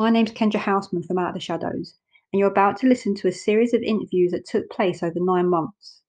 My 0.00 0.08
name's 0.08 0.32
Kendra 0.32 0.60
Houseman 0.60 1.02
from 1.02 1.18
Out 1.18 1.28
of 1.28 1.34
the 1.34 1.40
Shadows, 1.40 1.92
and 2.32 2.40
you're 2.40 2.50
about 2.50 2.78
to 2.78 2.86
listen 2.86 3.14
to 3.16 3.28
a 3.28 3.32
series 3.32 3.74
of 3.74 3.82
interviews 3.82 4.30
that 4.30 4.46
took 4.46 4.70
place 4.70 5.02
over 5.02 5.18
nine 5.20 5.50
months. 5.50 6.00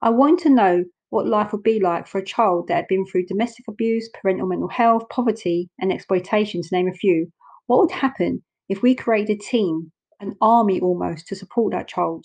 I 0.00 0.08
wanted 0.08 0.38
to 0.44 0.54
know 0.54 0.84
what 1.10 1.26
life 1.26 1.52
would 1.52 1.62
be 1.62 1.78
like 1.78 2.06
for 2.06 2.16
a 2.16 2.24
child 2.24 2.68
that 2.68 2.76
had 2.76 2.88
been 2.88 3.04
through 3.04 3.26
domestic 3.26 3.68
abuse, 3.68 4.08
parental 4.08 4.46
mental 4.46 4.68
health, 4.68 5.10
poverty, 5.10 5.68
and 5.78 5.92
exploitation, 5.92 6.62
to 6.62 6.68
name 6.72 6.88
a 6.88 6.94
few. 6.94 7.30
What 7.66 7.80
would 7.80 7.90
happen 7.90 8.42
if 8.70 8.80
we 8.80 8.94
created 8.94 9.36
a 9.36 9.38
team, 9.38 9.92
an 10.18 10.36
army 10.40 10.80
almost, 10.80 11.26
to 11.26 11.36
support 11.36 11.74
that 11.74 11.88
child? 11.88 12.24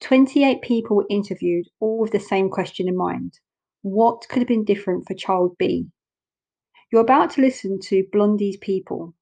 28 0.00 0.62
people 0.62 0.96
were 0.96 1.06
interviewed, 1.10 1.66
all 1.78 1.98
with 1.98 2.12
the 2.12 2.18
same 2.18 2.48
question 2.48 2.88
in 2.88 2.96
mind 2.96 3.34
What 3.82 4.26
could 4.30 4.38
have 4.38 4.48
been 4.48 4.64
different 4.64 5.06
for 5.06 5.12
child 5.12 5.56
B? 5.58 5.88
You're 6.90 7.02
about 7.02 7.32
to 7.32 7.42
listen 7.42 7.78
to 7.80 8.06
Blondie's 8.10 8.56
People. 8.56 9.14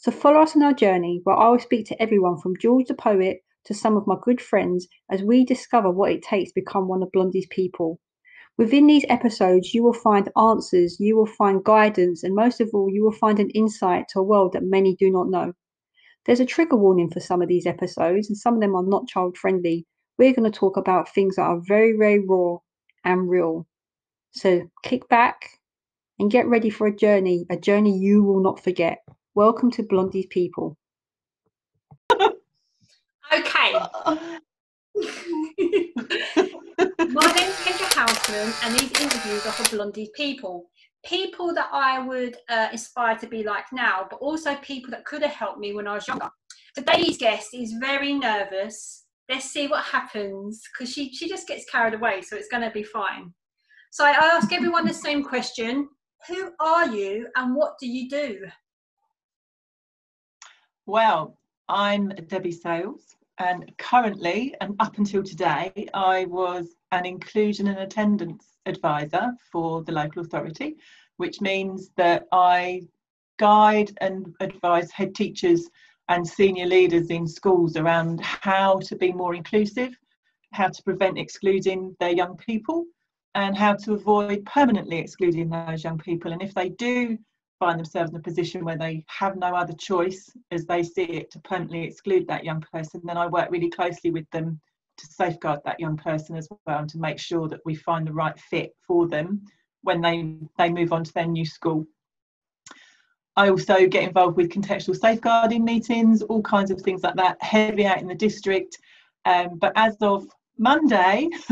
So 0.00 0.12
follow 0.12 0.40
us 0.42 0.54
on 0.54 0.62
our 0.62 0.72
journey 0.72 1.22
where 1.24 1.34
I 1.34 1.48
will 1.48 1.58
speak 1.58 1.86
to 1.86 2.00
everyone 2.00 2.38
from 2.38 2.56
George 2.56 2.86
the 2.86 2.94
poet 2.94 3.38
to 3.64 3.74
some 3.74 3.96
of 3.96 4.06
my 4.06 4.14
good 4.22 4.40
friends 4.40 4.86
as 5.10 5.24
we 5.24 5.44
discover 5.44 5.90
what 5.90 6.12
it 6.12 6.22
takes 6.22 6.50
to 6.50 6.60
become 6.60 6.86
one 6.86 7.02
of 7.02 7.10
Blondie's 7.10 7.48
people. 7.50 7.98
Within 8.56 8.86
these 8.86 9.04
episodes, 9.08 9.74
you 9.74 9.82
will 9.82 9.92
find 9.92 10.30
answers, 10.38 10.98
you 11.00 11.16
will 11.16 11.26
find 11.26 11.64
guidance, 11.64 12.22
and 12.22 12.32
most 12.36 12.60
of 12.60 12.70
all, 12.72 12.88
you 12.88 13.02
will 13.02 13.12
find 13.12 13.40
an 13.40 13.50
insight 13.50 14.04
to 14.10 14.20
a 14.20 14.22
world 14.22 14.52
that 14.52 14.62
many 14.62 14.94
do 14.94 15.10
not 15.10 15.30
know. 15.30 15.52
There's 16.26 16.40
a 16.40 16.46
trigger 16.46 16.76
warning 16.76 17.10
for 17.10 17.18
some 17.18 17.42
of 17.42 17.48
these 17.48 17.66
episodes, 17.66 18.28
and 18.28 18.36
some 18.36 18.54
of 18.54 18.60
them 18.60 18.76
are 18.76 18.84
not 18.84 19.08
child 19.08 19.36
friendly. 19.36 19.84
We're 20.16 20.32
going 20.32 20.50
to 20.50 20.56
talk 20.56 20.76
about 20.76 21.12
things 21.12 21.36
that 21.36 21.42
are 21.42 21.60
very, 21.66 21.96
very 21.98 22.20
raw 22.24 22.58
and 23.04 23.28
real. 23.28 23.66
So 24.30 24.70
kick 24.84 25.08
back, 25.08 25.50
and 26.20 26.30
get 26.30 26.46
ready 26.46 26.70
for 26.70 26.86
a 26.86 26.96
journey, 26.96 27.46
a 27.50 27.56
journey 27.56 27.98
you 27.98 28.22
will 28.22 28.42
not 28.42 28.62
forget. 28.62 28.98
Welcome 29.38 29.70
to 29.70 29.84
Blondie's 29.84 30.26
People. 30.30 30.76
okay. 32.12 32.26
My 33.70 33.86
name's 37.36 37.54
Kendra 37.62 37.94
Houseman, 37.94 38.52
and 38.64 38.74
these 38.74 39.00
interviews 39.00 39.46
are 39.46 39.52
for 39.52 39.76
Blondie's 39.76 40.10
People. 40.16 40.68
People 41.06 41.54
that 41.54 41.68
I 41.72 42.00
would 42.00 42.36
uh, 42.48 42.70
aspire 42.72 43.16
to 43.18 43.28
be 43.28 43.44
like 43.44 43.66
now, 43.72 44.08
but 44.10 44.16
also 44.16 44.56
people 44.56 44.90
that 44.90 45.04
could 45.04 45.22
have 45.22 45.30
helped 45.30 45.60
me 45.60 45.72
when 45.72 45.86
I 45.86 45.94
was 45.94 46.08
younger. 46.08 46.30
Today's 46.74 47.16
guest 47.16 47.50
is 47.54 47.74
very 47.78 48.14
nervous. 48.14 49.04
Let's 49.28 49.52
see 49.52 49.68
what 49.68 49.84
happens 49.84 50.64
because 50.72 50.92
she, 50.92 51.14
she 51.14 51.28
just 51.28 51.46
gets 51.46 51.64
carried 51.70 51.94
away, 51.94 52.22
so 52.22 52.34
it's 52.34 52.48
going 52.48 52.64
to 52.64 52.72
be 52.72 52.82
fine. 52.82 53.32
So 53.92 54.04
I 54.04 54.10
ask 54.10 54.52
everyone 54.52 54.84
the 54.84 54.92
same 54.92 55.22
question 55.22 55.88
who 56.26 56.50
are 56.58 56.88
you 56.88 57.28
and 57.36 57.54
what 57.54 57.74
do 57.78 57.86
you 57.86 58.08
do? 58.08 58.40
Well, 60.88 61.36
I'm 61.68 62.08
Debbie 62.28 62.50
Sales, 62.50 63.14
and 63.36 63.70
currently, 63.76 64.54
and 64.62 64.74
up 64.80 64.96
until 64.96 65.22
today, 65.22 65.86
I 65.92 66.24
was 66.24 66.76
an 66.92 67.04
inclusion 67.04 67.66
and 67.66 67.80
attendance 67.80 68.56
advisor 68.64 69.34
for 69.52 69.82
the 69.82 69.92
local 69.92 70.22
authority, 70.22 70.76
which 71.18 71.42
means 71.42 71.90
that 71.98 72.24
I 72.32 72.84
guide 73.38 73.98
and 74.00 74.34
advise 74.40 74.90
head 74.90 75.14
teachers 75.14 75.68
and 76.08 76.26
senior 76.26 76.64
leaders 76.64 77.10
in 77.10 77.28
schools 77.28 77.76
around 77.76 78.22
how 78.22 78.78
to 78.78 78.96
be 78.96 79.12
more 79.12 79.34
inclusive, 79.34 79.94
how 80.54 80.68
to 80.68 80.82
prevent 80.84 81.18
excluding 81.18 81.94
their 82.00 82.12
young 82.12 82.38
people, 82.38 82.86
and 83.34 83.54
how 83.54 83.74
to 83.74 83.92
avoid 83.92 84.42
permanently 84.46 84.96
excluding 84.96 85.50
those 85.50 85.84
young 85.84 85.98
people. 85.98 86.32
And 86.32 86.40
if 86.40 86.54
they 86.54 86.70
do 86.70 87.18
find 87.58 87.78
themselves 87.78 88.10
in 88.10 88.16
a 88.16 88.20
position 88.20 88.64
where 88.64 88.78
they 88.78 89.04
have 89.08 89.36
no 89.36 89.54
other 89.54 89.72
choice 89.72 90.30
as 90.50 90.66
they 90.66 90.82
see 90.82 91.02
it 91.02 91.30
to 91.32 91.40
permanently 91.40 91.84
exclude 91.84 92.26
that 92.28 92.44
young 92.44 92.64
person, 92.72 93.00
then 93.04 93.16
I 93.16 93.26
work 93.26 93.50
really 93.50 93.70
closely 93.70 94.10
with 94.10 94.28
them 94.30 94.60
to 94.98 95.06
safeguard 95.06 95.60
that 95.64 95.80
young 95.80 95.96
person 95.96 96.36
as 96.36 96.48
well 96.66 96.80
and 96.80 96.88
to 96.90 96.98
make 96.98 97.18
sure 97.18 97.48
that 97.48 97.60
we 97.64 97.74
find 97.74 98.06
the 98.06 98.12
right 98.12 98.38
fit 98.38 98.74
for 98.86 99.08
them 99.08 99.42
when 99.82 100.00
they, 100.00 100.34
they 100.56 100.68
move 100.70 100.92
on 100.92 101.04
to 101.04 101.12
their 101.12 101.26
new 101.26 101.44
school. 101.44 101.86
I 103.36 103.50
also 103.50 103.86
get 103.86 104.02
involved 104.02 104.36
with 104.36 104.50
contextual 104.50 104.98
safeguarding 104.98 105.64
meetings, 105.64 106.22
all 106.22 106.42
kinds 106.42 106.72
of 106.72 106.80
things 106.80 107.04
like 107.04 107.14
that, 107.14 107.40
heavy 107.40 107.86
out 107.86 108.00
in 108.00 108.08
the 108.08 108.14
district. 108.14 108.76
Um, 109.24 109.58
but 109.58 109.72
as 109.76 109.96
of 110.00 110.26
Monday, 110.58 111.28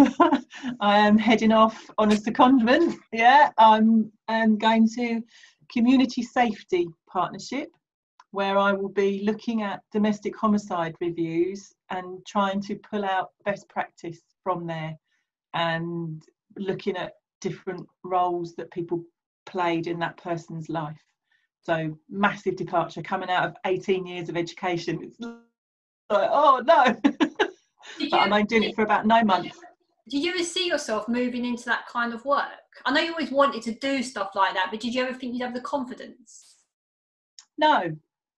I 0.80 0.98
am 0.98 1.16
heading 1.16 1.52
off 1.52 1.88
on 1.96 2.10
a 2.10 2.16
secondment. 2.16 2.96
Yeah, 3.12 3.50
I'm, 3.56 4.10
I'm 4.26 4.58
going 4.58 4.88
to 4.96 5.22
Community 5.72 6.22
Safety 6.22 6.88
Partnership, 7.08 7.68
where 8.30 8.58
I 8.58 8.72
will 8.72 8.88
be 8.88 9.22
looking 9.24 9.62
at 9.62 9.82
domestic 9.92 10.36
homicide 10.36 10.94
reviews 11.00 11.72
and 11.90 12.24
trying 12.26 12.60
to 12.62 12.76
pull 12.76 13.04
out 13.04 13.30
best 13.44 13.68
practice 13.68 14.20
from 14.42 14.66
there 14.66 14.96
and 15.54 16.22
looking 16.56 16.96
at 16.96 17.12
different 17.40 17.86
roles 18.04 18.54
that 18.56 18.70
people 18.70 19.04
played 19.46 19.86
in 19.86 19.98
that 20.00 20.16
person's 20.16 20.68
life. 20.68 21.00
So, 21.62 21.98
massive 22.08 22.56
departure 22.56 23.02
coming 23.02 23.30
out 23.30 23.46
of 23.46 23.56
18 23.64 24.06
years 24.06 24.28
of 24.28 24.36
education. 24.36 25.00
It's 25.02 25.18
like, 25.18 25.34
oh 26.10 26.62
no. 26.64 26.96
but 28.10 28.12
I'm 28.12 28.32
only 28.32 28.44
doing 28.44 28.64
it 28.64 28.74
for 28.74 28.82
about 28.82 29.06
nine 29.06 29.26
months. 29.26 29.58
Did 30.08 30.22
you 30.22 30.32
ever 30.32 30.44
see 30.44 30.68
yourself 30.68 31.08
moving 31.08 31.44
into 31.44 31.64
that 31.64 31.86
kind 31.88 32.14
of 32.14 32.24
work? 32.24 32.46
I 32.84 32.92
know 32.92 33.00
you 33.00 33.12
always 33.12 33.30
wanted 33.30 33.62
to 33.62 33.74
do 33.74 34.02
stuff 34.02 34.30
like 34.34 34.54
that, 34.54 34.68
but 34.70 34.80
did 34.80 34.94
you 34.94 35.02
ever 35.02 35.12
think 35.12 35.34
you'd 35.34 35.42
have 35.42 35.54
the 35.54 35.60
confidence? 35.60 36.56
No, 37.58 37.96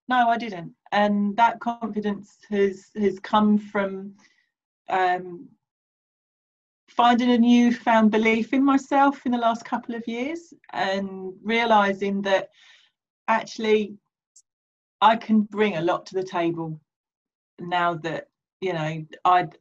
no, 0.08 0.28
I 0.28 0.38
didn't. 0.38 0.72
And 0.92 1.36
that 1.36 1.60
confidence 1.60 2.38
has 2.48 2.90
has 2.96 3.18
come 3.18 3.58
from 3.58 4.14
um, 4.88 5.48
finding 6.88 7.30
a 7.30 7.38
newfound 7.38 8.10
belief 8.10 8.54
in 8.54 8.64
myself 8.64 9.26
in 9.26 9.32
the 9.32 9.38
last 9.38 9.64
couple 9.64 9.94
of 9.94 10.08
years 10.08 10.54
and 10.72 11.34
realizing 11.42 12.22
that 12.22 12.48
actually 13.28 13.94
I 15.02 15.16
can 15.16 15.42
bring 15.42 15.76
a 15.76 15.82
lot 15.82 16.06
to 16.06 16.14
the 16.14 16.24
table 16.24 16.80
now 17.60 17.94
that 17.94 18.28
you 18.60 18.72
know 18.72 19.04
i'd 19.24 19.56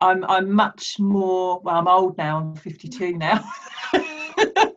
i'm 0.00 0.24
i'm 0.24 0.50
much 0.50 0.98
more 0.98 1.60
well 1.60 1.76
i'm 1.76 1.88
old 1.88 2.16
now 2.18 2.38
i'm 2.38 2.54
52 2.56 3.14
mm. 3.14 3.18
now. 3.18 3.44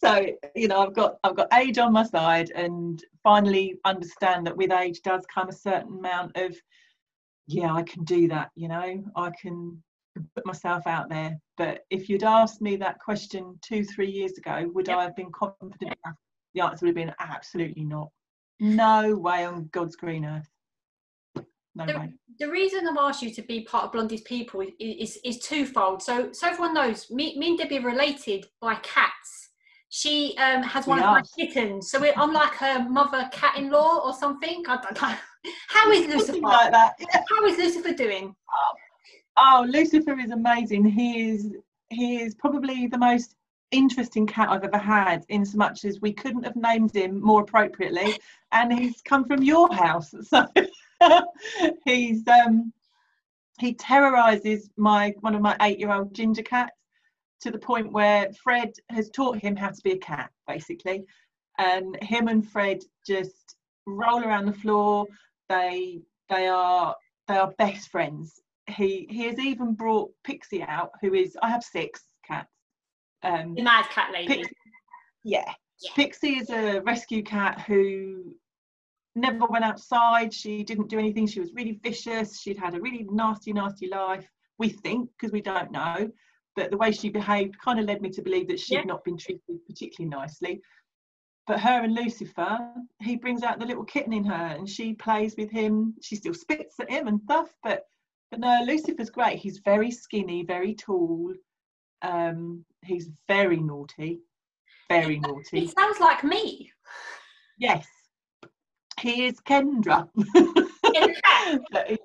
So 0.00 0.26
you 0.54 0.68
know 0.68 0.80
i've 0.80 0.94
got 0.94 1.16
i've 1.24 1.36
got 1.36 1.52
age 1.54 1.78
on 1.78 1.92
my 1.92 2.04
side 2.04 2.50
and 2.54 3.02
finally 3.22 3.76
understand 3.84 4.46
that 4.46 4.56
with 4.56 4.70
age 4.70 5.00
does 5.02 5.24
come 5.32 5.48
a 5.48 5.52
certain 5.52 5.98
amount 5.98 6.36
of 6.36 6.54
yeah 7.46 7.72
i 7.72 7.82
can 7.82 8.04
do 8.04 8.28
that 8.28 8.50
you 8.54 8.68
know 8.68 9.02
i 9.16 9.30
can 9.40 9.82
put 10.34 10.46
myself 10.46 10.86
out 10.86 11.08
there. 11.08 11.38
But 11.56 11.84
if 11.90 12.08
you'd 12.08 12.24
asked 12.24 12.60
me 12.60 12.76
that 12.76 12.98
question 12.98 13.58
two 13.62 13.84
three 13.84 14.10
years 14.10 14.38
ago 14.38 14.70
would 14.74 14.88
yep. 14.88 14.98
i 14.98 15.02
have 15.02 15.16
been 15.16 15.32
confident 15.32 15.82
enough? 16.04 16.16
The 16.54 16.60
answer 16.60 16.86
would 16.86 16.96
have 16.96 17.06
been 17.06 17.14
absolutely 17.18 17.84
not. 17.84 18.10
Mm. 18.62 18.74
No 18.74 19.16
way 19.16 19.44
on 19.44 19.68
god's 19.72 19.96
green 19.96 20.24
earth 20.24 20.48
no 21.74 21.86
the, 21.86 21.98
way. 21.98 22.12
The 22.38 22.50
reason 22.50 22.86
I've 22.86 22.96
asked 22.98 23.22
you 23.22 23.30
to 23.32 23.42
be 23.42 23.62
part 23.62 23.84
of 23.84 23.92
Blondie's 23.92 24.22
people 24.22 24.60
is, 24.60 24.70
is, 24.78 25.18
is 25.24 25.38
twofold. 25.38 26.02
So, 26.02 26.32
so 26.32 26.48
everyone 26.48 26.74
knows, 26.74 27.10
me, 27.10 27.38
me 27.38 27.50
and 27.50 27.58
Debbie 27.58 27.78
are 27.78 27.82
related 27.82 28.46
by 28.60 28.74
cats. 28.76 29.50
She 29.88 30.34
um, 30.38 30.62
has 30.64 30.88
one 30.88 30.98
of 30.98 31.04
my 31.04 31.22
kittens, 31.38 31.88
so 31.88 32.04
I'm 32.16 32.32
like 32.32 32.52
her 32.54 32.88
mother 32.88 33.28
cat-in-law 33.32 34.00
or 34.04 34.12
something. 34.12 34.64
I 34.66 34.76
don't 34.82 35.00
know. 35.00 35.14
How 35.68 35.90
is 35.92 36.08
Lucifer? 36.08 36.40
like 36.40 36.72
that. 36.72 36.94
Yeah. 36.98 37.22
How 37.30 37.46
is 37.46 37.56
Lucifer 37.58 37.92
doing? 37.92 38.34
Oh, 38.52 38.72
oh, 39.36 39.66
Lucifer 39.68 40.18
is 40.18 40.32
amazing. 40.32 40.84
He 40.84 41.30
is 41.30 41.52
he 41.90 42.16
is 42.16 42.34
probably 42.34 42.88
the 42.88 42.98
most 42.98 43.36
interesting 43.70 44.26
cat 44.26 44.48
I've 44.48 44.64
ever 44.64 44.78
had, 44.78 45.24
in 45.28 45.44
so 45.44 45.58
much 45.58 45.84
as 45.84 46.00
we 46.00 46.12
couldn't 46.12 46.44
have 46.44 46.56
named 46.56 46.94
him 46.94 47.20
more 47.20 47.42
appropriately, 47.42 48.18
and 48.52 48.72
he's 48.72 49.00
come 49.02 49.24
from 49.24 49.42
your 49.42 49.72
house. 49.72 50.12
So 50.24 50.46
he's 51.84 52.26
um, 52.28 52.72
he 53.58 53.74
terrorizes 53.74 54.70
my 54.76 55.14
one 55.20 55.34
of 55.34 55.42
my 55.42 55.56
eight-year-old 55.60 56.14
ginger 56.14 56.42
cats 56.42 56.72
to 57.40 57.50
the 57.50 57.58
point 57.58 57.92
where 57.92 58.32
Fred 58.42 58.72
has 58.90 59.10
taught 59.10 59.38
him 59.38 59.54
how 59.54 59.68
to 59.68 59.82
be 59.82 59.92
a 59.92 59.98
cat, 59.98 60.30
basically. 60.48 61.04
And 61.58 61.96
him 62.02 62.28
and 62.28 62.48
Fred 62.48 62.80
just 63.06 63.54
roll 63.86 64.24
around 64.24 64.46
the 64.46 64.52
floor. 64.52 65.06
They 65.48 66.00
they 66.28 66.48
are 66.48 66.96
they 67.28 67.36
are 67.36 67.52
best 67.58 67.90
friends. 67.90 68.40
He 68.66 69.06
he 69.10 69.24
has 69.24 69.38
even 69.38 69.74
brought 69.74 70.10
Pixie 70.24 70.62
out, 70.62 70.90
who 71.00 71.14
is 71.14 71.36
I 71.42 71.50
have 71.50 71.62
six 71.62 72.02
cats. 72.26 72.48
Um, 73.22 73.54
the 73.54 73.62
mad 73.62 73.88
cat 73.90 74.10
lady. 74.12 74.36
Pixie, 74.36 74.56
yeah. 75.22 75.52
yeah. 75.80 75.90
Pixie 75.94 76.38
is 76.38 76.50
a 76.50 76.80
rescue 76.80 77.22
cat 77.22 77.60
who 77.60 78.34
never 79.14 79.46
went 79.46 79.64
outside. 79.64 80.32
She 80.32 80.64
didn't 80.64 80.88
do 80.88 80.98
anything. 80.98 81.26
She 81.26 81.40
was 81.40 81.52
really 81.54 81.78
vicious. 81.82 82.40
She'd 82.40 82.58
had 82.58 82.74
a 82.74 82.80
really 82.80 83.06
nasty, 83.10 83.52
nasty 83.52 83.88
life. 83.88 84.28
We 84.58 84.68
think 84.68 85.10
because 85.16 85.32
we 85.32 85.40
don't 85.40 85.72
know, 85.72 86.10
but 86.56 86.70
the 86.70 86.76
way 86.76 86.92
she 86.92 87.08
behaved 87.08 87.58
kind 87.58 87.80
of 87.80 87.86
led 87.86 88.02
me 88.02 88.10
to 88.10 88.22
believe 88.22 88.48
that 88.48 88.60
she'd 88.60 88.76
yeah. 88.76 88.82
not 88.84 89.04
been 89.04 89.16
treated 89.16 89.66
particularly 89.66 90.10
nicely. 90.10 90.62
but 91.46 91.60
her 91.60 91.82
and 91.82 91.94
Lucifer, 91.94 92.58
he 93.00 93.16
brings 93.16 93.42
out 93.42 93.58
the 93.58 93.66
little 93.66 93.84
kitten 93.84 94.12
in 94.12 94.24
her 94.24 94.56
and 94.56 94.68
she 94.68 94.94
plays 94.94 95.34
with 95.36 95.50
him. 95.50 95.94
She 96.00 96.16
still 96.16 96.34
spits 96.34 96.78
at 96.80 96.90
him 96.90 97.08
and 97.08 97.20
stuff, 97.20 97.48
but 97.62 97.86
but 98.30 98.40
no, 98.40 98.64
Lucifer's 98.66 99.10
great. 99.10 99.38
He's 99.38 99.58
very 99.58 99.90
skinny, 99.90 100.44
very 100.44 100.74
tall. 100.74 101.32
Um, 102.02 102.64
he's 102.82 103.10
very 103.28 103.58
naughty, 103.58 104.20
very 104.88 105.18
naughty. 105.20 105.64
It 105.64 105.74
sounds 105.78 106.00
like 106.00 106.24
me. 106.24 106.72
Yes, 107.58 107.86
he 109.04 109.26
is 109.26 109.40
Kendra. 109.40 110.08
but, 111.70 112.00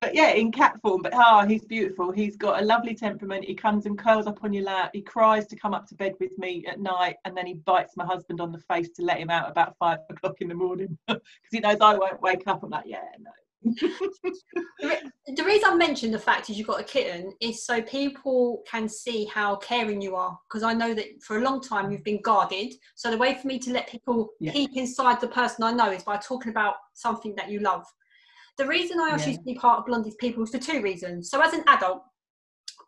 but 0.00 0.14
yeah, 0.14 0.30
in 0.30 0.52
cat 0.52 0.80
form. 0.80 1.02
But 1.02 1.12
ah, 1.14 1.42
oh, 1.42 1.48
he's 1.48 1.64
beautiful. 1.64 2.12
He's 2.12 2.36
got 2.36 2.62
a 2.62 2.64
lovely 2.64 2.94
temperament. 2.94 3.44
He 3.44 3.54
comes 3.54 3.86
and 3.86 3.98
curls 3.98 4.26
up 4.26 4.44
on 4.44 4.52
your 4.52 4.64
lap. 4.64 4.90
He 4.92 5.02
cries 5.02 5.46
to 5.48 5.56
come 5.56 5.74
up 5.74 5.88
to 5.88 5.94
bed 5.96 6.14
with 6.20 6.38
me 6.38 6.64
at 6.66 6.80
night, 6.80 7.16
and 7.24 7.36
then 7.36 7.46
he 7.46 7.54
bites 7.54 7.96
my 7.96 8.06
husband 8.06 8.40
on 8.40 8.52
the 8.52 8.60
face 8.60 8.88
to 8.90 9.02
let 9.02 9.18
him 9.18 9.30
out 9.30 9.50
about 9.50 9.76
five 9.78 9.98
o'clock 10.08 10.40
in 10.40 10.48
the 10.48 10.54
morning 10.54 10.96
because 11.08 11.22
he 11.50 11.60
knows 11.60 11.78
I 11.80 11.98
won't 11.98 12.22
wake 12.22 12.46
up. 12.46 12.62
I'm 12.62 12.70
like, 12.70 12.84
yeah, 12.86 13.02
no. 13.18 13.30
The 13.64 15.44
reason 15.44 15.68
I 15.68 15.74
mentioned 15.76 16.14
the 16.14 16.18
fact 16.18 16.50
is 16.50 16.58
you've 16.58 16.66
got 16.66 16.80
a 16.80 16.84
kitten 16.84 17.32
is 17.40 17.64
so 17.64 17.82
people 17.82 18.62
can 18.70 18.88
see 18.88 19.24
how 19.26 19.56
caring 19.56 20.00
you 20.00 20.14
are. 20.14 20.38
Because 20.48 20.62
I 20.62 20.72
know 20.72 20.94
that 20.94 21.22
for 21.22 21.38
a 21.38 21.42
long 21.42 21.60
time 21.60 21.90
you've 21.90 22.04
been 22.04 22.22
guarded. 22.22 22.74
So 22.94 23.10
the 23.10 23.18
way 23.18 23.34
for 23.34 23.46
me 23.46 23.58
to 23.60 23.72
let 23.72 23.88
people 23.88 24.28
yeah. 24.40 24.52
keep 24.52 24.76
inside 24.76 25.20
the 25.20 25.28
person 25.28 25.64
I 25.64 25.72
know 25.72 25.90
is 25.90 26.04
by 26.04 26.16
talking 26.16 26.50
about 26.50 26.76
something 26.94 27.34
that 27.36 27.50
you 27.50 27.60
love. 27.60 27.84
The 28.58 28.66
reason 28.66 28.98
I 29.00 29.10
asked 29.10 29.26
yeah. 29.26 29.32
you 29.32 29.38
to 29.38 29.44
be 29.44 29.54
part 29.54 29.80
of 29.80 29.86
Blondie's 29.86 30.16
People 30.16 30.42
is 30.44 30.50
for 30.50 30.58
two 30.58 30.80
reasons. 30.80 31.30
So 31.30 31.40
as 31.42 31.52
an 31.52 31.64
adult, 31.66 32.02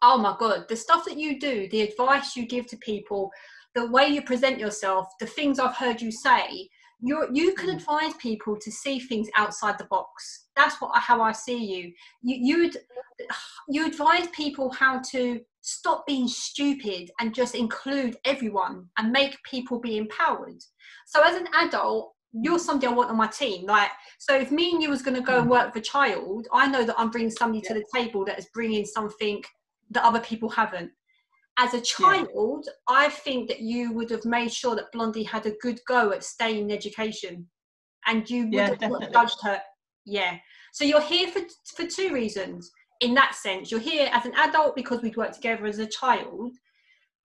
oh 0.03 0.19
my 0.19 0.37
god, 0.39 0.67
the 0.69 0.77
stuff 0.77 1.05
that 1.05 1.19
you 1.19 1.39
do, 1.39 1.69
the 1.71 1.83
advice 1.83 2.37
you 2.37 2.47
give 2.47 2.67
to 2.69 2.77
people, 2.79 3.31
the 3.75 3.91
way 3.91 4.07
you 4.07 4.23
present 4.23 4.59
yourself, 4.59 5.07
the 5.21 5.27
things 5.27 5.59
I've 5.59 5.77
heard 5.77 6.01
you 6.01 6.11
say, 6.11 6.69
you 7.01 7.29
you 7.33 7.55
can 7.55 7.71
mm. 7.71 7.77
advise 7.77 8.15
people 8.15 8.57
to 8.61 8.71
see 8.71 8.99
things 8.99 9.29
outside 9.37 9.79
the 9.79 9.85
box. 9.85 10.49
That's 10.57 10.81
what 10.81 10.97
how 10.99 11.23
I 11.23 11.33
see 11.33 11.65
you. 11.65 11.93
You 12.23 12.37
you 12.41 12.63
would 12.65 12.77
you 13.69 13.87
advise 13.87 14.29
people 14.29 14.71
how 14.71 15.01
to 15.13 15.41
stop 15.61 16.07
being 16.07 16.29
stupid 16.29 17.11
and 17.21 17.35
just 17.35 17.55
include 17.55 18.17
everyone 18.25 18.87
and 18.99 19.13
make 19.13 19.37
people 19.45 19.79
be 19.79 19.99
empowered. 19.99 20.63
So 21.07 21.23
as 21.23 21.37
an 21.37 21.47
adult, 21.55 22.15
you're 22.33 22.59
somebody 22.59 22.87
I 22.87 22.93
want 22.93 23.11
on 23.11 23.17
my 23.17 23.27
team. 23.27 23.67
Like, 23.67 23.91
so 24.19 24.37
if 24.37 24.51
me 24.51 24.73
and 24.73 24.83
you 24.83 24.91
was 24.91 25.03
going 25.03 25.17
to 25.17 25.23
go 25.23 25.39
and 25.39 25.47
mm. 25.47 25.51
work 25.51 25.73
for 25.73 25.79
a 25.79 25.83
child, 25.83 26.47
I 26.53 26.69
know 26.69 26.85
that 26.85 26.99
I'm 26.99 27.11
bringing 27.11 27.31
somebody 27.31 27.63
yeah. 27.65 27.75
to 27.75 27.81
the 27.81 27.87
table 27.95 28.25
that 28.27 28.39
is 28.39 28.47
bringing 28.55 28.85
something 28.85 29.43
that 29.91 30.05
other 30.05 30.21
people 30.21 30.49
haven't 30.49 30.91
as 31.59 31.75
a 31.75 31.81
child, 31.81 32.65
yeah. 32.67 32.73
I 32.89 33.09
think 33.09 33.49
that 33.49 33.61
you 33.61 33.93
would 33.93 34.11
have 34.11 34.25
made 34.25 34.53
sure 34.53 34.77
that 34.77 34.93
Blondie 34.93 35.25
had 35.25 35.45
a 35.47 35.57
good 35.61 35.81
go 35.87 36.13
at 36.13 36.25
staying 36.25 36.71
in 36.71 36.71
education, 36.71 37.47
and 38.07 38.29
you 38.31 38.45
would 38.45 38.55
yeah, 38.55 38.69
have 38.69 38.79
definitely. 38.79 39.09
judged 39.13 39.39
her. 39.43 39.61
Yeah. 40.07 40.37
So 40.73 40.85
you're 40.85 41.01
here 41.01 41.29
for 41.29 41.41
for 41.77 41.87
two 41.87 42.13
reasons. 42.13 42.71
In 43.01 43.15
that 43.15 43.35
sense, 43.35 43.71
you're 43.71 43.81
here 43.81 44.09
as 44.13 44.25
an 44.25 44.35
adult 44.37 44.75
because 44.75 45.03
we'd 45.03 45.17
worked 45.17 45.35
together 45.35 45.67
as 45.67 45.79
a 45.79 45.87
child. 45.87 46.53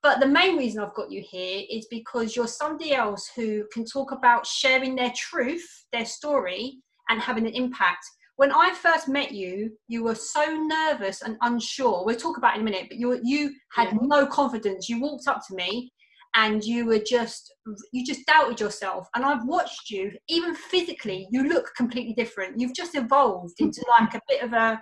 But 0.04 0.20
the 0.20 0.28
main 0.28 0.58
reason 0.58 0.84
I've 0.84 0.94
got 0.94 1.12
you 1.12 1.24
here 1.28 1.64
is 1.72 1.88
because 1.90 2.36
you're 2.36 2.48
somebody 2.48 2.94
else 2.94 3.32
who 3.36 3.64
can 3.72 3.86
talk 3.86 4.12
about 4.12 4.46
sharing 4.46 4.96
their 4.96 5.14
truth, 5.16 5.66
their 5.94 6.06
story, 6.06 6.80
and 7.10 7.22
having 7.22 7.48
an 7.48 7.54
impact 7.54 8.06
when 8.38 8.52
I 8.52 8.74
first 8.74 9.08
met 9.08 9.32
you, 9.32 9.72
you 9.88 10.04
were 10.04 10.16
so 10.16 10.44
nervous 10.46 11.22
and 11.22 11.38
unsure. 11.42 12.04
We'll 12.06 12.16
talk 12.16 12.38
about 12.38 12.56
in 12.56 12.62
a 12.62 12.64
minute, 12.64 12.88
but 12.90 12.98
you 12.98 13.20
you 13.24 13.54
had 13.72 13.90
yeah. 13.92 14.00
no 14.02 14.26
confidence. 14.26 14.90
You 14.90 15.02
walked 15.02 15.28
up 15.28 15.42
to 15.48 15.56
me 15.56 15.92
and 16.36 16.64
you 16.64 16.86
were 16.86 17.00
just 17.00 17.54
you 17.92 18.06
just 18.06 18.26
doubted 18.26 18.60
yourself. 18.60 19.08
And 19.16 19.24
I've 19.24 19.46
watched 19.46 19.92
you, 19.92 20.12
even 20.28 20.56
physically, 20.56 21.28
you 21.32 21.48
look 21.48 21.72
completely 21.78 22.14
different. 22.14 22.60
You've 22.60 22.76
just 22.76 22.96
evolved 22.96 23.56
into 23.60 23.84
like 24.00 24.16
a 24.16 24.22
bit 24.28 24.42
of 24.42 24.54
a 24.54 24.82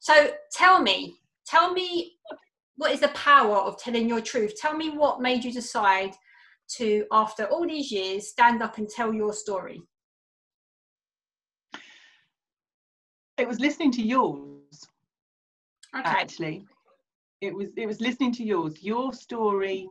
so 0.00 0.32
tell 0.52 0.82
me, 0.82 1.16
tell 1.46 1.72
me 1.72 2.12
what 2.76 2.92
is 2.92 3.00
the 3.00 3.08
power 3.08 3.56
of 3.56 3.78
telling 3.78 4.06
your 4.06 4.20
truth? 4.20 4.52
Tell 4.60 4.76
me 4.76 4.90
what 4.90 5.22
made 5.22 5.42
you 5.44 5.50
decide 5.50 6.10
to, 6.76 7.06
after 7.10 7.44
all 7.46 7.66
these 7.66 7.90
years, 7.90 8.28
stand 8.28 8.62
up 8.62 8.76
and 8.76 8.86
tell 8.86 9.14
your 9.14 9.32
story. 9.32 9.80
It 13.38 13.48
was 13.48 13.60
listening 13.60 13.90
to 13.92 14.02
yours 14.02 14.88
okay. 15.94 16.08
actually. 16.08 16.64
It 17.40 17.54
was 17.54 17.68
it 17.76 17.86
was 17.86 18.00
listening 18.00 18.32
to 18.34 18.44
yours. 18.44 18.82
Your 18.82 19.12
story 19.12 19.88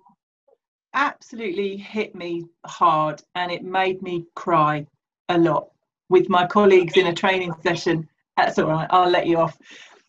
absolutely 0.94 1.76
hit 1.78 2.16
me 2.16 2.46
hard 2.66 3.22
and 3.36 3.52
it 3.52 3.64
made 3.64 4.02
me 4.02 4.26
cry 4.36 4.86
a 5.30 5.38
lot 5.38 5.70
with 6.10 6.30
my 6.30 6.46
colleagues 6.46 6.98
in 6.98 7.08
a 7.08 7.14
training 7.14 7.54
session. 7.64 8.08
That's 8.38 8.58
all 8.58 8.68
right 8.68 8.88
i'll 8.90 9.10
let 9.10 9.28
you 9.28 9.38
off. 9.38 9.58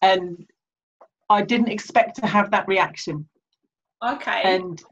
And 0.03 0.47
i 1.31 1.43
didn't 1.43 1.69
expect 1.69 2.17
to 2.17 2.27
have 2.27 2.51
that 2.51 2.69
reaction. 2.69 3.27
Okay. 4.05 4.43
And 4.45 4.83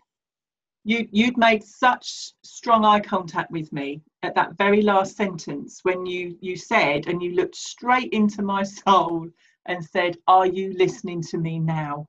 you 0.85 1.09
you'd 1.13 1.37
made 1.37 1.63
such 1.63 2.33
strong 2.43 2.85
eye 2.85 3.01
contact 3.01 3.51
with 3.51 3.73
me 3.73 4.03
at 4.23 4.35
that 4.35 4.57
very 4.57 4.83
last 4.83 5.17
sentence 5.17 5.81
when 5.83 6.07
you 6.07 6.37
you 6.41 6.57
said 6.57 7.07
and 7.07 7.23
you 7.23 7.33
looked 7.35 7.57
straight 7.57 8.13
into 8.13 8.43
my 8.43 8.63
soul 8.85 9.29
and 9.67 9.85
said 9.85 10.17
are 10.27 10.47
you 10.47 10.73
listening 10.75 11.23
to 11.23 11.39
me 11.39 11.59
now 11.59 12.07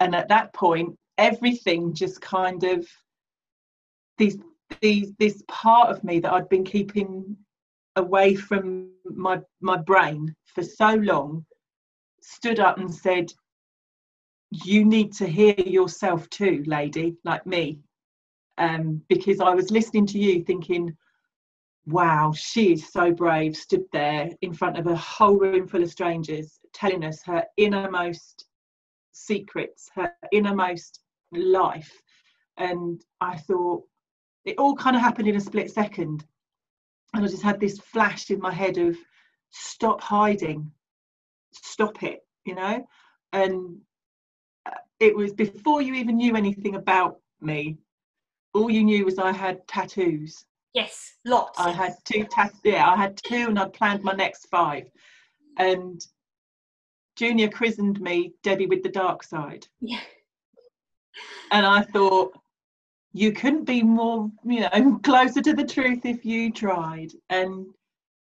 and 0.00 0.14
at 0.14 0.28
that 0.28 0.52
point 0.54 0.96
everything 1.18 1.92
just 1.92 2.20
kind 2.20 2.64
of 2.64 2.86
these 4.16 4.38
these 4.80 5.12
this 5.18 5.42
part 5.48 5.88
of 5.88 6.04
me 6.04 6.20
that 6.20 6.32
I'd 6.32 6.48
been 6.48 6.64
keeping 6.64 7.36
away 7.96 8.34
from 8.34 8.90
my 9.04 9.40
my 9.60 9.76
brain 9.76 10.34
for 10.46 10.62
so 10.62 10.94
long 10.94 11.44
stood 12.20 12.60
up 12.60 12.78
and 12.78 12.92
said 12.92 13.32
you 14.50 14.84
need 14.84 15.12
to 15.14 15.26
hear 15.26 15.54
yourself 15.58 16.28
too, 16.30 16.62
lady, 16.66 17.16
like 17.24 17.44
me. 17.46 17.80
Um, 18.56 19.02
because 19.08 19.40
I 19.40 19.54
was 19.54 19.70
listening 19.70 20.06
to 20.06 20.18
you 20.18 20.42
thinking, 20.42 20.96
wow, 21.88 22.32
she 22.36 22.72
is 22.72 22.90
so 22.92 23.12
brave, 23.12 23.56
stood 23.56 23.84
there 23.92 24.30
in 24.42 24.52
front 24.52 24.78
of 24.78 24.86
a 24.86 24.96
whole 24.96 25.36
room 25.36 25.66
full 25.66 25.82
of 25.82 25.90
strangers, 25.90 26.60
telling 26.74 27.04
us 27.04 27.22
her 27.22 27.44
innermost 27.56 28.46
secrets, 29.12 29.88
her 29.94 30.12
innermost 30.32 31.00
life. 31.32 31.90
And 32.58 33.02
I 33.20 33.36
thought 33.36 33.84
it 34.44 34.58
all 34.58 34.74
kind 34.76 34.96
of 34.96 35.02
happened 35.02 35.28
in 35.28 35.36
a 35.36 35.40
split 35.40 35.70
second. 35.70 36.26
And 37.14 37.24
I 37.24 37.28
just 37.28 37.42
had 37.42 37.58
this 37.58 37.78
flash 37.78 38.30
in 38.30 38.38
my 38.38 38.52
head 38.52 38.76
of 38.76 38.96
stop 39.50 40.00
hiding, 40.00 40.70
stop 41.52 42.02
it, 42.02 42.20
you 42.44 42.54
know? 42.54 42.86
And 43.32 43.78
uh, 44.66 44.72
it 45.00 45.16
was 45.16 45.32
before 45.32 45.80
you 45.80 45.94
even 45.94 46.16
knew 46.16 46.36
anything 46.36 46.74
about 46.74 47.18
me. 47.40 47.78
All 48.52 48.70
you 48.70 48.84
knew 48.84 49.04
was 49.06 49.18
I 49.18 49.32
had 49.32 49.66
tattoos. 49.68 50.44
Yes, 50.78 51.14
lots. 51.24 51.58
I 51.58 51.72
had 51.72 51.96
two 52.04 52.24
tattoos. 52.24 52.60
Yeah, 52.62 52.88
I 52.88 52.96
had 52.96 53.16
two, 53.16 53.46
and 53.48 53.58
I'd 53.58 53.72
planned 53.72 54.04
my 54.04 54.12
next 54.12 54.46
five. 54.46 54.84
And 55.56 56.00
Junior 57.16 57.48
christened 57.48 58.00
me 58.00 58.34
Debbie 58.44 58.66
with 58.66 58.84
the 58.84 58.88
dark 58.88 59.24
side. 59.24 59.66
Yeah. 59.80 59.98
And 61.50 61.66
I 61.66 61.82
thought 61.82 62.38
you 63.12 63.32
couldn't 63.32 63.64
be 63.64 63.82
more, 63.82 64.30
you 64.44 64.60
know, 64.60 65.00
closer 65.02 65.40
to 65.40 65.52
the 65.52 65.64
truth 65.64 66.04
if 66.04 66.24
you 66.24 66.52
tried. 66.52 67.10
And 67.28 67.66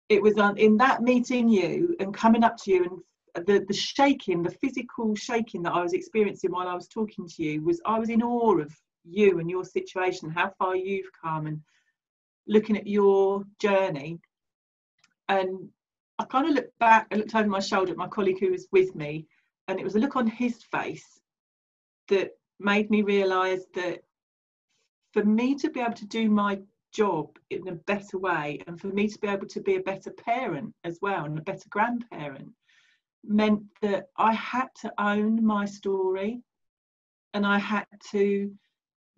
it 0.09 0.19
was 0.19 0.39
on 0.39 0.57
in 0.57 0.75
that 0.77 1.03
meeting 1.03 1.49
you 1.49 1.95
and 1.99 2.15
coming 2.15 2.43
up 2.43 2.57
to 2.63 2.71
you 2.71 3.03
and 3.35 3.45
the 3.45 3.63
the 3.67 3.75
shaking, 3.75 4.41
the 4.41 4.57
physical 4.61 5.15
shaking 5.15 5.61
that 5.63 5.73
I 5.73 5.83
was 5.83 5.93
experiencing 5.93 6.51
while 6.51 6.67
I 6.67 6.73
was 6.73 6.87
talking 6.87 7.27
to 7.27 7.43
you 7.43 7.61
was 7.61 7.79
I 7.85 7.99
was 7.99 8.09
in 8.09 8.23
awe 8.23 8.57
of 8.57 8.75
you 9.03 9.37
and 9.37 9.51
your 9.51 9.65
situation, 9.65 10.31
how 10.31 10.51
far 10.57 10.75
you've 10.75 11.11
come, 11.23 11.45
and 11.45 11.61
looking 12.49 12.75
at 12.75 12.87
your 12.87 13.45
journey. 13.61 14.19
And 15.29 15.69
I 16.17 16.25
kind 16.25 16.47
of 16.47 16.55
looked 16.55 16.77
back, 16.79 17.07
I 17.11 17.15
looked 17.15 17.35
over 17.35 17.47
my 17.47 17.59
shoulder 17.61 17.91
at 17.91 17.97
my 17.97 18.07
colleague 18.07 18.39
who 18.39 18.51
was 18.51 18.67
with 18.71 18.93
me, 18.95 19.27
and 19.67 19.79
it 19.79 19.83
was 19.83 19.95
a 19.95 19.99
look 19.99 20.17
on 20.17 20.27
his 20.27 20.61
face 20.63 21.19
that 22.09 22.31
made 22.59 22.89
me 22.89 23.03
realise 23.03 23.63
that 23.75 23.99
for 25.13 25.23
me 25.23 25.55
to 25.55 25.69
be 25.69 25.79
able 25.79 25.93
to 25.93 26.07
do 26.07 26.29
my 26.29 26.59
job 26.91 27.37
in 27.51 27.67
a 27.67 27.73
better 27.73 28.17
way 28.17 28.59
and 28.67 28.81
for 28.81 28.87
me 28.87 29.07
to 29.07 29.19
be 29.19 29.27
able 29.27 29.47
to 29.47 29.61
be 29.61 29.75
a 29.75 29.81
better 29.81 30.11
parent 30.11 30.73
as 30.83 30.97
well 31.01 31.25
and 31.25 31.37
a 31.37 31.43
better 31.43 31.67
grandparent 31.69 32.49
meant 33.23 33.61
that 33.81 34.07
I 34.17 34.33
had 34.33 34.67
to 34.81 34.91
own 34.97 35.45
my 35.45 35.65
story 35.65 36.41
and 37.33 37.45
I 37.45 37.59
had 37.59 37.85
to 38.11 38.51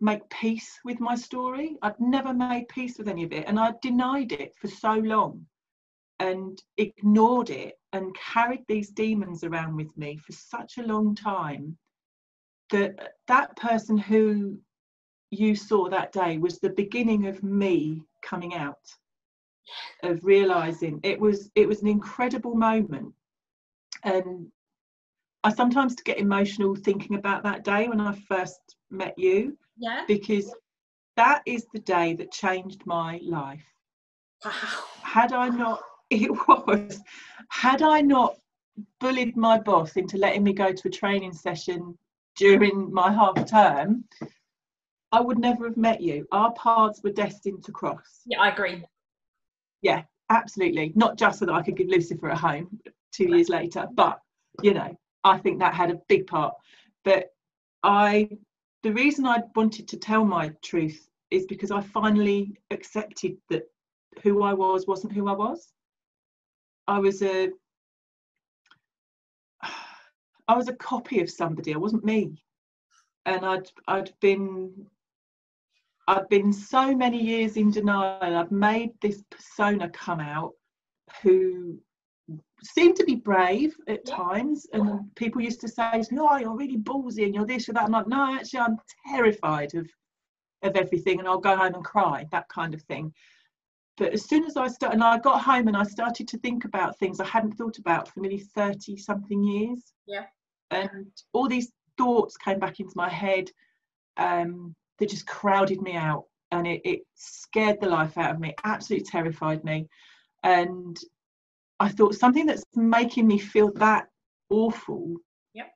make 0.01 0.27
peace 0.29 0.79
with 0.83 0.99
my 0.99 1.15
story. 1.15 1.77
I'd 1.81 1.99
never 1.99 2.33
made 2.33 2.67
peace 2.67 2.97
with 2.97 3.07
any 3.07 3.23
of 3.23 3.31
it 3.31 3.45
and 3.47 3.59
I 3.59 3.73
denied 3.81 4.31
it 4.31 4.53
for 4.55 4.67
so 4.67 4.93
long 4.93 5.45
and 6.19 6.61
ignored 6.77 7.49
it 7.49 7.79
and 7.93 8.15
carried 8.15 8.65
these 8.67 8.89
demons 8.89 9.43
around 9.43 9.75
with 9.75 9.95
me 9.97 10.17
for 10.17 10.33
such 10.33 10.77
a 10.77 10.83
long 10.83 11.15
time 11.15 11.77
that 12.71 13.13
that 13.27 13.55
person 13.55 13.97
who 13.97 14.57
you 15.29 15.55
saw 15.55 15.89
that 15.89 16.11
day 16.11 16.37
was 16.37 16.59
the 16.59 16.69
beginning 16.69 17.27
of 17.27 17.43
me 17.43 18.01
coming 18.21 18.53
out 18.53 18.75
of 20.03 20.23
realizing 20.23 20.99
it 21.03 21.19
was 21.19 21.49
it 21.55 21.67
was 21.67 21.81
an 21.81 21.87
incredible 21.87 22.55
moment 22.55 23.13
and 24.03 24.47
i 25.43 25.51
sometimes 25.51 25.95
get 25.95 26.19
emotional 26.19 26.75
thinking 26.75 27.15
about 27.15 27.43
that 27.43 27.63
day 27.63 27.87
when 27.87 27.99
i 28.01 28.13
first 28.27 28.75
met 28.89 29.13
you 29.17 29.57
Yeah. 29.77 30.03
because 30.07 30.53
that 31.17 31.41
is 31.45 31.65
the 31.73 31.79
day 31.79 32.13
that 32.15 32.31
changed 32.31 32.83
my 32.85 33.19
life 33.23 33.65
Wow. 34.45 34.51
had 35.03 35.33
i 35.33 35.49
not 35.49 35.81
it 36.09 36.31
was 36.47 37.01
had 37.49 37.81
i 37.81 38.01
not 38.01 38.35
bullied 38.99 39.35
my 39.37 39.59
boss 39.59 39.95
into 39.97 40.17
letting 40.17 40.43
me 40.43 40.53
go 40.53 40.71
to 40.71 40.87
a 40.87 40.91
training 40.91 41.33
session 41.33 41.97
during 42.37 42.91
my 42.93 43.11
half 43.11 43.45
term 43.45 44.03
i 45.11 45.19
would 45.19 45.37
never 45.37 45.67
have 45.67 45.77
met 45.77 46.01
you 46.01 46.25
our 46.31 46.51
paths 46.53 47.01
were 47.03 47.11
destined 47.11 47.63
to 47.63 47.71
cross 47.71 48.21
Yeah, 48.25 48.41
I 48.41 48.49
agree. 48.49 48.83
Yeah, 49.81 50.03
absolutely 50.29 50.91
not 50.95 51.17
just 51.17 51.39
so 51.39 51.45
that 51.45 51.53
i 51.53 51.61
could 51.61 51.75
give 51.77 51.87
lucifer 51.87 52.29
a 52.29 52.37
home 52.37 52.79
two 53.11 53.27
years 53.35 53.49
later 53.49 53.87
but 53.95 54.19
you 54.63 54.73
know 54.73 54.95
i 55.23 55.37
think 55.37 55.59
that 55.59 55.73
had 55.73 55.91
a 55.91 56.01
big 56.07 56.27
part. 56.27 56.53
But 57.03 57.33
i 57.83 58.29
the 58.83 58.93
reason 58.93 59.25
i 59.25 59.39
wanted 59.55 59.87
to 59.87 59.97
tell 59.97 60.25
my 60.25 60.51
truth 60.63 61.09
is 61.29 61.45
because 61.45 61.71
i 61.71 61.81
finally 61.81 62.57
accepted 62.71 63.37
that 63.49 63.63
who 64.23 64.43
i 64.43 64.53
was 64.53 64.87
wasn't 64.87 65.13
who 65.13 65.27
i 65.27 65.33
was. 65.33 65.73
I 66.87 66.99
was 66.99 67.21
a 67.21 67.49
i 70.47 70.55
was 70.55 70.67
a 70.67 70.73
copy 70.73 71.21
of 71.21 71.29
somebody. 71.29 71.73
I 71.73 71.77
wasn't 71.77 72.05
me. 72.05 72.43
And 73.25 73.45
i'd 73.45 73.69
i'd 73.87 74.13
been 74.19 74.87
I've 76.07 76.27
been 76.29 76.51
so 76.51 76.95
many 76.95 77.21
years 77.21 77.57
in 77.57 77.71
denial. 77.71 78.35
I've 78.35 78.51
made 78.51 78.91
this 79.01 79.23
persona 79.29 79.87
come 79.89 80.19
out 80.19 80.53
who 81.21 81.79
seemed 82.63 82.95
to 82.97 83.03
be 83.05 83.15
brave 83.15 83.75
at 83.87 84.07
Yeah. 84.07 84.15
times. 84.15 84.67
And 84.73 85.13
people 85.15 85.41
used 85.41 85.61
to 85.61 85.67
say, 85.67 86.03
No, 86.11 86.37
you're 86.37 86.55
really 86.55 86.77
ballsy 86.77 87.25
and 87.25 87.33
you're 87.33 87.45
this 87.45 87.67
or 87.69 87.73
that. 87.73 87.83
I'm 87.83 87.91
like, 87.91 88.07
No, 88.07 88.35
actually, 88.35 88.59
I'm 88.59 88.77
terrified 89.07 89.73
of, 89.75 89.89
of 90.63 90.75
everything 90.75 91.19
and 91.19 91.27
I'll 91.27 91.39
go 91.39 91.55
home 91.55 91.75
and 91.75 91.83
cry, 91.83 92.25
that 92.31 92.47
kind 92.49 92.73
of 92.73 92.81
thing. 92.83 93.13
But 93.97 94.13
as 94.13 94.25
soon 94.25 94.45
as 94.45 94.57
I 94.57 94.67
started, 94.67 94.95
and 94.95 95.03
I 95.03 95.17
got 95.19 95.41
home 95.41 95.67
and 95.67 95.77
I 95.77 95.83
started 95.83 96.27
to 96.29 96.37
think 96.39 96.65
about 96.65 96.97
things 96.97 97.19
I 97.19 97.25
hadn't 97.25 97.53
thought 97.53 97.77
about 97.77 98.07
for 98.07 98.19
nearly 98.21 98.39
30 98.39 98.97
something 98.97 99.43
years. 99.43 99.93
Yeah. 100.07 100.25
And 100.71 101.11
all 101.33 101.47
these 101.47 101.71
thoughts 101.97 102.37
came 102.37 102.59
back 102.59 102.79
into 102.79 102.93
my 102.95 103.09
head. 103.09 103.49
Um, 104.17 104.75
that 105.01 105.09
just 105.09 105.25
crowded 105.25 105.81
me 105.81 105.93
out 105.95 106.25
and 106.51 106.67
it, 106.67 106.81
it 106.85 107.01
scared 107.15 107.81
the 107.81 107.89
life 107.89 108.17
out 108.19 108.35
of 108.35 108.39
me 108.39 108.53
absolutely 108.63 109.03
terrified 109.05 109.63
me 109.63 109.87
and 110.43 110.99
i 111.81 111.89
thought 111.89 112.13
something 112.15 112.45
that's 112.45 112.63
making 112.75 113.27
me 113.27 113.37
feel 113.37 113.71
that 113.73 114.07
awful 114.49 115.15
Yep. 115.53 115.69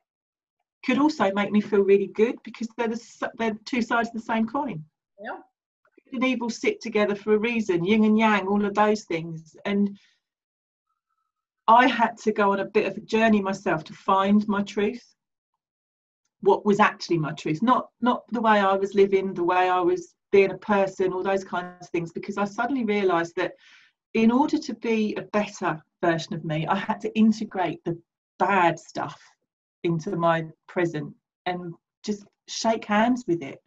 could 0.84 0.98
also 0.98 1.32
make 1.32 1.50
me 1.50 1.60
feel 1.60 1.82
really 1.82 2.06
good 2.22 2.36
because 2.44 2.68
they're 2.76 2.88
the 2.88 3.30
they're 3.38 3.58
two 3.64 3.82
sides 3.82 4.08
of 4.10 4.14
the 4.14 4.20
same 4.32 4.46
coin 4.46 4.84
Yeah. 5.20 5.38
good 6.04 6.14
and 6.22 6.24
evil 6.24 6.48
sit 6.48 6.80
together 6.80 7.16
for 7.16 7.34
a 7.34 7.38
reason 7.38 7.84
yin 7.84 8.04
and 8.04 8.18
yang 8.18 8.46
all 8.46 8.64
of 8.64 8.74
those 8.74 9.02
things 9.04 9.56
and 9.64 9.98
i 11.68 11.86
had 11.86 12.16
to 12.24 12.32
go 12.32 12.52
on 12.52 12.60
a 12.60 12.64
bit 12.76 12.86
of 12.86 12.96
a 12.96 13.00
journey 13.14 13.42
myself 13.42 13.82
to 13.84 13.92
find 13.92 14.46
my 14.48 14.62
truth 14.62 15.04
what 16.42 16.64
was 16.64 16.78
actually 16.80 17.18
my 17.18 17.32
truth 17.32 17.60
not 17.62 17.88
not 18.00 18.22
the 18.30 18.40
way 18.40 18.58
i 18.60 18.74
was 18.74 18.94
living 18.94 19.34
the 19.34 19.42
way 19.54 19.68
i 19.68 19.80
was 19.80 20.14
being 20.32 20.52
a 20.52 20.58
person 20.58 21.12
all 21.12 21.22
those 21.22 21.44
kinds 21.44 21.86
of 21.86 21.90
things 21.90 22.12
because 22.12 22.36
i 22.38 22.44
suddenly 22.44 22.84
realized 22.84 23.34
that 23.36 23.52
in 24.14 24.30
order 24.30 24.58
to 24.58 24.74
be 24.74 25.14
a 25.16 25.22
better 25.38 25.80
version 26.02 26.34
of 26.34 26.44
me 26.44 26.66
i 26.66 26.76
had 26.76 27.00
to 27.00 27.14
integrate 27.16 27.82
the 27.84 27.98
bad 28.38 28.78
stuff 28.78 29.20
into 29.84 30.16
my 30.16 30.44
present 30.66 31.12
and 31.46 31.72
just 32.04 32.24
shake 32.48 32.84
hands 32.84 33.24
with 33.26 33.42
it 33.42 33.62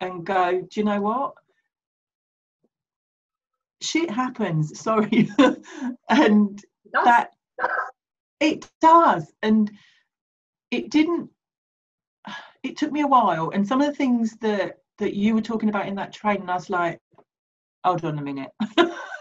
and 0.00 0.24
go 0.24 0.60
do 0.60 0.80
you 0.80 0.84
know 0.84 1.00
what? 1.00 1.34
Shit 3.80 4.10
happens 4.10 4.78
sorry. 4.88 5.28
And 6.08 6.62
It 6.84 7.04
that 7.04 7.30
it 8.40 8.68
does. 8.80 9.32
And 9.42 9.70
it 10.70 10.90
didn't 10.90 11.30
it 12.62 12.76
took 12.76 12.92
me 12.92 13.02
a 13.02 13.06
while. 13.06 13.50
And 13.50 13.66
some 13.66 13.80
of 13.80 13.86
the 13.86 13.94
things 13.94 14.36
that 14.40 14.78
that 14.98 15.14
you 15.14 15.34
were 15.34 15.42
talking 15.42 15.68
about 15.68 15.88
in 15.88 15.96
that 15.96 16.12
training 16.12 16.48
i 16.48 16.54
was 16.54 16.70
like 16.70 17.00
hold 17.84 18.04
on 18.04 18.18
a 18.18 18.22
minute 18.22 18.50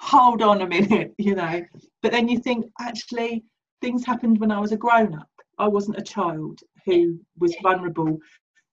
hold 0.00 0.42
on 0.42 0.62
a 0.62 0.66
minute 0.66 1.14
you 1.18 1.34
know. 1.34 1.64
But 2.02 2.12
then 2.12 2.28
you 2.28 2.38
think 2.38 2.66
actually 2.80 3.44
things 3.80 4.04
happened 4.04 4.38
when 4.38 4.50
i 4.50 4.58
was 4.58 4.72
a 4.72 4.76
grown 4.76 5.14
up 5.14 5.30
i 5.58 5.68
wasn't 5.68 5.98
a 5.98 6.02
child 6.02 6.60
who 6.84 7.18
was 7.38 7.54
vulnerable 7.62 8.18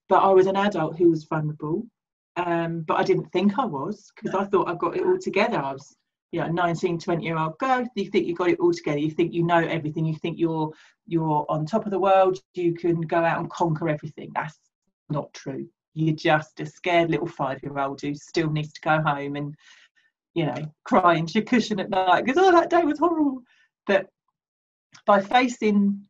but 0.10 0.24
i 0.24 0.30
was 0.30 0.48
an 0.48 0.56
adult 0.56 0.98
who 0.98 1.10
was 1.10 1.26
vulnerable. 1.26 1.86
Um, 2.38 2.82
but 2.82 3.00
i 3.00 3.04
didn't 3.04 3.32
think 3.32 3.58
i 3.58 3.66
was 3.66 4.12
because 4.16 4.36
i 4.36 4.44
thought 4.44 4.68
i 4.68 4.76
got 4.76 4.98
it 4.98 5.06
all 5.06 5.18
together. 5.18 5.58
I 5.58 5.74
was 5.74 5.96
you 6.32 6.42
know 6.42 6.48
19 6.48 7.00
20 7.00 7.24
year 7.24 7.38
old 7.38 7.58
girl. 7.60 7.86
You 7.96 8.10
think 8.10 8.28
you 8.28 8.36
got 8.36 8.50
it 8.50 8.60
all 8.60 8.74
together. 8.74 8.98
You 8.98 9.12
think 9.12 9.34
you 9.34 9.44
know 9.44 9.60
everything. 9.60 10.06
You 10.06 10.16
think 10.16 10.38
you're 10.38 10.72
you're 11.08 11.46
on 11.48 11.66
top 11.66 11.86
of 11.86 11.92
the 11.92 12.00
world. 12.00 12.40
You 12.56 12.74
can 12.74 13.00
go 13.02 13.24
out 13.24 13.40
and 13.40 13.50
conquer 13.50 13.88
everything. 13.88 14.32
That's 14.36 14.60
not 15.10 15.34
true. 15.34 15.66
You're 15.94 16.16
just 16.16 16.60
a 16.60 16.66
scared 16.66 17.10
little 17.10 17.28
five 17.28 17.64
year 17.64 17.80
old 17.80 18.02
who 18.02 18.14
still 18.16 18.50
needs 18.50 18.74
to 18.74 18.82
go 18.82 19.02
home 19.02 19.38
and 19.38 19.56
you 20.36 20.46
know 20.46 20.72
cry 20.84 21.16
into 21.16 21.34
your 21.34 21.44
cushion 21.44 21.80
at 21.80 21.90
night 21.90 22.24
because 22.24 22.38
oh 22.38 22.52
that 22.52 22.70
day 22.70 22.84
was 22.84 23.00
horrible 23.00 23.42
but 23.88 24.08
by 25.06 25.20
facing 25.20 26.06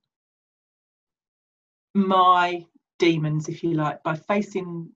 my 1.94 2.66
demons 3.00 3.48
if 3.48 3.64
you 3.64 3.74
like 3.74 4.02
by 4.04 4.16
facing 4.16 4.90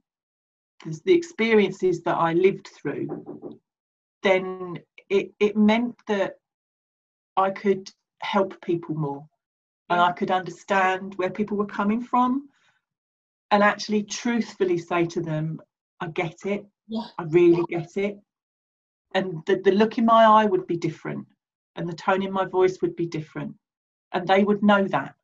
the, 0.86 1.00
the 1.06 1.14
experiences 1.14 2.04
that 2.04 2.16
i 2.16 2.34
lived 2.34 2.68
through 2.68 3.60
then 4.24 4.78
it, 5.10 5.32
it 5.40 5.58
meant 5.58 5.96
that 6.08 6.36
I 7.36 7.52
could 7.52 7.90
help 8.22 8.62
people 8.62 8.96
more 8.96 9.28
and 9.90 10.00
I 10.00 10.12
could 10.12 10.32
understand 10.32 11.16
where 11.16 11.30
people 11.30 11.58
were 11.58 11.66
coming 11.66 12.02
from 12.02 12.50
and 13.52 13.64
actually 13.64 14.04
truthfully 14.04 14.78
say 14.78 15.06
to 15.08 15.22
them, 15.22 15.60
I 16.00 16.08
get 16.08 16.46
it. 16.46 16.66
Yeah. 16.88 17.06
I 17.18 17.24
really 17.24 17.64
get 17.70 17.98
it. 17.98 18.20
And 19.16 19.44
the, 19.46 19.56
the 19.58 19.72
look 19.72 19.98
in 19.98 20.06
my 20.06 20.26
eye 20.26 20.46
would 20.46 20.68
be 20.68 20.78
different 20.78 21.26
and 21.76 21.88
the 21.88 21.94
tone 21.94 22.22
in 22.24 22.32
my 22.32 22.46
voice 22.46 22.78
would 22.82 22.96
be 22.96 23.06
different. 23.06 23.56
And 24.12 24.28
they 24.28 24.44
would 24.44 24.62
know 24.64 24.88
that 24.88 25.16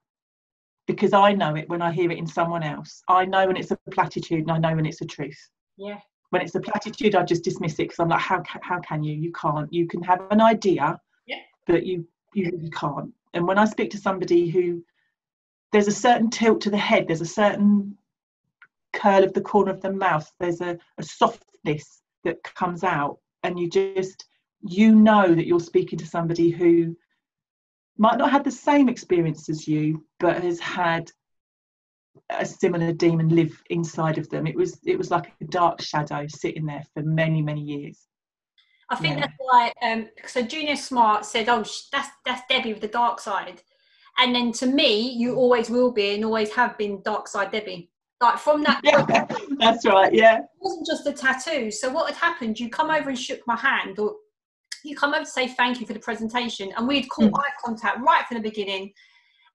because 0.88 1.14
I 1.14 1.34
know 1.34 1.56
it 1.56 1.70
when 1.70 1.82
I 1.82 1.92
hear 1.92 2.12
it 2.12 2.18
in 2.18 2.28
someone 2.28 2.64
else. 2.64 3.02
I 3.08 3.26
know 3.26 3.48
when 3.48 3.58
it's 3.58 3.72
a 3.72 3.78
platitude 3.92 4.42
and 4.42 4.52
I 4.52 4.58
know 4.58 4.76
when 4.76 4.86
it's 4.86 5.02
a 5.02 5.06
truth 5.06 5.40
Yeah. 5.78 6.00
when 6.30 6.42
it's 6.42 6.56
a 6.56 6.60
platitude, 6.62 7.16
I 7.16 7.24
just 7.24 7.44
dismiss 7.44 7.74
it 7.74 7.78
because 7.86 8.00
I'm 8.00 8.10
like, 8.10 8.22
how 8.22 8.44
how 8.62 8.80
can 8.80 9.04
you? 9.04 9.14
You 9.14 9.32
can't. 9.32 9.72
You 9.72 9.88
can 9.88 10.02
have 10.04 10.22
an 10.32 10.42
idea, 10.42 11.00
Yeah. 11.26 11.42
but 11.68 11.86
you 11.86 12.08
you 12.34 12.52
really 12.52 12.70
can't. 12.70 13.12
And 13.34 13.48
when 13.48 13.58
I 13.58 13.66
speak 13.66 13.90
to 13.92 13.98
somebody 13.98 14.50
who 14.50 14.84
there's 15.72 15.88
a 15.88 15.92
certain 15.92 16.30
tilt 16.30 16.62
to 16.62 16.70
the 16.70 16.78
head, 16.78 17.08
there's 17.08 17.22
a 17.22 17.26
certain 17.26 17.98
curl 18.94 19.24
of 19.24 19.34
the 19.34 19.42
corner 19.42 19.72
of 19.72 19.82
the 19.82 19.92
mouth, 19.92 20.32
there's 20.40 20.62
a, 20.62 20.78
a 20.98 21.04
softness 21.04 22.02
that 22.24 22.42
comes 22.44 22.84
out, 22.84 23.20
and 23.46 23.60
you 23.60 23.70
just 23.70 24.26
you 24.62 24.96
know 24.96 25.34
that 25.34 25.46
you're 25.46 25.60
speaking 25.60 26.00
to 26.00 26.08
somebody 26.08 26.50
who 26.50 26.96
might 27.98 28.18
not 28.18 28.32
have 28.32 28.44
the 28.44 28.52
same 28.52 28.90
experience 28.90 29.48
as 29.48 29.68
you, 29.68 30.04
but 30.20 30.44
has 30.44 30.60
had 30.60 31.12
a 32.32 32.46
similar 32.46 32.92
demon 32.92 33.30
live 33.30 33.62
inside 33.70 34.18
of 34.18 34.28
them. 34.30 34.48
It 34.48 34.56
was 34.56 34.80
it 34.86 34.98
was 34.98 35.12
like 35.12 35.32
a 35.42 35.46
dark 35.46 35.82
shadow 35.82 36.26
sitting 36.28 36.66
there 36.66 36.84
for 36.94 37.04
many 37.04 37.42
many 37.42 37.62
years. 37.62 38.08
I 38.90 38.96
think 38.96 39.16
Yeah. 39.16 39.22
that's 39.22 39.38
why. 39.38 39.72
Um, 39.82 40.10
so 40.28 40.42
Junior 40.42 40.76
Smart 40.76 41.26
said, 41.26 41.48
"Oh, 41.50 41.64
sh- 41.64 41.90
that's 41.92 42.10
that's 42.26 42.42
Debbie 42.50 42.74
with 42.74 42.82
the 42.82 42.88
dark 42.88 43.20
side," 43.20 43.62
and 44.18 44.34
then 44.34 44.52
to 44.54 44.66
me, 44.66 45.10
you 45.12 45.36
always 45.36 45.70
will 45.70 45.92
be 45.92 46.16
and 46.16 46.26
always 46.26 46.52
have 46.54 46.78
been 46.78 47.02
dark 47.04 47.28
side 47.28 47.52
Debbie. 47.52 47.92
Like 48.22 48.38
from 48.40 48.64
that, 48.64 48.80
Yeah, 48.84 49.26
that's 49.60 49.86
right. 49.86 50.14
Yeah, 50.14 50.38
it 50.40 50.46
wasn't 50.60 50.88
just 50.88 51.06
a 51.08 51.14
tattoo. 51.14 51.70
So 51.70 51.90
what 51.90 52.08
had 52.14 52.16
happened? 52.18 52.60
You 52.60 52.70
come 52.70 52.90
over 52.90 53.10
and 53.10 53.20
shook 53.20 53.42
my 53.46 53.58
hand, 53.58 54.00
or 54.00 54.16
you 54.86 54.96
come 54.96 55.14
over 55.14 55.26
to 55.26 55.30
say 55.30 55.48
thank 55.50 55.82
you 55.82 55.86
for 55.86 55.94
the 55.94 56.00
presentation, 56.00 56.72
and 56.78 56.88
we'd 56.88 57.10
caught 57.10 57.32
Mm. 57.32 57.40
eye 57.40 57.52
contact 57.64 58.00
right 58.00 58.26
from 58.26 58.38
the 58.38 58.50
beginning, 58.50 58.94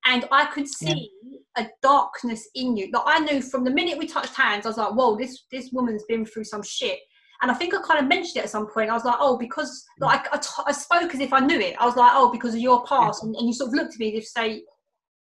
and 0.05 0.29
I 0.31 0.45
could 0.47 0.69
see 0.69 1.11
a 1.57 1.67
darkness 1.83 2.49
in 2.55 2.77
you. 2.77 2.91
Like 2.93 3.03
I 3.07 3.19
knew 3.21 3.41
from 3.41 3.65
the 3.65 3.71
minute 3.71 3.97
we 3.99 4.07
touched 4.07 4.35
hands, 4.35 4.67
I 4.67 4.69
was 4.69 4.77
like, 4.79 4.93
"Whoa, 4.93 5.17
this 5.17 5.45
this 5.51 5.71
woman's 5.73 6.05
been 6.09 6.27
through 6.27 6.45
some 6.45 6.63
shit." 6.63 6.99
And 7.43 7.51
I 7.51 7.55
think 7.55 7.75
I 7.75 7.81
kind 7.81 7.99
of 7.99 8.07
mentioned 8.07 8.37
it 8.37 8.45
at 8.45 8.51
some 8.51 8.67
point. 8.67 8.91
I 8.91 8.93
was 8.95 9.07
like, 9.07 9.17
"Oh, 9.19 9.39
because 9.39 9.87
like 10.01 10.31
I, 10.35 10.37
t- 10.37 10.63
I 10.67 10.73
spoke 10.73 11.15
as 11.15 11.21
if 11.21 11.33
I 11.33 11.41
knew 11.41 11.59
it." 11.59 11.77
I 11.81 11.87
was 11.87 11.97
like, 11.97 12.13
"Oh, 12.15 12.31
because 12.31 12.53
of 12.55 12.61
your 12.61 12.85
past," 12.85 13.23
and, 13.25 13.35
and 13.35 13.47
you 13.49 13.55
sort 13.55 13.69
of 13.69 13.75
looked 13.75 13.95
at 13.95 14.01
me 14.01 14.09
as 14.19 14.19
if 14.19 14.25
to 14.25 14.31
say. 14.31 14.63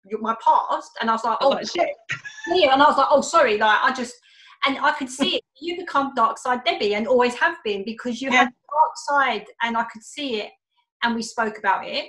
"You're 0.05 0.21
My 0.21 0.35
past, 0.43 0.91
and 0.99 1.09
I 1.09 1.13
was 1.13 1.23
like, 1.23 1.37
oh, 1.41 1.49
like, 1.49 1.69
shit. 1.69 1.89
yeah, 2.47 2.73
and 2.73 2.81
I 2.81 2.87
was 2.87 2.97
like, 2.97 3.07
oh, 3.09 3.21
sorry, 3.21 3.57
like 3.57 3.79
I 3.83 3.93
just, 3.93 4.15
and 4.65 4.77
I 4.79 4.91
could 4.93 5.09
see 5.09 5.37
it. 5.37 5.43
You 5.59 5.77
become 5.77 6.13
dark 6.15 6.37
side 6.37 6.63
Debbie, 6.65 6.95
and 6.95 7.07
always 7.07 7.35
have 7.35 7.57
been 7.63 7.83
because 7.85 8.21
you 8.21 8.31
Yeah. 8.31 8.45
had 8.45 8.53
dark 8.71 8.91
side, 8.95 9.45
and 9.61 9.77
I 9.77 9.83
could 9.83 10.03
see 10.03 10.41
it, 10.41 10.51
and 11.03 11.15
we 11.15 11.21
spoke 11.21 11.57
about 11.57 11.87
it. 11.87 12.05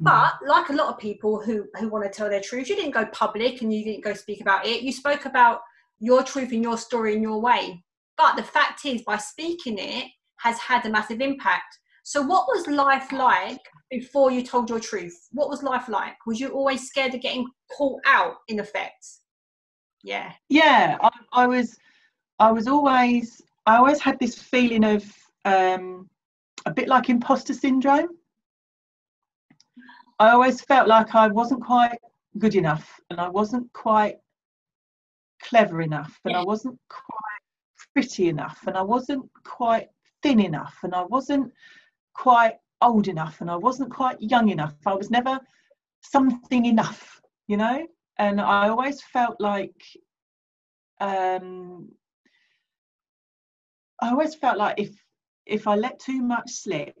Mm. 0.00 0.04
But 0.04 0.34
like 0.46 0.68
a 0.68 0.72
lot 0.74 0.88
of 0.88 0.98
people 0.98 1.40
who 1.40 1.66
who 1.78 1.88
want 1.88 2.04
to 2.04 2.10
tell 2.10 2.28
their 2.28 2.40
truth, 2.40 2.68
you 2.68 2.76
didn't 2.76 2.92
go 2.92 3.06
public 3.06 3.62
and 3.62 3.72
you 3.72 3.84
didn't 3.84 4.04
go 4.04 4.14
speak 4.14 4.40
about 4.40 4.66
it. 4.66 4.82
You 4.82 4.92
spoke 4.92 5.24
about 5.26 5.60
your 5.98 6.22
truth 6.22 6.52
and 6.52 6.62
your 6.62 6.78
story 6.78 7.14
in 7.14 7.22
your 7.22 7.40
way. 7.40 7.84
But 8.16 8.36
the 8.36 8.42
fact 8.42 8.84
is, 8.84 9.02
by 9.02 9.16
speaking 9.18 9.78
it, 9.78 10.06
has 10.36 10.58
had 10.58 10.84
a 10.86 10.90
massive 10.90 11.20
impact. 11.20 11.78
So, 12.04 12.20
what 12.20 12.46
was 12.48 12.66
life 12.66 13.12
like 13.12 13.60
before 13.90 14.30
you 14.30 14.42
told 14.42 14.68
your 14.68 14.80
truth? 14.80 15.28
What 15.32 15.48
was 15.48 15.62
life 15.62 15.88
like? 15.88 16.16
Was 16.26 16.40
you 16.40 16.48
always 16.48 16.88
scared 16.88 17.14
of 17.14 17.20
getting 17.20 17.46
caught 17.76 18.00
out? 18.06 18.36
In 18.48 18.58
effect, 18.58 19.06
yeah, 20.02 20.32
yeah 20.48 20.98
I, 21.00 21.10
I 21.32 21.46
was 21.46 21.76
i 22.38 22.50
was 22.50 22.66
always 22.66 23.40
i 23.66 23.76
always 23.76 24.00
had 24.00 24.18
this 24.18 24.36
feeling 24.36 24.84
of 24.84 25.04
um 25.44 26.08
a 26.66 26.72
bit 26.72 26.88
like 26.88 27.08
imposter 27.08 27.54
syndrome 27.54 28.08
i 30.18 30.30
always 30.30 30.60
felt 30.60 30.88
like 30.88 31.14
i 31.14 31.28
wasn't 31.28 31.62
quite 31.62 31.98
good 32.38 32.54
enough 32.54 33.00
and 33.10 33.20
i 33.20 33.28
wasn't 33.28 33.72
quite 33.72 34.16
clever 35.42 35.82
enough 35.82 36.18
and 36.24 36.36
i 36.36 36.42
wasn't 36.42 36.78
quite 36.88 37.92
pretty 37.92 38.28
enough 38.28 38.58
and 38.66 38.76
i 38.76 38.82
wasn't 38.82 39.24
quite 39.44 39.88
thin 40.22 40.40
enough 40.40 40.76
and 40.82 40.94
i 40.94 41.02
wasn't 41.02 41.52
quite 42.14 42.56
old 42.80 43.08
enough 43.08 43.40
and 43.40 43.50
i 43.50 43.56
wasn't 43.56 43.90
quite 43.90 44.20
young 44.20 44.48
enough. 44.48 44.74
I 44.86 44.94
was 44.94 45.10
never 45.10 45.38
something 46.02 46.66
enough 46.66 47.20
you 47.46 47.56
know? 47.56 47.86
And 48.18 48.40
i 48.40 48.68
always 48.68 49.02
felt 49.02 49.36
like 49.40 49.80
um 51.00 51.88
i 54.00 54.10
always 54.10 54.34
felt 54.34 54.58
like 54.58 54.78
if 54.78 54.90
if 55.46 55.66
i 55.66 55.74
let 55.74 55.98
too 55.98 56.22
much 56.22 56.50
slip 56.50 56.94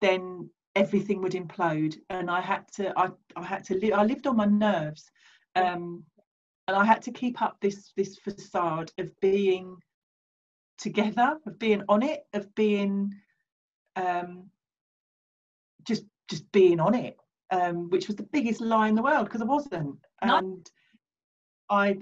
then 0.00 0.48
everything 0.74 1.22
would 1.22 1.32
implode. 1.32 1.96
And 2.10 2.30
i 2.30 2.40
had 2.40 2.64
to 2.74 2.92
i, 2.98 3.08
I 3.34 3.42
had 3.42 3.64
to 3.64 3.74
live 3.74 3.94
i 3.94 4.04
lived 4.04 4.26
on 4.26 4.36
my 4.36 4.44
nerves. 4.46 5.10
Um 5.54 6.04
and 6.68 6.76
i 6.76 6.84
had 6.84 7.02
to 7.02 7.12
keep 7.12 7.40
up 7.42 7.56
this 7.60 7.92
this 7.96 8.18
facade 8.18 8.90
of 8.98 9.10
being 9.20 9.76
together 10.78 11.38
of 11.46 11.58
being 11.58 11.82
on 11.88 12.02
it 12.02 12.26
of 12.34 12.54
being 12.54 13.14
um 13.96 14.50
just 15.86 16.04
just 16.28 16.50
being 16.52 16.80
on 16.80 16.94
it 16.94 17.16
um 17.50 17.88
which 17.90 18.06
was 18.06 18.16
the 18.16 18.22
biggest 18.24 18.60
lie 18.60 18.88
in 18.88 18.94
the 18.94 19.02
world 19.02 19.24
because 19.26 19.40
i 19.42 19.44
wasn't. 19.44 19.98
And 20.22 20.70
i 21.70 21.96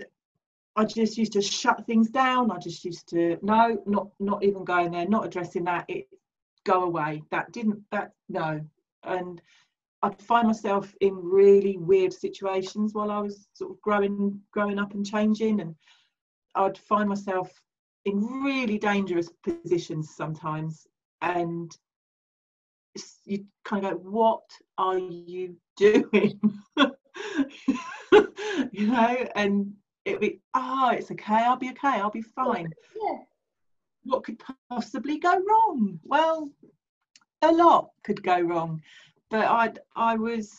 i 0.76 0.84
just 0.84 1.16
used 1.16 1.32
to 1.32 1.42
shut 1.42 1.86
things 1.86 2.10
down. 2.10 2.50
I 2.50 2.58
just 2.58 2.84
used 2.84 3.08
to 3.10 3.38
no 3.42 3.82
not 3.86 4.08
not 4.18 4.42
even 4.42 4.64
going 4.64 4.90
there 4.92 5.06
not 5.06 5.26
addressing 5.26 5.64
that. 5.64 5.84
It 5.88 6.08
go 6.64 6.84
away. 6.84 7.22
That 7.30 7.52
didn't 7.52 7.82
that 7.90 8.12
no. 8.28 8.60
And 9.04 9.40
i'd 10.02 10.20
find 10.20 10.46
myself 10.46 10.94
in 11.00 11.14
really 11.14 11.78
weird 11.78 12.12
situations 12.12 12.92
while 12.92 13.10
i 13.10 13.18
was 13.18 13.48
sort 13.54 13.70
of 13.70 13.80
growing 13.80 14.40
growing 14.52 14.78
up 14.78 14.94
and 14.94 15.06
changing. 15.06 15.60
And 15.60 15.74
i'd 16.56 16.78
find 16.78 17.08
myself 17.08 17.52
in 18.04 18.20
really 18.42 18.78
dangerous 18.78 19.30
positions 19.42 20.14
sometimes. 20.14 20.86
And 21.22 21.70
you 23.24 23.44
kind 23.64 23.84
of 23.86 24.02
go 24.02 24.10
what 24.10 24.42
are 24.78 24.98
you 24.98 25.56
doing? 25.76 26.40
You 28.72 28.86
know 28.88 29.26
and 29.34 29.72
it'd 30.04 30.20
be 30.20 30.40
oh 30.54 30.90
it's 30.92 31.10
okay 31.10 31.34
i'll 31.34 31.56
be 31.56 31.70
okay 31.70 32.00
i'll 32.00 32.10
be 32.10 32.22
fine. 32.22 32.68
Yeah, 33.02 33.18
what 34.04 34.24
could 34.24 34.40
possibly 34.70 35.18
go 35.18 35.32
wrong? 35.32 35.98
Well 36.04 36.50
a 37.42 37.52
lot 37.52 37.90
could 38.04 38.22
go 38.22 38.40
wrong 38.40 38.82
but 39.30 39.46
i 39.46 39.72
i 39.96 40.16
was 40.16 40.52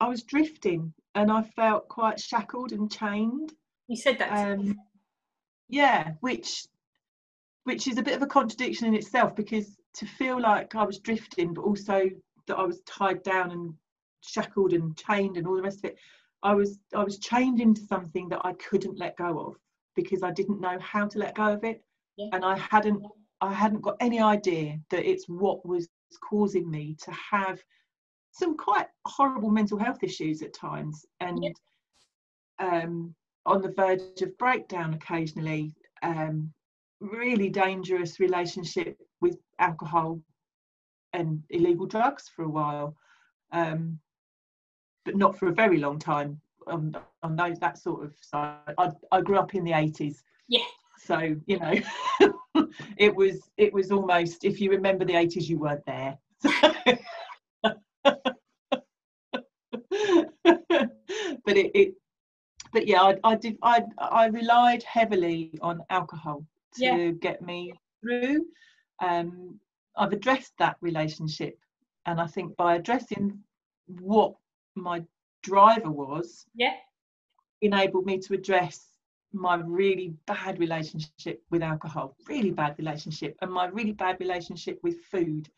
i 0.00 0.08
was 0.08 0.22
drifting 0.22 0.92
and 1.14 1.30
i 1.30 1.42
felt 1.42 1.88
quite 1.88 2.18
shackled 2.20 2.72
and 2.72 2.90
chained. 2.90 3.52
You 3.88 3.96
said 3.96 4.18
that. 4.18 4.52
um 4.52 4.76
yeah 5.68 6.12
which 6.20 6.66
which 7.64 7.86
is 7.86 7.98
a 7.98 8.02
bit 8.02 8.16
of 8.16 8.22
a 8.22 8.26
contradiction 8.26 8.86
in 8.86 8.94
itself 8.94 9.36
because 9.36 9.76
to 9.94 10.06
feel 10.06 10.40
like 10.40 10.74
i 10.74 10.84
was 10.84 10.98
drifting 10.98 11.52
but 11.54 11.62
also 11.62 12.08
that 12.46 12.58
i 12.58 12.62
was 12.62 12.80
tied 12.82 13.22
down 13.22 13.50
and 13.50 13.74
shackled 14.22 14.72
and 14.72 14.96
chained 14.96 15.36
and 15.36 15.46
all 15.46 15.56
the 15.56 15.62
rest 15.62 15.78
of 15.84 15.90
it. 15.90 15.98
I 16.42 16.54
was 16.54 16.78
i 16.94 17.04
was 17.04 17.18
chained 17.18 17.60
into 17.60 17.82
something 17.82 18.28
that 18.30 18.40
i 18.44 18.52
couldn't 18.54 18.98
let 18.98 19.16
go 19.16 19.38
of 19.40 19.56
because 19.94 20.22
i 20.22 20.30
didn't 20.30 20.60
know 20.60 20.78
how 20.80 21.06
to 21.06 21.18
let 21.18 21.34
go 21.34 21.52
of 21.52 21.64
it. 21.64 21.82
Yeah. 22.16 22.28
and 22.32 22.44
i 22.44 22.56
hadn't 22.56 23.04
i 23.40 23.52
hadn't 23.52 23.82
got 23.82 23.96
any 24.00 24.20
idea 24.20 24.78
that 24.90 25.08
it's 25.08 25.28
what 25.28 25.66
was 25.66 25.88
causing 26.20 26.70
me 26.70 26.96
to 27.02 27.10
have 27.12 27.62
some 28.32 28.56
quite 28.56 28.86
horrible 29.06 29.50
mental 29.50 29.78
health 29.78 30.02
issues 30.02 30.42
at 30.42 30.54
times. 30.54 31.04
And 31.20 31.54
um 32.58 33.14
on 33.44 33.60
the 33.60 33.72
verge 33.72 34.22
of 34.22 34.36
breakdown 34.38 34.94
occasionally 34.94 35.74
um 36.02 36.52
really 37.02 37.48
dangerous 37.48 38.20
relationship 38.20 38.96
with 39.20 39.36
alcohol 39.58 40.20
and 41.12 41.42
illegal 41.50 41.86
drugs 41.86 42.30
for 42.34 42.44
a 42.44 42.48
while 42.48 42.96
um 43.52 43.98
but 45.04 45.16
not 45.16 45.36
for 45.36 45.48
a 45.48 45.52
very 45.52 45.78
long 45.78 45.98
time 45.98 46.40
on, 46.68 46.96
on 47.24 47.34
those 47.34 47.58
that 47.58 47.76
sort 47.76 48.04
of 48.04 48.14
side. 48.20 48.74
I, 48.78 48.90
I 49.10 49.20
grew 49.20 49.36
up 49.36 49.54
in 49.54 49.64
the 49.64 49.72
80s 49.72 50.22
Yeah. 50.48 50.60
so 50.98 51.34
you 51.46 51.58
know 51.58 51.74
it 52.96 53.14
was 53.14 53.50
it 53.56 53.72
was 53.72 53.90
almost 53.90 54.44
if 54.44 54.60
you 54.60 54.70
remember 54.70 55.04
the 55.04 55.14
80s 55.14 55.48
you 55.48 55.58
weren't 55.58 55.84
there. 55.86 56.16
But 61.44 61.56
it, 61.56 61.70
it 61.74 61.94
but 62.72 62.86
yeah 62.86 63.02
I, 63.02 63.16
I 63.24 63.34
did 63.34 63.58
I 63.62 63.82
I 63.98 64.26
relied 64.26 64.82
heavily 64.84 65.58
on 65.60 65.82
alcohol 65.90 66.46
to 66.76 66.84
Yeah. 66.84 67.10
get 67.12 67.42
me 67.42 67.72
through 68.00 68.46
um 69.00 69.58
I've 69.96 70.12
addressed 70.12 70.54
that 70.58 70.76
relationship 70.80 71.58
and 72.06 72.20
I 72.20 72.26
think 72.26 72.56
by 72.56 72.76
addressing 72.76 73.38
what 74.00 74.34
my 74.74 75.02
driver 75.42 75.90
was 75.90 76.46
yeah, 76.54 76.74
enabled 77.60 78.06
me 78.06 78.18
to 78.18 78.34
address 78.34 78.88
my 79.32 79.56
really 79.56 80.14
bad 80.26 80.58
relationship 80.58 81.42
with 81.50 81.62
alcohol 81.62 82.16
really 82.28 82.50
bad 82.50 82.74
relationship 82.78 83.36
and 83.42 83.50
my 83.50 83.66
really 83.66 83.92
bad 83.92 84.18
relationship 84.20 84.78
with 84.82 85.00
food 85.04 85.48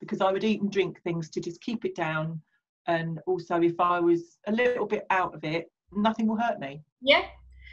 because 0.00 0.20
I 0.20 0.32
would 0.32 0.44
eat 0.44 0.62
and 0.62 0.70
drink 0.70 1.00
things 1.02 1.28
to 1.30 1.40
just 1.40 1.60
keep 1.60 1.84
it 1.84 1.94
down 1.94 2.40
and 2.86 3.20
also 3.26 3.60
if 3.60 3.78
I 3.80 4.00
was 4.00 4.38
a 4.46 4.52
little 4.52 4.86
bit 4.86 5.06
out 5.10 5.34
of 5.34 5.44
it 5.44 5.70
nothing 5.92 6.26
will 6.26 6.36
hurt 6.36 6.58
me 6.58 6.82
yeah. 7.02 7.22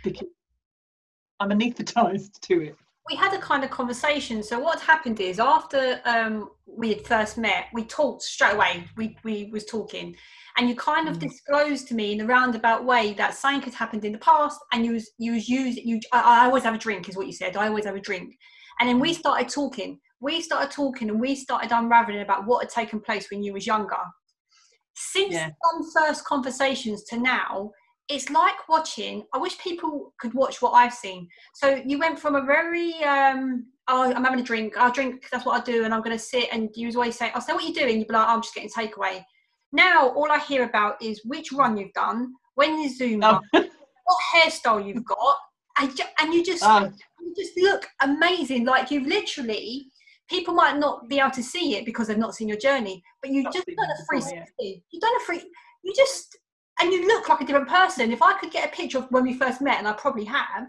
because 0.03 0.27
I'm 1.39 1.51
anaesthetized 1.51 2.39
to 2.41 2.62
it 2.62 2.75
we 3.09 3.15
had 3.15 3.33
a 3.33 3.39
kind 3.39 3.63
of 3.63 3.69
conversation. 3.69 4.41
So 4.41 4.59
what 4.59 4.81
happened 4.81 5.19
is 5.19 5.39
after 5.39 6.01
um, 6.05 6.49
we 6.65 6.89
had 6.89 7.05
first 7.05 7.37
met, 7.37 7.65
we 7.73 7.83
talked 7.85 8.23
straight 8.23 8.55
away. 8.55 8.85
We 8.97 9.17
we 9.23 9.49
was 9.51 9.65
talking, 9.65 10.15
and 10.57 10.67
you 10.67 10.75
kind 10.75 11.07
of 11.07 11.17
Mm. 11.17 11.21
disclosed 11.21 11.87
to 11.89 11.93
me 11.95 12.13
in 12.13 12.21
a 12.21 12.25
roundabout 12.25 12.83
way 12.85 13.13
that 13.13 13.35
something 13.35 13.61
had 13.61 13.73
happened 13.73 14.05
in 14.05 14.11
the 14.11 14.17
past, 14.19 14.59
and 14.71 14.85
you 14.85 14.93
was 14.93 15.11
you 15.19 15.33
was 15.33 15.47
using 15.47 15.87
you. 15.87 15.99
I, 16.11 16.41
I 16.41 16.45
always 16.45 16.63
have 16.63 16.73
a 16.73 16.79
drink, 16.79 17.07
is 17.07 17.15
what 17.15 17.27
you 17.27 17.33
said. 17.33 17.55
I 17.55 17.67
always 17.67 17.85
have 17.85 17.95
a 17.95 17.99
drink, 18.01 18.35
and 18.79 18.89
then 18.89 18.99
we 18.99 19.13
started 19.13 19.49
talking. 19.49 19.99
We 20.19 20.41
started 20.41 20.71
talking, 20.71 21.09
and 21.09 21.19
we 21.19 21.35
started 21.35 21.71
unraveling 21.71 22.21
about 22.21 22.45
what 22.47 22.63
had 22.63 22.69
taken 22.71 22.99
place 22.99 23.29
when 23.29 23.43
you 23.43 23.53
was 23.53 23.67
younger. 23.67 24.03
Since 24.95 25.33
Yeah. 25.33 25.49
some 25.63 25.91
first 25.95 26.25
conversations 26.25 27.03
to 27.05 27.19
now, 27.19 27.71
it's 28.09 28.29
like 28.29 28.69
watching. 28.69 29.23
I 29.33 29.37
wish 29.37 29.57
people 29.59 30.13
could 30.19 30.33
watch 30.33 30.61
what 30.61 30.71
I've 30.71 30.93
seen. 30.93 31.27
So 31.53 31.81
you 31.85 31.97
went 31.97 32.19
from 32.19 32.35
a 32.35 32.43
very 32.43 32.93
um, 33.03 33.65
oh, 33.87 34.13
I'm 34.13 34.23
having 34.23 34.39
a 34.39 34.43
drink. 34.43 34.77
I'll 34.77 34.91
drink. 34.91 35.25
That's 35.31 35.45
what 35.45 35.59
I 35.59 35.63
do, 35.63 35.83
and 35.85 35.93
I'm 35.93 36.01
going 36.01 36.15
to 36.15 36.23
sit. 36.23 36.49
And 36.51 36.69
you 36.75 36.89
always 36.95 37.17
say, 37.17 37.31
"I'll 37.33 37.41
say 37.41 37.53
what 37.53 37.63
you're 37.63 37.73
doing." 37.73 37.97
You'd 37.99 38.07
be 38.07 38.13
like, 38.13 38.27
"I'm 38.27 38.41
just 38.41 38.53
getting 38.53 38.69
takeaway." 38.69 39.23
Now 39.71 40.09
all 40.09 40.31
I 40.31 40.39
hear 40.39 40.63
about 40.63 41.01
is 41.01 41.21
which 41.25 41.51
run 41.51 41.77
you've 41.77 41.93
done, 41.93 42.33
when 42.55 42.77
you 42.79 42.89
zoom 42.93 43.21
Oh. 43.23 43.27
up, 43.27 43.41
what 43.51 44.17
hairstyle 44.33 44.85
you've 44.85 45.03
got, 45.05 45.37
and, 45.79 45.99
and 46.19 46.33
you 46.33 46.43
just 46.43 46.63
Oh, 46.63 46.91
you 47.19 47.33
just 47.35 47.57
look 47.57 47.87
amazing. 48.01 48.65
Like 48.65 48.91
you've 48.91 49.07
literally. 49.07 49.87
People 50.27 50.55
might 50.55 50.77
not 50.79 51.07
be 51.07 51.19
able 51.19 51.29
to 51.29 51.43
see 51.43 51.75
it 51.77 51.85
because 51.85 52.07
they've 52.07 52.17
not 52.17 52.33
seen 52.33 52.47
your 52.47 52.57
journey, 52.57 53.03
but 53.21 53.29
you've 53.29 53.45
just 53.53 53.67
done 53.67 53.91
a 53.91 54.05
360. 54.09 54.83
You've 54.89 55.01
done 55.01 55.15
a 55.17 55.19
free. 55.23 55.39
You 55.83 55.93
just 55.95 56.35
and 56.79 56.91
you 56.91 57.07
look 57.07 57.29
like 57.29 57.41
a 57.41 57.45
different 57.45 57.69
person. 57.69 58.11
If 58.11 58.21
I 58.21 58.38
could 58.39 58.51
get 58.51 58.67
a 58.67 58.75
picture 58.75 58.97
of 58.97 59.07
when 59.11 59.23
we 59.23 59.38
first 59.38 59.61
met, 59.61 59.79
and 59.79 59.88
I 59.88 59.93
probably 59.93 60.25
have 60.25 60.67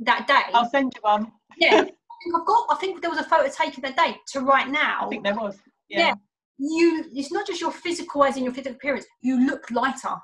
that 0.00 0.26
day, 0.26 0.52
I'll 0.54 0.68
send 0.70 0.92
you 0.94 1.02
one 1.02 1.32
yeah, 1.58 1.74
I 1.80 1.82
think 1.82 2.36
I've 2.36 2.46
got. 2.46 2.66
I 2.70 2.76
think 2.76 3.00
there 3.00 3.10
was 3.10 3.18
a 3.18 3.24
photo 3.24 3.48
taken 3.48 3.82
that 3.82 3.96
day 3.96 4.16
to 4.32 4.40
right 4.40 4.68
now. 4.68 5.06
I 5.06 5.08
think 5.08 5.24
there 5.24 5.34
was 5.34 5.58
yeah, 5.88 5.98
Yeah. 5.98 6.14
You, 6.60 7.04
it's 7.14 7.30
not 7.30 7.46
just 7.46 7.60
your 7.60 7.70
physical, 7.70 8.24
as 8.24 8.36
in 8.36 8.44
your 8.44 8.52
physical 8.52 8.74
appearance. 8.76 9.06
You 9.20 9.46
look 9.46 9.70
lighter. 9.70 10.16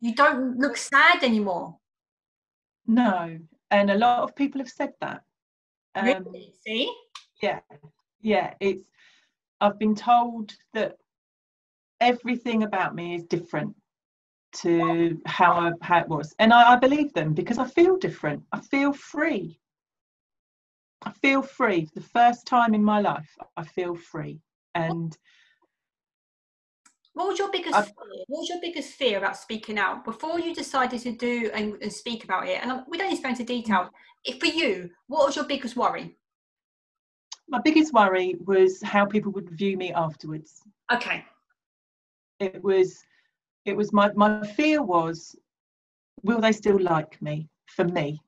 You 0.00 0.14
don't 0.14 0.58
look 0.58 0.76
sad 0.76 1.22
anymore. 1.22 1.76
no 2.86 3.38
and 3.70 3.90
a 3.90 3.94
lot 3.94 4.22
of 4.22 4.36
people 4.36 4.60
have 4.60 4.68
said 4.68 4.92
that. 5.00 5.22
Um, 5.94 6.04
really? 6.04 6.52
See? 6.66 6.94
Yeah, 7.42 7.60
yeah. 8.20 8.54
It's. 8.60 8.84
I've 9.60 9.78
been 9.78 9.94
told 9.94 10.52
that 10.74 10.96
everything 12.00 12.64
about 12.64 12.94
me 12.94 13.14
is 13.14 13.24
different 13.24 13.74
to 14.62 15.20
how 15.26 15.52
I, 15.52 15.72
how 15.82 15.98
it 16.00 16.08
was, 16.08 16.34
and 16.38 16.52
I, 16.52 16.72
I 16.72 16.76
believe 16.76 17.12
them 17.12 17.34
because 17.34 17.58
I 17.58 17.66
feel 17.66 17.96
different. 17.96 18.42
I 18.52 18.60
feel 18.60 18.92
free. 18.92 19.58
I 21.02 21.10
feel 21.12 21.42
free. 21.42 21.88
The 21.94 22.00
first 22.00 22.46
time 22.46 22.74
in 22.74 22.82
my 22.82 23.00
life, 23.00 23.36
I 23.56 23.64
feel 23.64 23.94
free, 23.94 24.40
and 24.74 25.16
What 27.14 27.28
was 27.28 27.38
your 27.38 27.50
biggest 27.50 27.74
I've- 27.76 27.88
fear? 27.88 28.24
What 28.28 28.38
was 28.40 28.48
your 28.48 28.60
biggest 28.60 28.94
fear 28.94 29.18
about 29.18 29.36
speaking 29.36 29.78
out 29.78 30.04
before 30.04 30.40
you 30.40 30.54
decided 30.54 31.00
to 31.02 31.12
do 31.12 31.50
and, 31.54 31.74
and 31.82 31.92
speak 31.92 32.24
about 32.24 32.48
it? 32.48 32.58
And 32.62 32.70
um, 32.72 32.84
we 32.88 32.98
don't 32.98 33.10
need 33.10 33.16
to 33.16 33.22
go 33.22 33.28
into 33.28 33.44
detail. 33.44 33.90
If 34.24 34.40
for 34.40 34.46
you, 34.46 34.90
what 35.06 35.26
was 35.26 35.36
your 35.36 35.44
biggest 35.46 35.76
worry? 35.76 36.16
my 37.46 37.60
biggest 37.60 37.92
worry 37.92 38.36
was 38.46 38.80
how 38.82 39.04
people 39.04 39.30
would 39.30 39.50
view 39.50 39.76
me 39.76 39.92
afterwards. 39.92 40.62
Okay. 40.90 41.24
it 42.40 42.62
was 42.64 43.04
it 43.64 43.76
was 43.76 43.92
my 43.92 44.12
my 44.14 44.46
fear 44.46 44.82
was 44.82 45.36
will 46.22 46.40
they 46.40 46.52
still 46.52 46.80
like 46.80 47.20
me? 47.20 47.48
For 47.66 47.84
me. 47.84 48.20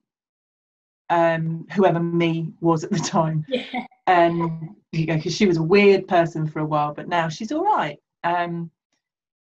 Um 1.11 1.67
whoever 1.73 2.01
me 2.01 2.53
was 2.61 2.85
at 2.85 2.91
the 2.91 2.99
time. 2.99 3.45
Yeah. 3.49 3.87
and 4.07 4.71
you 4.93 5.07
know 5.07 5.17
because 5.17 5.35
she 5.35 5.47
was 5.47 5.57
a 5.57 5.63
weird 5.63 6.07
person 6.09 6.47
for 6.47 6.61
a 6.61 6.65
while 6.65 6.95
but 6.95 7.09
now 7.09 7.29
she's 7.29 7.53
all 7.53 7.65
right. 7.65 7.99
Um 8.25 8.71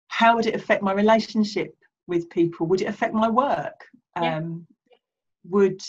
how 0.08 0.36
would 0.36 0.46
it 0.46 0.56
affect 0.56 0.84
my 0.84 0.94
relationship 0.94 1.76
with 2.08 2.30
people? 2.30 2.68
Would 2.68 2.82
it 2.82 2.88
affect 2.88 3.14
my 3.14 3.30
work? 3.30 3.86
Yeah. 4.22 4.38
um 4.38 4.68
would 5.50 5.82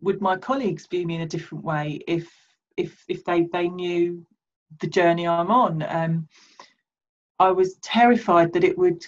would 0.00 0.20
my 0.20 0.36
colleagues 0.36 0.86
view 0.86 1.06
me 1.06 1.16
in 1.16 1.22
a 1.22 1.26
different 1.26 1.64
way 1.64 2.00
if 2.06 2.28
if 2.76 3.04
if 3.08 3.24
they 3.24 3.42
they 3.52 3.68
knew 3.68 4.24
the 4.80 4.86
journey 4.86 5.26
i'm 5.26 5.50
on? 5.50 5.82
Um 5.88 6.28
I 7.38 7.50
was 7.50 7.74
terrified 7.82 8.52
that 8.54 8.64
it 8.64 8.78
would 8.78 9.04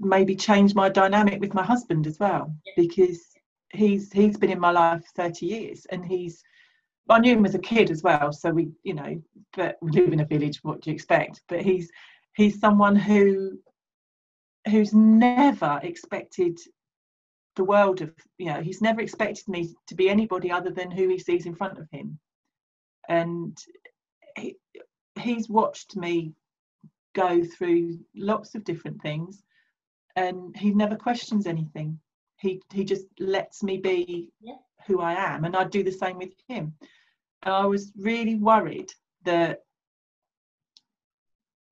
maybe 0.00 0.36
change 0.36 0.74
my 0.74 0.88
dynamic 0.88 1.40
with 1.40 1.54
my 1.54 1.62
husband 1.62 2.06
as 2.06 2.18
well 2.18 2.52
Yeah. 2.64 2.72
because 2.76 3.26
he's 3.70 4.12
he's 4.12 4.36
been 4.36 4.50
in 4.50 4.60
my 4.60 4.70
life 4.70 5.04
30 5.16 5.46
years 5.46 5.86
and 5.90 6.04
he's 6.04 6.42
I 7.10 7.18
knew 7.18 7.36
him 7.36 7.46
as 7.46 7.54
a 7.54 7.58
kid 7.58 7.90
as 7.90 8.02
well 8.02 8.32
so 8.32 8.50
we 8.50 8.70
you 8.82 8.94
know 8.94 9.22
but 9.56 9.76
we 9.80 9.90
live 9.92 10.12
in 10.12 10.20
a 10.20 10.26
village 10.26 10.58
what 10.62 10.80
do 10.80 10.90
you 10.90 10.94
expect 10.94 11.42
but 11.48 11.62
he's 11.62 11.90
he's 12.34 12.60
someone 12.60 12.96
who 12.96 13.58
who's 14.70 14.92
never 14.92 15.80
expected 15.82 16.58
the 17.56 17.64
world 17.64 18.00
of 18.02 18.12
you 18.38 18.46
know 18.46 18.60
he's 18.60 18.80
never 18.82 19.00
expected 19.00 19.48
me 19.48 19.74
to 19.86 19.94
be 19.94 20.08
anybody 20.08 20.50
other 20.50 20.70
than 20.70 20.90
who 20.90 21.08
he 21.08 21.18
sees 21.18 21.46
in 21.46 21.54
front 21.54 21.78
of 21.78 21.88
him 21.90 22.18
and 23.08 23.56
he, 24.36 24.54
he's 25.18 25.48
watched 25.48 25.96
me 25.96 26.32
go 27.14 27.42
through 27.42 27.98
lots 28.14 28.54
of 28.54 28.64
different 28.64 29.00
things 29.02 29.42
and 30.16 30.56
he 30.56 30.70
never 30.72 30.96
questions 30.96 31.46
anything 31.46 31.98
he 32.38 32.60
he 32.72 32.84
just 32.84 33.06
lets 33.18 33.62
me 33.62 33.76
be 33.78 34.30
Yeah. 34.40 34.56
who 34.86 35.00
i 35.00 35.12
am 35.12 35.44
and 35.44 35.56
i 35.56 35.64
do 35.64 35.82
the 35.82 35.92
same 35.92 36.18
with 36.18 36.32
him 36.48 36.74
and 37.42 37.54
i 37.54 37.64
was 37.66 37.92
really 37.96 38.36
worried 38.36 38.92
that 39.24 39.64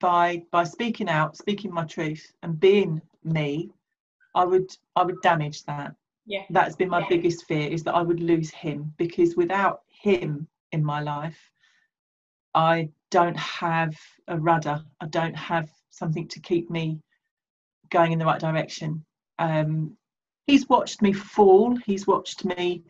by 0.00 0.42
by 0.50 0.64
speaking 0.64 1.08
out 1.08 1.36
speaking 1.36 1.72
my 1.72 1.84
truth 1.84 2.32
and 2.42 2.60
being 2.60 3.00
me 3.24 3.70
i 4.34 4.44
would 4.44 4.70
i 4.96 5.02
would 5.02 5.20
damage 5.22 5.64
that 5.64 5.94
Yeah. 6.26 6.44
that's 6.50 6.76
been 6.76 6.90
my 6.90 7.00
Yeah. 7.00 7.08
biggest 7.08 7.46
fear 7.46 7.68
is 7.70 7.82
that 7.84 7.94
i 7.94 8.02
would 8.02 8.20
lose 8.20 8.50
him 8.50 8.92
because 8.98 9.36
without 9.36 9.82
him 9.88 10.46
in 10.72 10.84
my 10.84 11.00
life 11.00 11.50
i 12.54 12.90
don't 13.10 13.36
have 13.38 13.94
a 14.28 14.38
rudder 14.38 14.84
i 15.00 15.06
don't 15.06 15.36
have 15.36 15.70
something 15.90 16.28
to 16.28 16.40
keep 16.40 16.70
me 16.70 17.00
going 17.90 18.12
in 18.12 18.18
the 18.18 18.24
right 18.24 18.40
direction. 18.40 19.04
Um, 19.38 19.96
he's 20.46 20.68
watched 20.68 21.02
me 21.02 21.12
fall. 21.12 21.76
He's 21.86 22.06
watched 22.06 22.44
me 22.44 22.82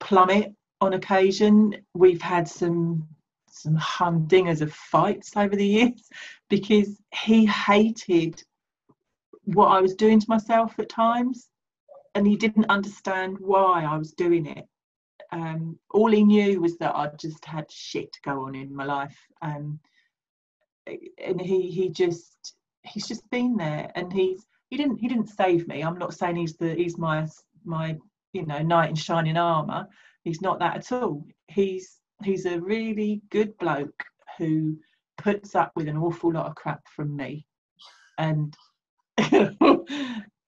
plummet 0.00 0.54
on 0.80 0.94
occasion. 0.94 1.76
We've 1.94 2.22
had 2.22 2.48
some 2.48 3.08
some 3.48 3.76
humdingers 3.76 4.60
of 4.62 4.74
fights 4.74 5.36
over 5.36 5.54
the 5.54 5.66
years 5.66 6.08
because 6.50 7.00
he 7.12 7.46
hated 7.46 8.42
what 9.44 9.68
i 9.68 9.80
was 9.80 9.94
doing 9.94 10.18
to 10.18 10.26
myself 10.28 10.76
at 10.80 10.88
times 10.88 11.50
and 12.16 12.26
he 12.26 12.34
didn't 12.34 12.68
understand 12.68 13.36
why 13.38 13.84
i 13.84 13.96
was 13.96 14.10
doing 14.12 14.46
it. 14.46 14.66
Um, 15.34 15.80
all 15.90 16.12
he 16.12 16.22
knew 16.22 16.60
was 16.60 16.76
that 16.78 16.94
I 16.94 17.10
just 17.18 17.44
had 17.44 17.68
shit 17.68 18.16
go 18.24 18.44
on 18.44 18.54
in 18.54 18.72
my 18.72 18.84
life, 18.84 19.18
um, 19.42 19.80
and 20.86 21.40
he 21.40 21.72
he 21.72 21.88
just 21.88 22.54
he's 22.84 23.06
just 23.06 23.28
been 23.30 23.56
there, 23.56 23.90
and 23.94 24.12
he's 24.12 24.44
he 24.70 24.76
didn't 24.76 24.98
he 24.98 25.08
didn't 25.08 25.28
save 25.28 25.66
me. 25.68 25.82
I'm 25.82 25.98
not 25.98 26.14
saying 26.14 26.36
he's 26.36 26.56
the 26.56 26.74
he's 26.74 26.98
my 26.98 27.26
my 27.64 27.96
you 28.32 28.46
know 28.46 28.60
knight 28.62 28.90
in 28.90 28.96
shining 28.96 29.36
armor. 29.36 29.88
He's 30.22 30.40
not 30.40 30.58
that 30.60 30.76
at 30.76 30.92
all. 30.92 31.24
He's 31.48 32.00
he's 32.22 32.46
a 32.46 32.60
really 32.60 33.22
good 33.30 33.56
bloke 33.58 34.04
who 34.38 34.76
puts 35.18 35.54
up 35.54 35.72
with 35.76 35.88
an 35.88 35.96
awful 35.96 36.32
lot 36.32 36.46
of 36.46 36.54
crap 36.54 36.86
from 36.88 37.16
me, 37.16 37.46
and 38.18 38.54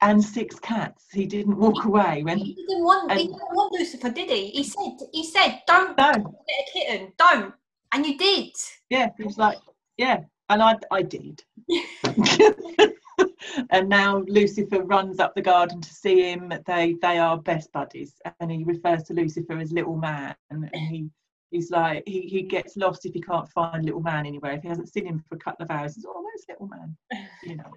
and 0.02 0.22
six 0.22 0.58
cats. 0.58 1.06
He 1.12 1.26
didn't 1.26 1.56
walk 1.56 1.84
away 1.84 2.22
when 2.22 2.38
He 2.38 2.54
didn't 2.54 2.84
want. 2.84 3.12
He 3.12 3.26
didn't 3.26 3.54
want 3.54 3.72
Lucifer, 3.72 4.10
did 4.10 4.30
he? 4.30 4.48
He 4.48 4.64
said. 4.64 4.96
He 5.12 5.24
said, 5.24 5.60
"Don't 5.66 5.96
no 5.96 6.12
get 6.12 6.22
a 6.22 6.72
kitten. 6.72 7.12
Don't." 7.18 7.54
And 7.92 8.04
you 8.04 8.18
did. 8.18 8.50
yeah 8.90 9.10
he 9.16 9.22
was 9.22 9.38
like 9.38 9.58
yeah 9.96 10.18
and 10.48 10.62
i 10.62 10.74
i 10.90 11.02
did. 11.02 11.42
And 13.70 13.88
now 13.88 14.18
lucifer 14.28 14.82
runs 14.82 15.18
up 15.18 15.34
the 15.34 15.42
garden 15.42 15.80
to 15.80 15.94
see 15.94 16.32
him. 16.32 16.52
They 16.66 16.96
they 17.00 17.18
are 17.18 17.38
best 17.38 17.72
buddies. 17.72 18.14
And 18.40 18.50
he 18.50 18.64
refers 18.64 19.02
to 19.04 19.14
lucifer 19.14 19.58
as 19.58 19.72
little 19.72 19.96
man. 19.96 20.34
And, 20.50 20.68
he 20.74 21.08
he's 21.50 21.70
like 21.70 22.02
he, 22.06 22.22
he 22.22 22.42
gets 22.42 22.76
lost 22.76 23.06
if 23.06 23.14
he 23.14 23.20
can't 23.20 23.48
find 23.48 23.84
little 23.84 24.02
man 24.02 24.26
anywhere. 24.26 24.52
If 24.52 24.62
he 24.62 24.68
hasn't 24.68 24.92
seen 24.92 25.06
him 25.06 25.24
for 25.28 25.36
a 25.36 25.38
couple 25.38 25.64
of 25.64 25.70
hours 25.70 25.94
he's 25.94 26.04
oh 26.06 26.22
where's 26.22 26.44
little 26.48 26.68
man? 26.68 26.96
You 27.42 27.56
know. 27.56 27.72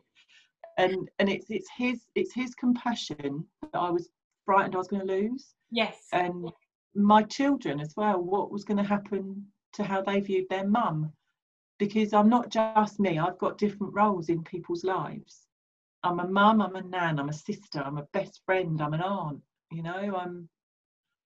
And 0.77 1.09
and 1.19 1.29
it's 1.29 1.49
it's 1.49 1.69
his 1.75 2.01
it's 2.15 2.33
his 2.33 2.55
compassion 2.55 3.45
that 3.61 3.79
i 3.79 3.89
was 3.89 4.09
frightened 4.45 4.75
i 4.75 4.77
was 4.77 4.87
going 4.87 5.05
to 5.05 5.13
lose. 5.13 5.53
Yes. 5.71 6.07
and 6.13 6.49
my 6.95 7.21
children 7.23 7.79
as 7.79 7.93
well 7.95 8.19
what 8.19 8.51
was 8.51 8.63
going 8.63 8.77
to 8.77 8.83
happen 8.83 9.45
to 9.73 9.83
how 9.83 10.01
they 10.01 10.19
viewed 10.19 10.49
their 10.49 10.67
mum 10.67 11.11
because 11.79 12.13
i'm 12.13 12.29
not 12.29 12.49
just 12.49 12.99
me 12.99 13.17
i've 13.17 13.37
got 13.39 13.57
different 13.57 13.93
roles 13.93 14.29
in 14.29 14.43
people's 14.43 14.83
lives 14.83 15.47
i'm 16.03 16.19
a 16.19 16.27
mum 16.27 16.61
i'm 16.61 16.75
a 16.75 16.81
nan 16.83 17.19
i'm 17.19 17.29
a 17.29 17.33
sister 17.33 17.81
i'm 17.83 17.97
a 17.97 18.07
best 18.13 18.41
friend 18.45 18.81
i'm 18.81 18.93
an 18.93 19.01
aunt 19.01 19.41
you 19.71 19.81
know 19.81 20.15
i'm 20.15 20.47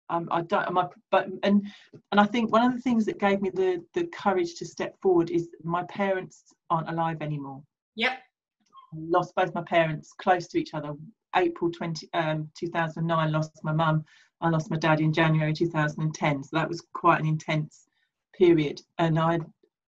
I'm, 0.09 0.27
I 0.31 0.41
don't, 0.41 0.65
I'm 0.67 0.77
a, 0.77 0.89
but 1.11 1.27
and 1.43 1.67
and 2.11 2.21
I 2.21 2.25
think 2.25 2.51
one 2.51 2.65
of 2.65 2.73
the 2.73 2.81
things 2.81 3.05
that 3.05 3.19
gave 3.19 3.41
me 3.41 3.49
the 3.49 3.83
the 3.93 4.05
courage 4.07 4.55
to 4.55 4.65
step 4.65 4.95
forward 5.01 5.29
is 5.29 5.49
my 5.63 5.83
parents 5.83 6.53
aren't 6.69 6.89
alive 6.89 7.21
anymore. 7.21 7.61
Yep. 7.95 8.11
I 8.13 8.97
lost 8.97 9.35
both 9.35 9.53
my 9.53 9.63
parents 9.63 10.13
close 10.17 10.47
to 10.47 10.59
each 10.59 10.73
other. 10.73 10.93
April 11.35 11.69
20, 11.71 12.09
um, 12.13 12.49
2009, 12.57 13.31
lost 13.31 13.51
my 13.63 13.73
mum. 13.73 14.05
I 14.41 14.49
lost 14.49 14.71
my 14.71 14.77
dad 14.77 15.01
in 15.01 15.11
January 15.11 15.53
2010. 15.53 16.43
So 16.43 16.49
that 16.53 16.69
was 16.69 16.81
quite 16.93 17.19
an 17.19 17.27
intense 17.27 17.87
period. 18.33 18.81
And 18.97 19.19
I, 19.19 19.39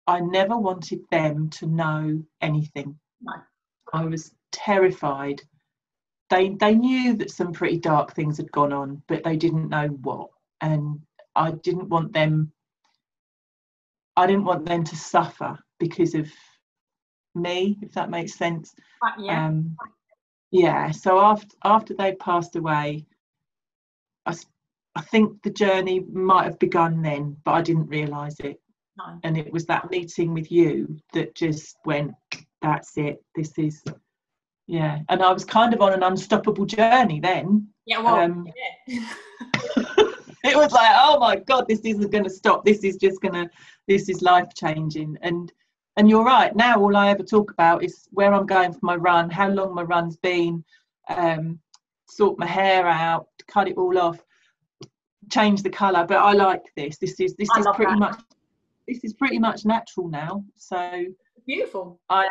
I 0.09 0.21
never 0.21 0.57
wanted 0.57 1.01
them 1.11 1.51
to 1.51 1.67
know 1.67 2.25
anything. 2.41 2.99
No. 3.21 3.35
I 3.93 4.07
was 4.07 4.33
terrified. 4.53 5.43
They, 6.31 6.49
they 6.49 6.75
knew 6.75 7.15
that 7.17 7.31
some 7.31 7.53
pretty 7.53 7.77
dark 7.77 8.15
things 8.15 8.39
had 8.39 8.51
gone 8.51 8.73
on, 8.73 9.03
but 9.07 9.23
they 9.23 9.37
didn't 9.37 9.69
know 9.69 9.89
what. 9.89 10.31
And 10.63 11.01
I 11.37 11.51
didn't 11.51 11.91
want 11.91 12.15
them. 12.15 12.53
I 14.17 14.27
didn't 14.27 14.47
want 14.47 14.65
them 14.65 14.83
to 14.85 14.97
suffer 14.97 15.59
because 15.79 16.15
of 16.15 16.27
me, 17.35 17.79
if 17.83 17.93
that 17.93 18.09
makes 18.09 18.35
sense. 18.35 18.75
Right, 19.03 19.13
yeah. 19.21 19.47
Um, 19.47 19.77
yeah. 20.51 20.91
So 20.91 21.21
after 21.21 21.55
after 21.65 21.95
they 21.95 22.15
passed 22.15 22.57
away, 22.57 23.05
I 24.25 24.35
I 24.95 25.03
think 25.03 25.43
the 25.43 25.51
journey 25.51 26.01
might 26.01 26.45
have 26.45 26.59
begun 26.59 27.03
then, 27.03 27.37
but 27.45 27.53
I 27.53 27.63
didn't 27.63 27.89
realise 27.89 28.41
it. 28.41 28.59
No. 28.99 29.19
And 29.23 29.39
it 29.39 29.53
was 29.53 29.67
that 29.67 29.91
meeting 29.91 30.35
with 30.35 30.51
you 30.51 30.99
that 31.13 31.35
just 31.35 31.77
went, 31.85 32.13
"That's 32.63 32.97
it. 32.97 33.23
This 33.35 33.57
is." 33.59 33.83
Yeah, 34.67 34.99
and 35.09 35.23
I 35.23 35.33
was 35.33 35.45
kind 35.47 35.73
of 35.73 35.81
on 35.81 35.95
an 35.95 36.03
unstoppable 36.03 36.67
journey 36.67 37.21
then. 37.21 37.69
Yeah. 37.87 38.01
Well. 38.01 38.17
um, 38.17 38.49
yeah. 38.87 39.05
it 40.45 40.57
was 40.57 40.73
like, 40.73 40.91
oh 40.95 41.19
my 41.19 41.37
god, 41.37 41.67
this 41.69 41.81
isn't 41.81 42.11
going 42.11 42.25
to 42.25 42.31
stop. 42.31 42.65
This 42.65 42.85
is 42.85 42.97
just 42.97 43.21
going 43.21 43.35
to, 43.35 43.51
this 43.87 44.09
is 44.09 44.23
life 44.23 44.55
changing. 44.55 45.17
And 45.23 45.53
and 45.97 46.09
you're 46.09 46.25
right. 46.25 46.55
Now 46.55 46.81
all 46.81 46.97
I 46.97 47.11
ever 47.11 47.25
talk 47.25 47.51
about 47.51 47.83
is 47.83 48.09
where 48.13 48.33
I'm 48.33 48.47
going 48.47 48.73
for 48.73 48.79
my 48.83 48.95
run, 48.95 49.31
how 49.31 49.49
long 49.49 49.75
my 49.75 49.83
run's 49.83 50.17
been, 50.17 50.65
um, 51.09 51.59
sort 52.09 52.39
my 52.39 52.47
hair 52.47 52.87
out, 52.87 53.27
cut 53.49 53.69
it 53.69 53.77
all 53.77 53.99
off. 53.99 54.23
change 55.31 55.63
the 55.63 55.71
colour, 55.71 56.07
but 56.07 56.19
I 56.19 56.33
like 56.33 56.63
this. 56.77 56.99
This 56.99 57.19
is 57.21 57.35
this 57.37 57.49
I 57.55 57.61
is 57.61 57.67
pretty 57.75 57.93
that. 57.93 57.99
much 57.99 58.21
this 58.89 59.05
is 59.05 59.13
pretty 59.15 59.39
much 59.39 59.65
natural 59.65 60.09
now. 60.09 60.45
So 60.57 61.05
Beautiful. 61.47 62.01
I 62.11 62.29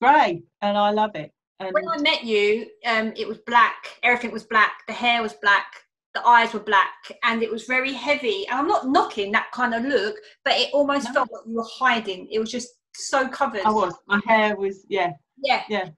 grey, 0.00 0.42
and 0.62 0.78
I 0.78 0.90
love 0.90 1.10
it. 1.14 1.32
And 1.60 1.70
When 1.72 1.88
I 1.88 1.98
met 2.00 2.24
you, 2.24 2.66
um, 2.86 3.12
it 3.16 3.26
was 3.26 3.38
black. 3.38 3.98
Everything 4.02 4.30
was 4.30 4.44
black. 4.44 4.72
The 4.86 4.92
hair 4.92 5.20
was 5.22 5.34
black. 5.34 5.66
The 6.14 6.24
eyes 6.26 6.52
were 6.54 6.60
black, 6.60 6.94
and 7.24 7.42
it 7.42 7.50
was 7.50 7.64
very 7.64 7.92
heavy. 7.92 8.46
And 8.48 8.58
I'm 8.58 8.68
not 8.68 8.88
knocking 8.88 9.30
that 9.32 9.50
kind 9.52 9.74
of 9.74 9.82
look, 9.84 10.16
but 10.44 10.54
it 10.56 10.70
almost 10.72 11.08
No. 11.08 11.12
felt 11.14 11.32
like 11.32 11.42
you 11.46 11.54
were 11.56 11.66
hiding. 11.70 12.28
It 12.30 12.38
was 12.38 12.50
just 12.50 12.68
so 12.94 13.28
covered. 13.28 13.62
I 13.64 13.70
was. 13.70 13.94
My 14.06 14.20
hair 14.26 14.56
was 14.56 14.84
yeah. 14.88 15.12
Yeah. 15.42 15.62
Yeah. 15.68 15.88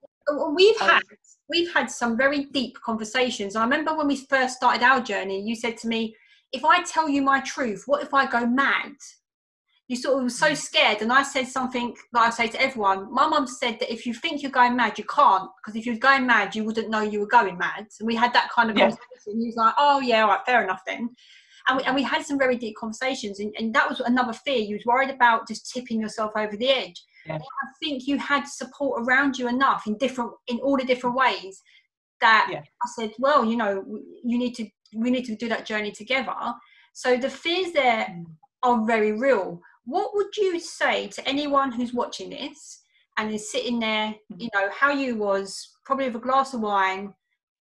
We've 0.55 0.79
had 0.81 1.03
we've 1.49 1.73
had 1.73 1.91
some 1.91 2.17
very 2.17 2.45
deep 2.47 2.77
conversations. 2.85 3.57
I 3.57 3.63
remember 3.63 3.95
when 3.97 4.07
we 4.09 4.17
first 4.17 4.57
started 4.57 4.83
our 4.83 5.01
journey, 5.01 5.41
you 5.43 5.55
said 5.57 5.77
to 5.79 5.89
me, 5.89 6.15
"If 6.53 6.65
I 6.65 6.83
tell 6.83 7.09
you 7.09 7.23
my 7.23 7.41
truth, 7.41 7.85
what 7.87 8.03
if 8.03 8.13
I 8.15 8.27
go 8.27 8.47
mad?" 8.47 8.93
You 9.91 9.97
sort 9.97 10.19
of 10.19 10.23
were 10.23 10.31
so 10.31 10.55
scared, 10.55 11.03
and 11.03 11.13
I 11.13 11.25
said 11.25 11.49
something 11.49 11.97
that 12.13 12.21
I 12.21 12.31
say 12.31 12.47
to 12.47 12.61
everyone. 12.63 13.13
My 13.13 13.27
mum 13.27 13.49
said 13.49 13.81
that 13.81 13.93
if 13.93 14.07
you 14.07 14.15
think 14.15 14.41
you're 14.41 14.53
going 14.53 14.77
mad, 14.77 14.97
you 14.97 15.05
can't, 15.05 15.51
because 15.59 15.75
if 15.77 15.85
you're 15.85 15.97
going 15.97 16.25
mad, 16.29 16.55
you 16.55 16.63
wouldn't 16.63 16.91
know 16.91 17.01
you 17.01 17.19
were 17.19 17.27
going 17.27 17.59
mad. 17.59 17.89
And 17.99 18.07
we 18.07 18.15
had 18.15 18.33
that 18.35 18.51
kind 18.51 18.71
of 18.71 18.77
Yeah. 18.79 18.91
conversation. 18.91 19.41
He 19.41 19.47
was 19.47 19.57
like, 19.57 19.75
"Oh 19.77 19.99
yeah, 19.99 20.23
all 20.23 20.29
right, 20.29 20.47
fair 20.47 20.63
enough 20.63 20.83
then." 20.87 21.11
And 21.67 21.77
we, 21.79 21.83
and 21.83 21.97
we 21.97 22.05
had 22.05 22.25
some 22.25 22.39
very 22.39 22.57
deep 22.57 22.77
conversations, 22.77 23.41
and, 23.41 23.53
and 23.59 23.75
that 23.75 23.89
was 23.89 23.99
another 23.99 24.33
fear. 24.33 24.59
You 24.59 24.77
was 24.77 24.87
worried 24.87 25.11
about 25.11 25.49
just 25.49 25.73
tipping 25.73 26.01
yourself 26.01 26.31
over 26.37 26.57
the 26.57 26.69
edge. 26.69 27.03
Yeah. 27.27 27.39
I 27.39 27.67
think 27.83 28.07
you 28.07 28.17
had 28.17 28.45
support 28.47 29.03
around 29.03 29.39
you 29.39 29.49
enough 29.49 29.89
in 29.89 29.99
different 29.99 30.31
in 30.47 30.61
all 30.61 30.77
the 30.77 30.85
different 30.85 31.17
ways 31.17 31.61
that 32.21 32.47
Yeah. 32.49 32.61
I 32.61 32.89
said, 32.97 33.11
well, 33.19 33.45
you 33.45 33.57
know, 33.57 33.85
you 34.23 34.39
need 34.39 34.55
to 34.55 34.69
we 34.95 35.11
need 35.11 35.25
to 35.25 35.35
do 35.35 35.49
that 35.49 35.67
journey 35.67 35.91
together. 35.91 36.37
So 36.93 37.17
the 37.17 37.29
fears 37.31 37.73
there 37.73 38.07
Mm. 38.09 38.27
are 38.63 38.87
very 38.87 39.13
real. 39.27 39.61
What 39.91 40.15
would 40.15 40.37
you 40.37 40.61
say 40.61 41.09
to 41.09 41.29
anyone 41.29 41.73
who's 41.73 41.93
watching 41.93 42.31
this 42.31 42.81
and 43.19 43.35
is 43.35 43.51
sitting 43.51 43.81
there, 43.81 44.15
Mm. 44.31 44.41
you 44.43 44.49
know, 44.55 44.71
how 44.71 44.93
you 44.93 45.17
was 45.17 45.77
probably 45.85 46.07
with 46.07 46.15
a 46.15 46.21
glass 46.21 46.55
of 46.55 46.61
wine, 46.61 47.13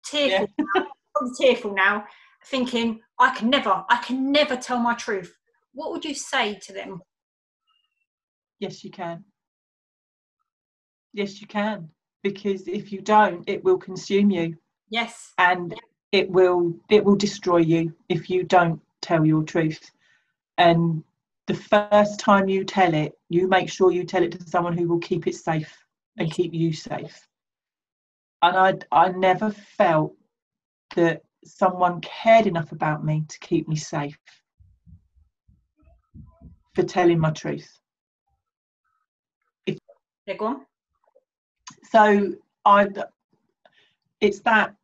tearful, 0.05 0.47
Yeah. 0.59 0.65
now, 0.75 1.27
tearful 1.39 1.73
now, 1.73 2.05
thinking, 2.45 3.01
I 3.17 3.35
can 3.35 3.49
never, 3.49 3.83
I 3.89 3.97
can 3.97 4.31
never 4.31 4.55
tell 4.55 4.77
my 4.77 4.93
truth. 4.93 5.35
What 5.73 5.91
would 5.91 6.05
you 6.05 6.13
say 6.13 6.59
to 6.65 6.71
them? 6.71 7.01
Yes, 8.59 8.83
you 8.83 8.91
can. 8.91 9.25
Yes, 11.13 11.41
you 11.41 11.47
can. 11.47 11.89
Because 12.21 12.67
if 12.67 12.91
you 12.91 13.01
don't, 13.01 13.43
it 13.49 13.63
will 13.63 13.79
consume 13.79 14.29
you 14.29 14.55
Yes. 14.91 15.33
and 15.39 15.73
it 16.11 16.29
will 16.29 16.75
it 16.89 17.03
will 17.03 17.15
destroy 17.15 17.57
you 17.57 17.95
if 18.07 18.29
you 18.29 18.43
don't 18.43 18.79
tell 19.01 19.25
your 19.25 19.41
truth. 19.43 19.89
And 20.59 21.03
the 21.49 21.55
first 21.55 22.19
time 22.19 22.47
you 22.47 22.63
tell 22.63 22.93
it, 22.93 23.13
you 23.29 23.47
make 23.47 23.69
sure 23.69 23.91
you 23.91 24.03
tell 24.03 24.21
it 24.23 24.31
to 24.33 24.43
someone 24.47 24.77
who 24.77 24.87
will 24.87 24.99
keep 24.99 25.25
it 25.25 25.33
safe 25.35 25.75
and 26.17 26.31
keep 26.31 26.53
you 26.53 26.71
safe. 26.71 27.27
And 28.43 28.55
I 28.55 28.75
I 28.91 29.09
never 29.09 29.49
felt 29.49 30.13
that 30.95 31.23
someone 31.43 32.01
cared 32.01 32.45
enough 32.45 32.71
about 32.71 33.03
me 33.03 33.25
to 33.27 33.39
keep 33.39 33.67
me 33.67 33.75
safe 33.75 34.17
for 36.75 36.83
telling 36.83 37.19
my 37.19 37.31
truth. 37.31 37.79
They're 40.27 40.37
gone. 40.37 40.67
so 41.91 42.33
i 42.65 42.87
it's 44.21 44.41
that 44.41 44.75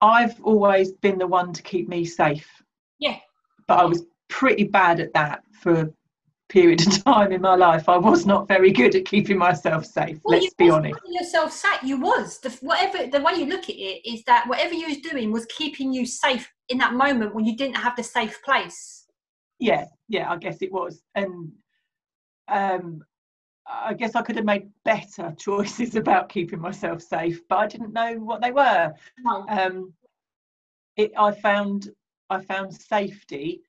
i've 0.00 0.40
always 0.42 0.90
been 0.92 1.18
the 1.18 1.26
one 1.26 1.52
to 1.52 1.62
keep 1.62 1.88
me 1.88 2.04
safe 2.04 2.50
Yeah. 2.98 3.18
but 3.68 3.78
i 3.78 3.84
was 3.84 4.02
pretty 4.32 4.64
bad 4.64 4.98
at 4.98 5.12
that 5.12 5.42
for 5.52 5.72
a 5.82 5.88
period 6.48 6.80
of 6.86 7.04
time 7.10 7.32
in 7.32 7.40
my 7.40 7.54
life 7.54 7.88
i 7.88 7.96
was 7.96 8.24
not 8.26 8.48
very 8.48 8.70
good 8.72 8.94
at 8.94 9.04
keeping 9.04 9.36
myself 9.38 9.84
safe 9.84 10.18
Well, 10.24 10.38
let's 10.40 10.54
be 10.54 10.70
honest 10.70 10.98
yourself 11.06 11.52
safe. 11.52 11.82
You 11.82 12.00
was 12.00 12.38
the 12.40 12.50
whatever 12.62 13.06
the 13.06 13.20
way 13.20 13.34
you 13.34 13.46
look 13.46 13.64
at 13.64 13.76
it 13.76 14.00
is 14.08 14.24
that 14.24 14.48
whatever 14.48 14.74
you 14.74 14.86
was 14.88 14.98
doing 14.98 15.30
was 15.32 15.44
keeping 15.46 15.92
you 15.92 16.06
safe 16.06 16.50
in 16.70 16.78
that 16.78 16.94
moment 16.94 17.34
when 17.34 17.44
you 17.44 17.56
didn't 17.56 17.76
have 17.76 17.94
the 17.96 18.02
safe 18.02 18.38
place. 18.42 19.06
yeah 19.58 19.84
yeah 20.08 20.30
i 20.32 20.36
guess 20.36 20.58
it 20.62 20.72
was 20.72 21.02
and 21.14 21.52
um 22.48 23.02
i 23.66 23.92
guess 23.94 24.14
i 24.14 24.22
could 24.22 24.36
have 24.36 24.44
made 24.54 24.66
better 24.84 25.26
choices 25.38 25.94
about 25.96 26.28
keeping 26.28 26.60
myself 26.60 27.00
safe 27.02 27.40
but 27.48 27.58
i 27.58 27.66
didn't 27.66 27.92
know 27.92 28.14
what 28.28 28.40
they 28.42 28.50
were 28.50 28.92
No. 29.28 29.44
um 29.48 29.92
it 30.96 31.12
i 31.16 31.30
found 31.32 31.90
i 32.30 32.40
found 32.40 32.74
safety 32.74 33.60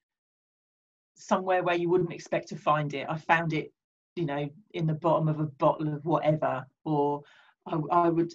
somewhere 1.16 1.64
where 1.64 1.76
you 1.76 1.90
wouldn't 1.90 2.14
expect 2.14 2.48
to 2.50 2.56
find 2.56 2.94
it 2.94 3.08
i 3.10 3.18
found 3.18 3.54
it 3.54 3.72
you 4.16 4.26
know 4.26 4.50
in 4.74 4.86
the 4.88 4.94
bottom 4.94 5.28
of 5.28 5.40
a 5.40 5.46
bottle 5.46 5.94
of 5.94 6.06
whatever 6.06 6.66
or 6.86 7.22
i, 7.68 7.78
I 7.92 8.10
would 8.10 8.32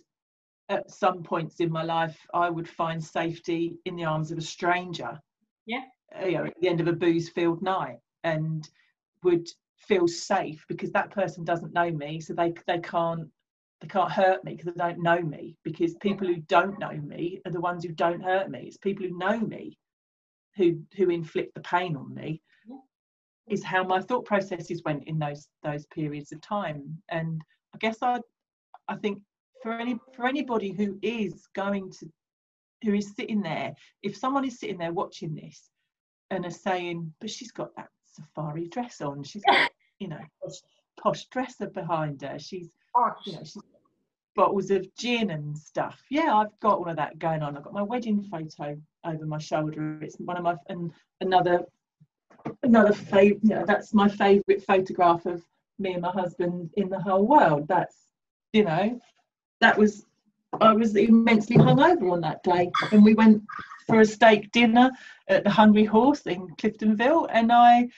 at 0.69 0.91
some 0.91 1.23
points 1.23 1.61
in 1.61 1.71
my 1.71 1.83
life 1.83 2.19
i 2.35 2.49
would 2.51 2.69
find 2.69 3.03
safety 3.03 3.79
in 3.85 3.97
the 3.97 4.05
arms 4.05 4.31
of 4.31 4.39
a 4.39 4.43
stranger 4.43 5.19
Yeah. 5.67 5.85
uh, 6.21 6.27
you 6.27 6.39
know 6.39 6.47
at 6.47 6.55
the 6.61 6.69
end 6.69 6.81
of 6.81 6.89
a 6.89 6.93
booze 6.93 7.29
filled 7.29 7.63
night 7.63 7.99
and 8.25 8.69
would 9.23 9.49
feel 9.77 10.09
safe 10.09 10.65
because 10.69 10.93
that 10.93 11.11
person 11.11 11.45
doesn't 11.45 11.73
know 11.73 11.91
me 11.91 12.21
so 12.21 12.35
they 12.35 12.53
they 12.67 12.79
can't 12.81 13.29
they 13.81 13.87
can't 13.89 14.11
hurt 14.11 14.43
me 14.45 14.55
because 14.57 14.73
they 14.73 14.79
don't 14.79 15.03
know 15.03 15.21
me 15.21 15.57
because 15.63 15.95
people 15.97 16.27
who 16.27 16.37
don't 16.49 16.79
know 16.81 16.93
me 16.93 17.41
are 17.47 17.53
the 17.53 17.61
ones 17.61 17.85
who 17.85 17.93
don't 17.93 18.23
hurt 18.23 18.51
me 18.51 18.61
it's 18.67 18.77
people 18.77 19.07
who 19.07 19.17
know 19.17 19.39
me 19.41 19.79
who 20.57 20.83
who 20.97 21.09
inflict 21.11 21.55
the 21.55 21.61
pain 21.61 21.97
on 21.97 22.13
me. 22.15 22.43
Is 23.51 23.63
how 23.65 23.83
my 23.83 24.01
thought 24.01 24.25
processes 24.25 24.83
went 24.85 25.05
in 25.05 25.19
those 25.19 25.49
those 25.63 25.87
periods 25.87 26.33
of 26.33 26.41
time 26.41 26.83
and 27.09 27.43
i 27.75 27.79
guess 27.79 27.99
i 28.03 28.19
i 28.89 28.95
think 28.97 29.21
for 29.63 29.73
any 29.73 29.99
for 30.15 30.27
anybody 30.27 30.71
who 30.71 30.99
is 31.03 31.47
going 31.55 31.91
to 31.91 32.07
who 32.85 32.95
is 32.95 33.15
sitting 33.17 33.43
there 33.43 33.75
if 34.03 34.17
someone 34.17 34.45
is 34.45 34.59
sitting 34.59 34.79
there 34.79 34.93
watching 34.93 35.35
this 35.35 35.71
and 36.31 36.45
are 36.45 36.51
saying 36.51 37.13
but 37.21 37.31
she's 37.31 37.53
got 37.53 37.75
that 37.77 37.89
safari 38.05 38.69
dress 38.69 39.01
on 39.01 39.23
she's 39.23 39.43
got 39.45 39.71
you 39.99 40.09
know 40.09 40.21
posh, 40.43 40.61
posh 41.01 41.25
dresser 41.27 41.69
behind 41.69 42.23
her 42.23 42.39
she's 42.39 42.71
you 43.27 43.33
know, 43.33 43.45
she's 43.45 43.63
bottles 44.39 44.71
of 44.71 44.87
gin 44.95 45.31
and 45.31 45.59
stuff. 45.59 46.01
Yeah, 46.11 46.33
I've 46.37 46.59
got 46.61 46.79
all 46.79 46.89
of 46.89 46.97
that 46.97 47.19
going 47.19 47.43
on. 47.43 47.57
I've 47.57 47.65
got 47.65 47.73
my 47.73 47.83
wedding 47.83 48.23
photo 48.23 48.81
over 49.05 49.27
my 49.27 49.39
shoulder. 49.39 49.99
It's 50.01 50.17
one 50.21 50.37
of 50.37 50.45
my 50.45 50.55
and 50.69 50.93
another 51.21 51.65
another 52.69 52.93
favorite. 52.93 53.41
You 53.43 53.51
know, 53.51 53.65
that's 53.67 53.93
my 53.93 54.09
favourite 54.09 54.63
photograph 54.67 55.27
of 55.27 55.43
me 55.79 55.93
and 55.95 56.03
my 56.03 56.11
husband 56.11 56.71
in 56.77 56.89
the 56.89 57.01
whole 57.01 57.27
world. 57.27 57.67
That's 57.69 57.97
you 58.53 58.65
know, 58.65 59.01
that 59.61 59.77
was 59.77 60.05
I 60.61 60.73
was 60.73 60.97
immensely 60.97 61.57
hungover 61.57 62.13
on 62.13 62.21
that 62.23 62.43
day, 62.43 62.71
and 62.93 63.05
we 63.05 63.15
went 63.15 63.43
for 63.87 64.01
a 64.01 64.07
steak 64.07 64.53
dinner 64.53 64.91
at 65.29 65.45
the 65.45 65.51
Hungry 65.51 65.85
Horse 65.85 66.23
in 66.23 66.49
Cliftonville, 66.57 67.29
and 67.31 67.51
I 67.53 67.89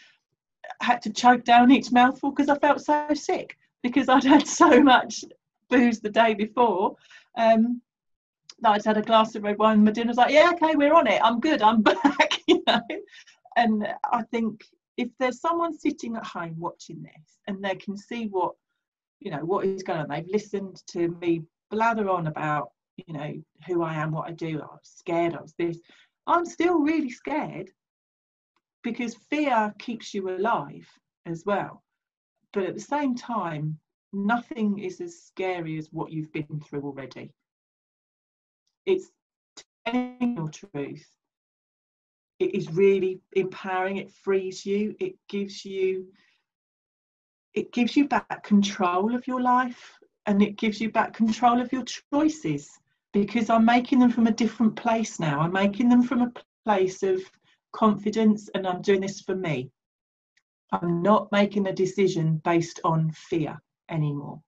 had 0.81 1.03
to 1.03 1.13
choke 1.13 1.45
down 1.45 1.71
each 1.71 1.93
mouthful 1.93 2.31
because 2.31 2.49
I 2.49 2.59
felt 2.59 2.81
so 2.81 3.07
sick 3.15 3.57
because 3.83 4.09
I'd 4.09 4.25
had 4.25 4.47
so 4.47 4.83
much 4.83 5.25
booze 5.69 6.01
the 6.01 6.11
day 6.11 6.35
before. 6.35 6.97
Um, 7.37 7.83
that 8.63 8.73
I'd 8.73 8.85
had 8.85 8.99
a 8.99 9.03
glass 9.03 9.35
of 9.35 9.43
red 9.43 9.59
wine. 9.59 9.85
My 9.85 9.91
dinner 9.91 10.09
was 10.09 10.17
like, 10.17 10.33
yeah, 10.33 10.51
okay, 10.53 10.77
we're 10.77 10.95
on 10.95 11.07
it. 11.07 11.21
I'm 11.25 11.41
good. 11.41 11.63
I'm 11.63 11.83
back. 11.83 12.41
You 12.47 12.63
know, 12.67 12.81
and 13.57 13.87
I 14.13 14.23
think 14.23 14.65
if 14.97 15.09
there's 15.19 15.41
someone 15.41 15.77
sitting 15.77 16.17
at 16.17 16.25
home 16.25 16.57
watching 16.59 17.03
this 17.03 17.39
and 17.47 17.63
they 17.65 17.75
can 17.75 17.97
see 17.97 18.27
what 18.27 18.55
you 19.21 19.31
know 19.31 19.45
what 19.45 19.65
is 19.65 19.83
going 19.83 20.01
on, 20.01 20.09
they've 20.09 20.27
listened 20.29 20.83
to 20.89 21.09
me 21.21 21.43
blather 21.71 22.09
on 22.09 22.27
about 22.27 22.71
you 23.07 23.15
know 23.15 23.33
who 23.67 23.83
I 23.83 23.95
am, 23.95 24.13
what 24.13 24.29
I 24.29 24.33
do. 24.33 24.61
I 24.61 24.67
was 24.67 24.81
scared. 24.83 25.33
Was 25.41 25.55
this. 25.59 25.81
I'm 26.27 26.45
still 26.45 26.81
really 26.81 27.11
scared 27.11 27.71
because 28.83 29.15
fear 29.31 29.75
keeps 29.79 30.15
you 30.15 30.31
alive 30.31 30.89
as 31.27 31.45
well. 31.45 31.83
But 32.53 32.65
at 32.65 32.75
the 32.75 32.81
same 32.81 33.15
time, 33.15 33.79
nothing 34.13 34.79
is 34.79 35.01
as 35.01 35.23
scary 35.23 35.79
as 35.79 35.89
what 35.93 36.11
you've 36.11 36.33
been 36.33 36.61
through 36.69 36.83
already. 36.83 37.33
It's 38.87 39.11
telling 39.87 40.37
your 40.37 40.49
truth. 40.49 41.07
It 42.41 42.55
is 42.55 42.73
really 42.73 43.21
empowering. 43.33 43.99
It 43.99 44.11
frees 44.11 44.65
you. 44.67 44.97
It 44.99 45.15
gives 45.29 45.65
you. 45.65 46.07
It 47.55 47.73
gives 47.73 47.97
you 47.97 48.09
back 48.09 48.43
control 48.43 49.15
of 49.15 49.27
your 49.27 49.41
life, 49.41 49.99
and 50.27 50.41
it 50.41 50.57
gives 50.57 50.81
you 50.81 50.91
back 50.91 51.13
control 51.13 51.61
of 51.61 51.73
your 51.73 51.85
choices. 51.85 52.71
Because 53.13 53.51
I'm 53.51 53.65
making 53.65 53.99
them 53.99 54.11
from 54.11 54.27
a 54.27 54.33
different 54.33 54.75
place 54.77 55.21
now. 55.21 55.41
I'm 55.41 55.53
making 55.53 55.89
them 55.89 56.03
from 56.03 56.23
a 56.23 56.33
place 56.65 57.03
of 57.03 57.21
confidence, 57.73 58.49
and 58.55 58.67
I'm 58.67 58.83
doing 58.83 59.01
this 59.01 59.21
for 59.21 59.37
me. 59.37 59.71
I'm 60.73 61.03
not 61.03 61.31
making 61.33 61.67
a 61.67 61.73
decision 61.73 62.41
based 62.45 62.81
on 62.85 63.11
fear 63.11 63.61
anymore. 63.91 64.41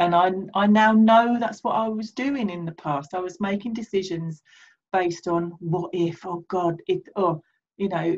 And 0.00 0.14
I, 0.14 0.32
I 0.54 0.66
now 0.66 0.92
know 0.92 1.38
that's 1.38 1.64
what 1.64 1.76
I 1.76 1.88
was 1.88 2.12
doing 2.12 2.50
in 2.50 2.64
the 2.64 2.72
past. 2.72 3.14
I 3.14 3.20
was 3.20 3.40
making 3.40 3.74
decisions 3.74 4.42
based 4.92 5.28
on 5.28 5.52
what 5.60 5.90
if, 5.92 6.24
oh 6.26 6.44
God, 6.48 6.80
it, 6.86 7.02
oh, 7.16 7.42
you 7.76 7.88
know 7.88 8.16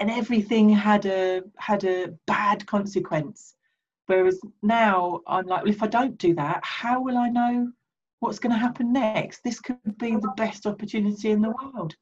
and 0.00 0.10
everything 0.10 0.70
had 0.70 1.04
a 1.06 1.42
had 1.58 1.84
a 1.84 2.08
bad 2.26 2.66
consequence. 2.66 3.54
Whereas 4.06 4.40
now 4.62 5.20
i'm 5.26 5.46
like 5.46 5.62
well 5.62 5.72
if 5.72 5.82
i 5.84 5.86
don't 5.86 6.18
do 6.18 6.34
that 6.34 6.60
how 6.64 7.00
will 7.00 7.16
i 7.16 7.28
know 7.28 7.70
what's 8.18 8.38
going 8.38 8.52
to 8.52 8.58
happen 8.58 8.92
next? 8.92 9.42
This 9.42 9.60
could 9.60 9.78
be 9.96 10.10
the 10.10 10.34
best 10.36 10.66
opportunity 10.66 11.30
in 11.30 11.40
the 11.40 11.54
world. 11.62 11.94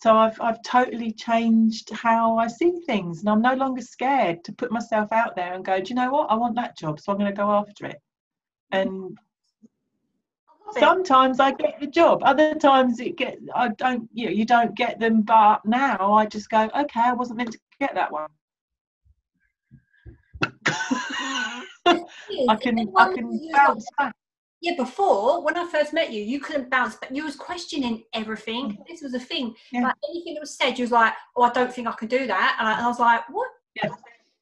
So 0.00 0.14
I've, 0.14 0.40
I've 0.40 0.62
totally 0.62 1.10
changed 1.10 1.90
how 1.90 2.36
i 2.36 2.46
see 2.46 2.80
things 2.86 3.20
and 3.20 3.30
i'm 3.30 3.40
no 3.40 3.54
longer 3.54 3.80
scared 3.80 4.44
to 4.44 4.52
put 4.52 4.70
myself 4.70 5.10
out 5.12 5.34
there 5.34 5.54
and 5.54 5.64
go 5.64 5.80
do 5.80 5.88
you 5.88 5.94
know 5.94 6.10
what? 6.10 6.30
I 6.30 6.34
want 6.34 6.56
that 6.56 6.76
job 6.76 7.00
so 7.00 7.12
i'm 7.12 7.18
going 7.18 7.32
to 7.32 7.36
go 7.36 7.50
after 7.50 7.86
it. 7.86 7.98
And 8.72 9.16
sometimes 10.72 11.40
I 11.40 11.52
get 11.52 11.80
the 11.80 11.86
job. 11.86 12.22
Other 12.24 12.54
times 12.54 13.00
it 13.00 13.16
get 13.16 13.38
I 13.54 13.68
don't 13.68 14.08
you 14.12 14.26
know 14.26 14.32
you 14.32 14.44
don't 14.44 14.74
get 14.74 14.98
them. 14.98 15.22
But 15.22 15.64
now 15.64 16.12
I 16.12 16.26
just 16.26 16.50
go 16.50 16.70
okay. 16.76 17.00
I 17.00 17.12
wasn't 17.12 17.38
meant 17.38 17.52
to 17.52 17.58
get 17.80 17.94
that 17.94 18.12
one. 18.12 18.28
I 21.86 22.56
can 22.60 22.92
I 22.96 23.12
can 23.14 23.50
bounce 23.52 23.86
back. 23.98 24.14
Yeah, 24.62 24.74
before 24.76 25.42
when 25.42 25.56
I 25.56 25.68
first 25.70 25.92
met 25.92 26.12
you, 26.12 26.22
you 26.22 26.40
couldn't 26.40 26.70
bounce 26.70 26.96
back. 26.96 27.10
You 27.12 27.24
was 27.24 27.36
questioning 27.36 28.04
everything. 28.14 28.72
Mm. 28.72 28.86
This 28.88 29.02
was 29.02 29.14
a 29.14 29.20
thing. 29.20 29.54
Yeah. 29.70 29.82
Like 29.82 29.94
anything 30.10 30.34
that 30.34 30.40
was 30.40 30.56
said, 30.56 30.78
you 30.78 30.82
was 30.82 30.90
like, 30.90 31.12
"Oh, 31.36 31.42
I 31.42 31.52
don't 31.52 31.72
think 31.72 31.86
I 31.86 31.92
can 31.92 32.08
do 32.08 32.26
that," 32.26 32.56
and 32.58 32.66
I, 32.68 32.72
and 32.72 32.84
I 32.84 32.88
was 32.88 32.98
like, 32.98 33.28
"What? 33.28 33.48
Yeah. 33.74 33.90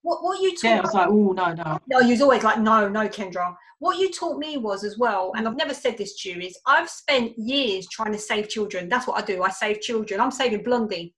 What? 0.05 0.23
What 0.23 0.41
you 0.41 0.51
taught?" 0.55 0.69
Yeah, 0.69 0.79
I 0.79 0.83
was 0.83 0.95
like, 0.95 1.09
"Oh, 1.09 1.33
no, 1.33 1.55
no." 1.55 1.79
No, 1.89 2.01
you 2.01 2.11
was 2.11 2.21
always 2.21 2.45
like, 2.45 2.59
"No, 2.59 2.89
no, 2.89 3.09
Kendra." 3.09 3.57
What 3.79 3.99
you 3.99 4.11
taught 4.13 4.39
me 4.39 4.57
was 4.59 4.85
as 4.85 4.97
well, 4.99 5.33
and 5.35 5.49
I've 5.49 5.57
never 5.57 5.75
said 5.75 5.99
this 5.99 6.15
to 6.21 6.31
you, 6.31 6.41
is 6.41 6.59
I've 6.67 6.89
spent 6.89 7.33
years 7.39 7.89
trying 7.89 8.13
to 8.13 8.19
save 8.19 8.49
children. 8.49 8.89
That's 8.89 9.07
what 9.07 9.21
I 9.21 9.27
do. 9.27 9.43
I 9.43 9.51
save 9.51 9.81
children. 9.81 10.21
I'm 10.21 10.31
saving 10.31 10.63
Blondie. 10.63 11.15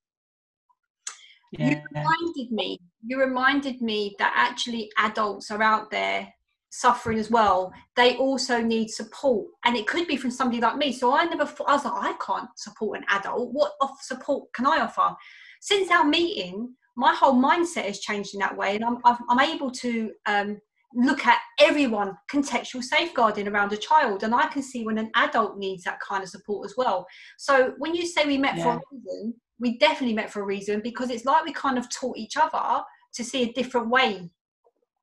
Yeah. 1.53 1.71
You 1.71 1.83
reminded 1.95 2.53
me. 2.53 2.79
You 3.05 3.21
reminded 3.21 3.81
me 3.83 4.17
that 4.19 4.33
actually 4.35 4.91
adults 4.99 5.51
are 5.51 5.63
out 5.63 5.91
there 5.91 6.33
suffering 6.71 7.19
as 7.19 7.31
well. 7.31 7.73
They 7.97 8.17
also 8.17 8.61
need 8.61 8.91
support, 8.91 9.47
and 9.65 9.77
it 9.77 9.87
could 9.87 10.07
be 10.07 10.17
from 10.17 10.31
somebody 10.31 10.61
like 10.61 10.77
me. 10.77 10.93
So 10.93 11.13
I 11.13 11.25
never. 11.25 11.47
Thought 11.47 11.69
I 11.69 11.75
was 11.75 11.85
like, 11.85 12.05
I 12.11 12.13
can't 12.25 12.51
support 12.57 12.99
an 12.99 13.05
adult. 13.09 13.53
What 13.53 13.73
support 14.01 14.53
can 14.55 14.67
I 14.67 14.79
offer? 14.81 15.17
Since 15.61 15.91
our 15.91 16.05
meeting, 16.05 16.75
my 16.97 17.15
whole 17.15 17.35
mindset 17.35 17.85
has 17.85 18.01
changed 18.01 18.35
in 18.35 18.41
that 18.41 18.57
way, 18.57 18.75
and 18.75 18.85
I'm 18.85 18.99
I'm 19.05 19.41
able 19.41 19.71
to 19.71 20.13
um, 20.27 20.59
look 20.95 21.27
at 21.27 21.39
everyone 21.61 22.17
contextual 22.33 22.83
safeguarding 22.83 23.49
around 23.49 23.73
a 23.73 23.77
child 23.77 24.23
and 24.23 24.35
i 24.35 24.47
can 24.47 24.63
see 24.63 24.85
when 24.85 24.97
an 24.97 25.11
adult 25.17 25.59
needs 25.59 25.83
that 25.83 25.99
kind 26.01 26.23
of 26.23 26.29
support 26.29 26.65
as 26.65 26.75
well. 26.77 27.07
So 27.37 27.75
when 27.79 27.95
you 27.95 28.07
say 28.07 28.25
we 28.25 28.39
met 28.39 28.57
yeah. 28.57 28.63
for 28.63 28.71
a 28.71 28.81
reason 28.93 29.35
we 29.59 29.79
definitely 29.79 30.15
met 30.15 30.31
for 30.31 30.41
a 30.43 30.47
reason 30.47 30.81
because 30.83 31.11
it's 31.11 31.25
like 31.25 31.45
we 31.45 31.53
kind 31.53 31.79
of 31.79 31.89
taught 31.91 32.17
each 32.17 32.37
other 32.37 32.83
to 33.15 33.25
see 33.25 33.43
a 33.43 33.53
different 33.53 33.89
way. 33.89 34.31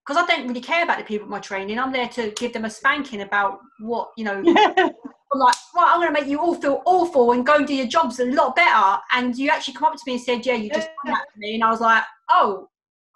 Because 0.05 0.21
i 0.21 0.25
don't 0.27 0.47
really 0.47 0.61
care 0.61 0.83
about 0.83 0.97
the 0.97 1.03
people 1.03 1.25
at 1.25 1.31
my 1.31 1.39
training. 1.39 1.79
I'm 1.79 1.93
there 1.93 2.09
to 2.09 2.31
give 2.31 2.53
them 2.53 2.65
a 2.65 2.69
spanking 2.69 3.21
about 3.21 3.59
what 3.79 4.09
you 4.17 4.25
know 4.25 4.43
I'm 5.33 5.39
like, 5.39 5.55
right, 5.75 5.91
I'm 5.91 5.99
going 5.99 6.13
to 6.13 6.19
make 6.19 6.29
you 6.29 6.39
all 6.39 6.55
feel 6.55 6.81
awful 6.85 7.31
and 7.31 7.45
go 7.45 7.55
and 7.55 7.67
do 7.67 7.73
your 7.73 7.87
jobs 7.87 8.19
a 8.19 8.25
lot 8.25 8.55
better. 8.55 8.99
And 9.13 9.35
you 9.35 9.49
actually 9.49 9.73
come 9.73 9.91
up 9.91 9.95
to 9.95 10.03
me 10.05 10.13
and 10.13 10.21
said, 10.21 10.45
yeah, 10.45 10.55
you 10.55 10.69
just 10.69 10.89
done 11.03 11.13
that 11.13 11.25
to 11.33 11.39
me. 11.39 11.55
And 11.55 11.63
I 11.63 11.71
was 11.71 11.81
like, 11.81 12.03
oh, 12.29 12.69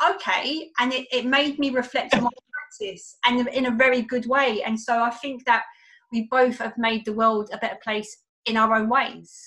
okay. 0.10 0.70
And 0.80 0.94
it, 0.94 1.08
it 1.12 1.26
made 1.26 1.60
me 1.60 1.70
reflect 1.70 2.16
on 2.16 2.24
my 2.24 2.30
practice 2.80 3.18
and 3.26 3.48
in 3.50 3.68
a 3.68 3.72
very 3.72 4.02
good 4.02 4.26
way. 4.26 4.64
And 4.64 4.80
so 4.80 5.02
I 5.02 5.12
think 5.12 5.46
that 5.46 5.64
we 6.12 6.28
both 6.32 6.58
have 6.58 6.74
made 6.78 7.06
the 7.06 7.14
world 7.14 7.50
a 7.54 7.58
better 7.58 7.78
place 7.84 8.18
in 8.46 8.58
our 8.58 8.74
own 8.76 8.90
ways. 8.90 9.40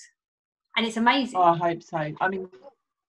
And 0.77 0.85
it's 0.85 0.97
amazing. 0.97 1.37
Oh, 1.37 1.43
I 1.43 1.57
hope 1.57 1.83
so. 1.83 1.97
I 1.97 2.27
mean, 2.29 2.47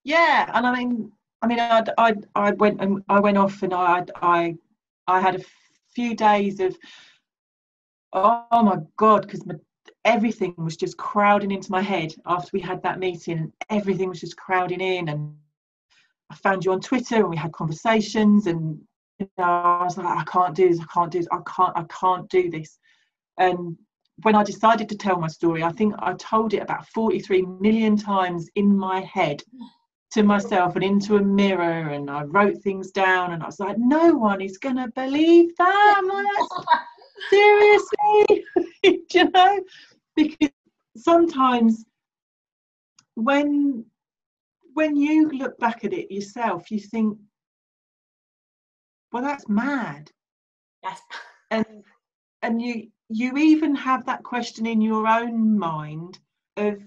yeah. 0.02 0.50
And 0.52 0.66
I 0.66 0.74
mean, 0.74 1.12
I 1.42 1.46
mean, 1.46 1.60
I, 1.60 1.84
I, 1.98 2.14
I 2.34 2.50
went 2.52 2.80
and 2.80 3.02
I 3.08 3.20
went 3.20 3.38
off 3.38 3.62
and 3.62 3.72
I, 3.72 4.04
I, 4.16 4.56
I 5.06 5.20
had 5.20 5.36
a 5.36 5.44
few 5.94 6.16
days 6.16 6.58
of, 6.58 6.76
oh, 8.12 8.62
my 8.62 8.78
God, 8.96 9.22
because 9.22 9.42
everything 10.04 10.54
was 10.56 10.76
just 10.76 10.96
crowding 10.96 11.50
into 11.50 11.70
my 11.70 11.80
head 11.80 12.14
after 12.26 12.50
we 12.52 12.60
had 12.60 12.82
that 12.82 12.98
meeting 12.98 13.38
and 13.38 13.52
everything 13.70 14.08
was 14.08 14.20
just 14.20 14.36
crowding 14.36 14.80
in 14.80 15.08
and 15.08 15.34
I 16.30 16.34
found 16.34 16.64
you 16.64 16.72
on 16.72 16.80
Twitter 16.80 17.16
and 17.16 17.28
we 17.28 17.36
had 17.36 17.52
conversations 17.52 18.46
and 18.46 18.80
you 19.18 19.28
know, 19.38 19.44
I 19.44 19.84
was 19.84 19.96
like, 19.96 20.06
I 20.06 20.24
can't 20.24 20.54
do 20.54 20.68
this, 20.68 20.80
I 20.80 20.86
can't 20.92 21.12
do 21.12 21.18
this, 21.18 21.28
I 21.30 21.38
can't, 21.46 21.76
I 21.76 21.84
can't 21.84 22.28
do 22.30 22.50
this. 22.50 22.78
And 23.38 23.76
when 24.22 24.34
I 24.34 24.42
decided 24.42 24.88
to 24.88 24.96
tell 24.96 25.18
my 25.18 25.28
story, 25.28 25.62
I 25.62 25.70
think 25.70 25.94
I 25.98 26.14
told 26.14 26.54
it 26.54 26.62
about 26.62 26.88
43 26.88 27.42
million 27.42 27.96
times 27.96 28.48
in 28.56 28.76
my 28.76 29.00
head 29.00 29.42
to 30.12 30.22
myself 30.22 30.74
and 30.74 30.84
into 30.84 31.16
a 31.16 31.22
mirror 31.22 31.90
and 31.90 32.10
I 32.10 32.24
wrote 32.24 32.58
things 32.62 32.90
down 32.90 33.32
and 33.32 33.42
I 33.42 33.46
was 33.46 33.60
like, 33.60 33.76
no 33.78 34.14
one 34.14 34.40
is 34.40 34.58
gonna 34.58 34.88
believe 34.88 35.56
that. 35.56 36.02
Seriously, 37.30 38.44
you 38.82 39.30
know? 39.30 39.60
Because 40.16 40.50
sometimes 40.96 41.84
when 43.14 43.84
when 44.74 44.96
you 44.96 45.28
look 45.30 45.58
back 45.58 45.84
at 45.84 45.92
it 45.92 46.10
yourself, 46.10 46.70
you 46.70 46.78
think, 46.80 47.18
well 49.12 49.22
that's 49.22 49.48
mad. 49.48 50.10
Yes. 50.82 51.00
And 51.50 51.66
and 52.42 52.60
you 52.60 52.88
you 53.08 53.36
even 53.36 53.74
have 53.74 54.06
that 54.06 54.22
question 54.22 54.66
in 54.66 54.80
your 54.80 55.06
own 55.06 55.58
mind 55.58 56.18
of 56.56 56.82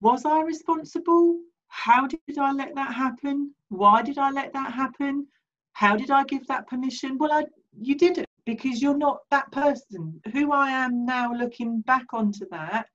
was 0.00 0.24
i 0.24 0.40
responsible? 0.42 1.38
How 1.68 2.06
did 2.06 2.38
i 2.38 2.52
let 2.52 2.74
that 2.74 2.92
happen? 2.92 3.54
Why 3.68 4.02
did 4.02 4.18
i 4.18 4.30
let 4.30 4.52
that 4.52 4.72
happen? 4.72 5.26
How 5.72 5.96
did 5.96 6.10
i 6.10 6.24
give 6.24 6.46
that 6.48 6.66
permission? 6.66 7.18
Well 7.18 7.32
i 7.32 7.44
you 7.80 7.94
did 7.96 8.18
it 8.18 8.29
because 8.54 8.82
you're 8.82 8.96
not 8.96 9.20
that 9.30 9.50
person 9.52 10.20
who 10.32 10.52
i 10.52 10.70
am 10.70 11.04
now 11.04 11.32
looking 11.32 11.80
back 11.82 12.06
onto 12.12 12.48
that 12.50 12.86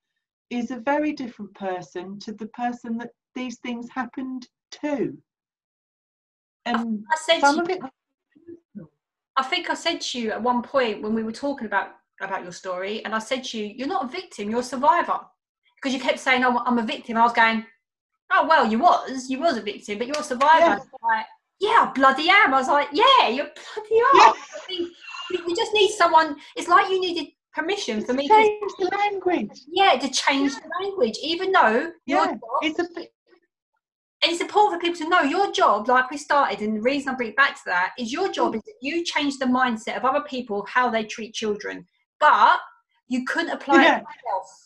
is 0.49 0.71
a 0.71 0.77
very 0.77 1.11
different 1.11 1.53
person 1.53 2.19
to 2.19 2.31
the 2.33 2.47
person 2.47 2.97
that 2.97 3.09
these 3.35 3.57
things 3.59 3.87
happened 3.89 4.47
to 4.71 5.17
and 6.65 7.03
I, 7.11 7.15
said 7.17 7.39
some 7.41 7.59
of 7.59 7.69
it 7.69 7.79
I 9.37 9.43
think 9.43 9.69
I 9.69 9.73
said 9.73 9.99
to 10.01 10.19
you 10.19 10.31
at 10.31 10.41
one 10.41 10.61
point 10.61 11.01
when 11.01 11.13
we 11.13 11.23
were 11.23 11.31
talking 11.31 11.67
about 11.67 11.89
about 12.21 12.43
your 12.43 12.53
story, 12.53 13.03
and 13.03 13.13
I 13.13 13.19
said 13.19 13.43
to 13.45 13.57
you, 13.59 13.65
"You're 13.65 13.87
not 13.87 14.05
a 14.05 14.07
victim, 14.07 14.49
you're 14.49 14.61
a 14.61 14.63
survivor," 14.63 15.19
because 15.75 15.93
you 15.93 15.99
kept 15.99 16.19
saying, 16.19 16.43
"Oh, 16.45 16.63
I'm 16.65 16.79
a 16.79 16.83
victim." 16.83 17.17
I 17.17 17.23
was 17.23 17.33
going, 17.33 17.65
"Oh 18.31 18.47
well, 18.47 18.65
you 18.65 18.79
was, 18.79 19.29
you 19.29 19.39
was 19.39 19.57
a 19.57 19.61
victim, 19.61 19.97
but 19.97 20.07
you're 20.07 20.19
a 20.19 20.23
survivor." 20.23 20.65
Yeah. 20.65 20.79
Like, 21.03 21.25
yeah, 21.59 21.87
I 21.89 21.91
bloody 21.93 22.29
am. 22.29 22.53
I 22.53 22.57
was 22.57 22.69
like, 22.69 22.89
"Yeah, 22.93 23.27
you 23.27 23.43
bloody 23.43 24.01
are." 24.01 24.33
Yeah. 24.69 24.85
We 25.31 25.55
just 25.55 25.73
need 25.73 25.91
someone. 25.91 26.38
It's 26.55 26.67
like 26.67 26.89
you 26.89 26.99
needed 26.99 27.27
permission 27.53 28.03
for 28.03 28.13
me 28.13 28.27
change 28.27 28.71
to, 28.79 28.89
the 28.89 28.97
language. 28.97 29.61
Yeah, 29.67 29.97
to 29.97 30.09
change 30.09 30.51
yeah. 30.53 30.59
the 30.59 30.85
language, 30.85 31.17
even 31.23 31.51
though 31.51 31.91
yeah, 32.05 32.35
it's 32.61 32.79
a 32.79 32.85
and 34.23 34.31
it's 34.31 34.41
important 34.41 34.81
for 34.81 34.88
people 34.88 35.05
to 35.05 35.09
know 35.09 35.21
your 35.21 35.51
job, 35.51 35.88
like 35.88 36.09
we 36.09 36.17
started, 36.17 36.61
and 36.61 36.77
the 36.77 36.81
reason 36.81 37.09
I 37.13 37.15
bring 37.15 37.29
it 37.29 37.35
back 37.35 37.55
to 37.55 37.61
that 37.65 37.93
is 37.99 38.11
your 38.11 38.31
job 38.31 38.53
mm. 38.53 38.55
is 38.55 38.63
that 38.63 38.73
you 38.81 39.03
change 39.03 39.38
the 39.38 39.45
mindset 39.45 39.97
of 39.97 40.05
other 40.05 40.21
people 40.21 40.65
how 40.67 40.89
they 40.89 41.03
treat 41.03 41.33
children, 41.33 41.85
but 42.19 42.59
you 43.07 43.23
couldn't 43.25 43.51
apply 43.51 43.83
yeah. 43.83 43.97
it 43.97 44.03
yourself. 44.03 44.64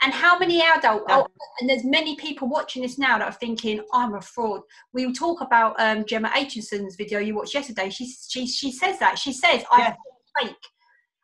And 0.00 0.12
how 0.12 0.38
many 0.38 0.62
adults? 0.62 1.06
Oh, 1.08 1.26
and 1.60 1.68
there's 1.68 1.84
many 1.84 2.14
people 2.16 2.48
watching 2.48 2.82
this 2.82 2.98
now 2.98 3.18
that 3.18 3.24
are 3.24 3.32
thinking, 3.32 3.80
"I'm 3.92 4.14
a 4.14 4.20
fraud." 4.20 4.60
We 4.92 5.12
talk 5.12 5.40
about 5.40 5.74
um, 5.80 6.04
Gemma 6.04 6.30
Achenson's 6.36 6.94
video 6.94 7.18
you 7.18 7.34
watched 7.34 7.54
yesterday. 7.54 7.90
She 7.90 8.06
she 8.28 8.46
she 8.46 8.70
says 8.70 8.98
that 9.00 9.18
she 9.18 9.32
says, 9.32 9.64
"I'm 9.72 9.94
fake," 10.40 10.54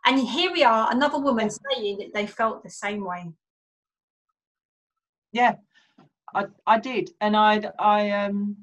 and 0.07 0.19
here 0.19 0.53
we 0.53 0.65
are, 0.65 0.91
another 0.91 1.19
woman 1.19 1.51
saying 1.51 1.99
that 1.99 2.15
they 2.15 2.27
felt 2.27 2.65
the 2.65 2.71
same 2.71 3.05
way. 3.05 3.31
Yeah, 5.33 5.55
I, 6.35 6.47
I 6.67 6.79
did, 6.81 7.11
and 7.21 7.37
I 7.37 7.71
I 7.79 8.11
um 8.11 8.57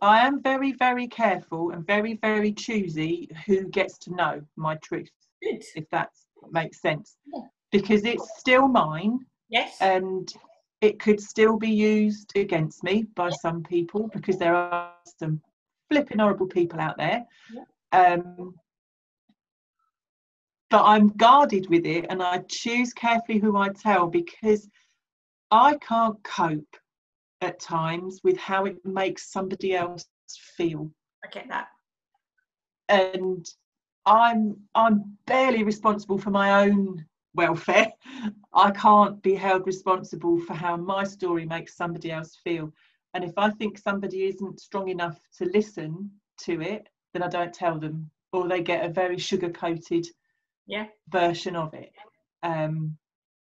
I 0.00 0.26
am 0.26 0.42
very 0.42 0.72
very 0.72 1.08
careful 1.08 1.72
and 1.72 1.86
very 1.86 2.14
very 2.14 2.52
choosy 2.52 3.28
who 3.46 3.68
gets 3.68 3.98
to 3.98 4.14
know 4.14 4.40
my 4.56 4.76
truth, 4.76 5.10
Good. 5.42 5.62
if 5.74 5.88
that 5.90 6.10
makes 6.50 6.80
sense, 6.80 7.16
yeah. 7.34 7.42
because 7.70 8.04
it's 8.04 8.30
still 8.38 8.66
mine. 8.66 9.18
Yes. 9.48 9.76
And 9.80 10.32
it 10.80 11.00
could 11.00 11.20
still 11.20 11.56
be 11.56 11.70
used 11.70 12.32
against 12.36 12.84
me 12.84 13.06
by 13.14 13.30
some 13.30 13.62
people 13.62 14.08
because 14.12 14.38
there 14.38 14.54
are 14.54 14.92
some 15.18 15.40
flipping 15.90 16.18
horrible 16.18 16.46
people 16.46 16.80
out 16.80 16.96
there. 16.96 17.24
Yeah. 17.52 17.64
Um, 17.92 18.54
but 20.70 20.84
I'm 20.84 21.08
guarded 21.08 21.68
with 21.70 21.86
it 21.86 22.06
and 22.10 22.22
I 22.22 22.38
choose 22.48 22.92
carefully 22.92 23.38
who 23.38 23.56
I 23.56 23.70
tell 23.70 24.06
because 24.06 24.68
I 25.50 25.76
can't 25.76 26.22
cope 26.24 26.76
at 27.40 27.58
times 27.58 28.20
with 28.22 28.36
how 28.36 28.66
it 28.66 28.76
makes 28.84 29.32
somebody 29.32 29.74
else 29.74 30.04
feel. 30.56 30.90
I 31.24 31.28
get 31.28 31.48
that. 31.48 31.68
And 32.90 33.46
I'm 34.04 34.56
I'm 34.74 35.16
barely 35.26 35.62
responsible 35.62 36.18
for 36.18 36.30
my 36.30 36.64
own 36.64 37.04
welfare. 37.34 37.92
I 38.54 38.70
can't 38.70 39.22
be 39.22 39.34
held 39.34 39.66
responsible 39.66 40.40
for 40.40 40.54
how 40.54 40.76
my 40.76 41.04
story 41.04 41.46
makes 41.46 41.76
somebody 41.76 42.10
else 42.10 42.36
feel. 42.42 42.72
And 43.14 43.24
if 43.24 43.32
I 43.36 43.50
think 43.50 43.78
somebody 43.78 44.24
isn't 44.26 44.60
strong 44.60 44.88
enough 44.88 45.18
to 45.38 45.46
listen 45.46 46.10
to 46.42 46.60
it, 46.60 46.88
then 47.14 47.22
I 47.22 47.28
don't 47.28 47.52
tell 47.54 47.78
them, 47.78 48.10
or 48.32 48.46
they 48.48 48.62
get 48.62 48.84
a 48.84 48.88
very 48.88 49.18
sugar 49.18 49.50
coated 49.50 50.06
Yeah. 50.66 50.86
version 51.08 51.56
of 51.56 51.72
it. 51.74 51.92
Um, 52.42 52.98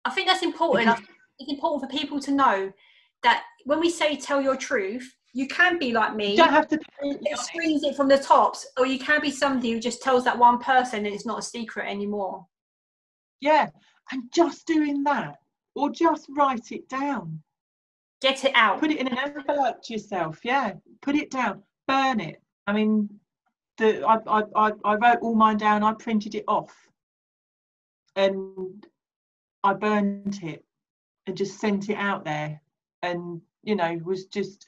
I 0.06 0.12
think 0.12 0.28
that's 0.28 0.44
important. 0.44 0.88
Because- 0.90 1.06
think 1.06 1.52
it's 1.52 1.52
important 1.52 1.90
for 1.92 1.98
people 1.98 2.20
to 2.20 2.32
know 2.32 2.72
that 3.24 3.44
when 3.66 3.80
we 3.80 3.90
say 3.90 4.16
tell 4.16 4.42
your 4.42 4.56
truth, 4.56 5.14
you 5.34 5.48
can 5.48 5.78
be 5.78 5.92
like 5.94 6.16
me. 6.16 6.32
you 6.32 6.38
don't 6.38 6.50
have 6.50 6.68
to 6.70 6.78
be 6.78 6.86
who 7.00 7.10
brutally 7.12 7.32
honest. 7.32 7.46
screams 7.48 7.84
it 7.84 7.96
from 7.96 8.08
the 8.08 8.18
tops, 8.18 8.66
or 8.78 8.86
you 8.86 8.98
can 9.00 9.22
be 9.22 9.30
somebody 9.32 9.72
who 9.72 9.80
just 9.80 10.02
tells 10.02 10.24
that 10.24 10.38
one 10.38 10.58
person 10.60 11.06
and 11.06 11.14
it's 11.14 11.26
not 11.26 11.40
a 11.40 11.42
secret 11.42 11.88
anymore. 11.88 12.46
Yeah, 13.42 13.70
and 14.12 14.24
just 14.34 14.68
doing 14.68 15.04
that, 15.04 15.38
or 15.76 15.90
just 15.90 16.28
write 16.30 16.72
it 16.72 16.90
down. 16.90 17.42
Get 18.22 18.44
it 18.44 18.52
out. 18.56 18.80
Put 18.80 18.92
it 18.92 19.00
in 19.00 19.08
an 19.08 19.18
envelope 19.18 19.82
to 19.84 19.94
yourself. 19.94 20.40
Yeah, 20.44 20.74
put 21.02 21.16
it 21.16 21.32
down. 21.32 21.64
Burn 21.88 22.20
it. 22.20 22.42
I 22.68 22.74
mean, 22.74 23.10
the 23.78 24.06
I 24.06 24.18
I 24.28 24.44
I, 24.56 24.72
I 24.84 24.96
wrote 24.96 25.20
all 25.22 25.36
mine 25.36 25.58
down. 25.58 25.84
I 25.84 25.94
printed 25.94 26.36
it 26.36 26.44
off, 26.48 26.76
and 28.16 28.86
I 29.64 29.74
burned 29.74 30.40
it, 30.44 30.66
and 31.28 31.38
just 31.38 31.60
sent 31.60 31.90
it 31.90 31.96
out 31.96 32.26
there, 32.26 32.62
and 33.04 33.42
you 33.64 33.76
know 33.76 34.00
was 34.04 34.26
just. 34.26 34.68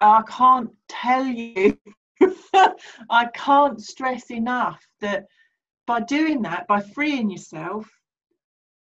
I 0.00 0.22
can't 0.28 0.70
tell 0.88 1.24
you. 1.24 1.76
I 3.10 3.26
can't 3.34 3.80
stress 3.80 4.30
enough 4.30 4.86
that 5.00 5.24
by 5.86 6.00
doing 6.00 6.42
that, 6.42 6.66
by 6.66 6.80
freeing 6.80 7.30
yourself, 7.30 7.88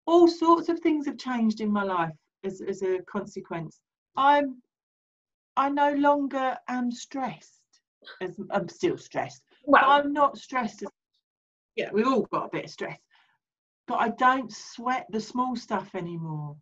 all 0.06 0.28
sorts 0.28 0.68
of 0.68 0.80
things 0.80 1.06
have 1.06 1.18
changed 1.18 1.60
in 1.60 1.70
my 1.70 1.84
life 1.84 2.14
as, 2.44 2.60
as 2.60 2.82
a 2.82 3.00
consequence. 3.02 3.80
I'm 4.16 4.62
I 5.56 5.68
no 5.68 5.92
longer 5.92 6.56
am 6.68 6.90
stressed. 6.90 7.60
As 8.20 8.40
I'm 8.50 8.68
still 8.68 8.96
stressed. 8.96 9.42
But 9.66 9.82
Well, 9.82 9.90
I'm 9.90 10.12
not 10.12 10.38
stressed 10.38 10.82
as 10.82 10.88
yeah, 11.76 11.90
we've 11.92 12.08
all 12.08 12.22
got 12.32 12.46
a 12.46 12.50
bit 12.50 12.64
of 12.64 12.70
stress. 12.70 12.98
But 13.86 13.96
I 13.96 14.08
don't 14.08 14.52
sweat 14.52 15.06
the 15.10 15.20
small 15.20 15.56
stuff 15.56 15.94
anymore. 15.94 16.56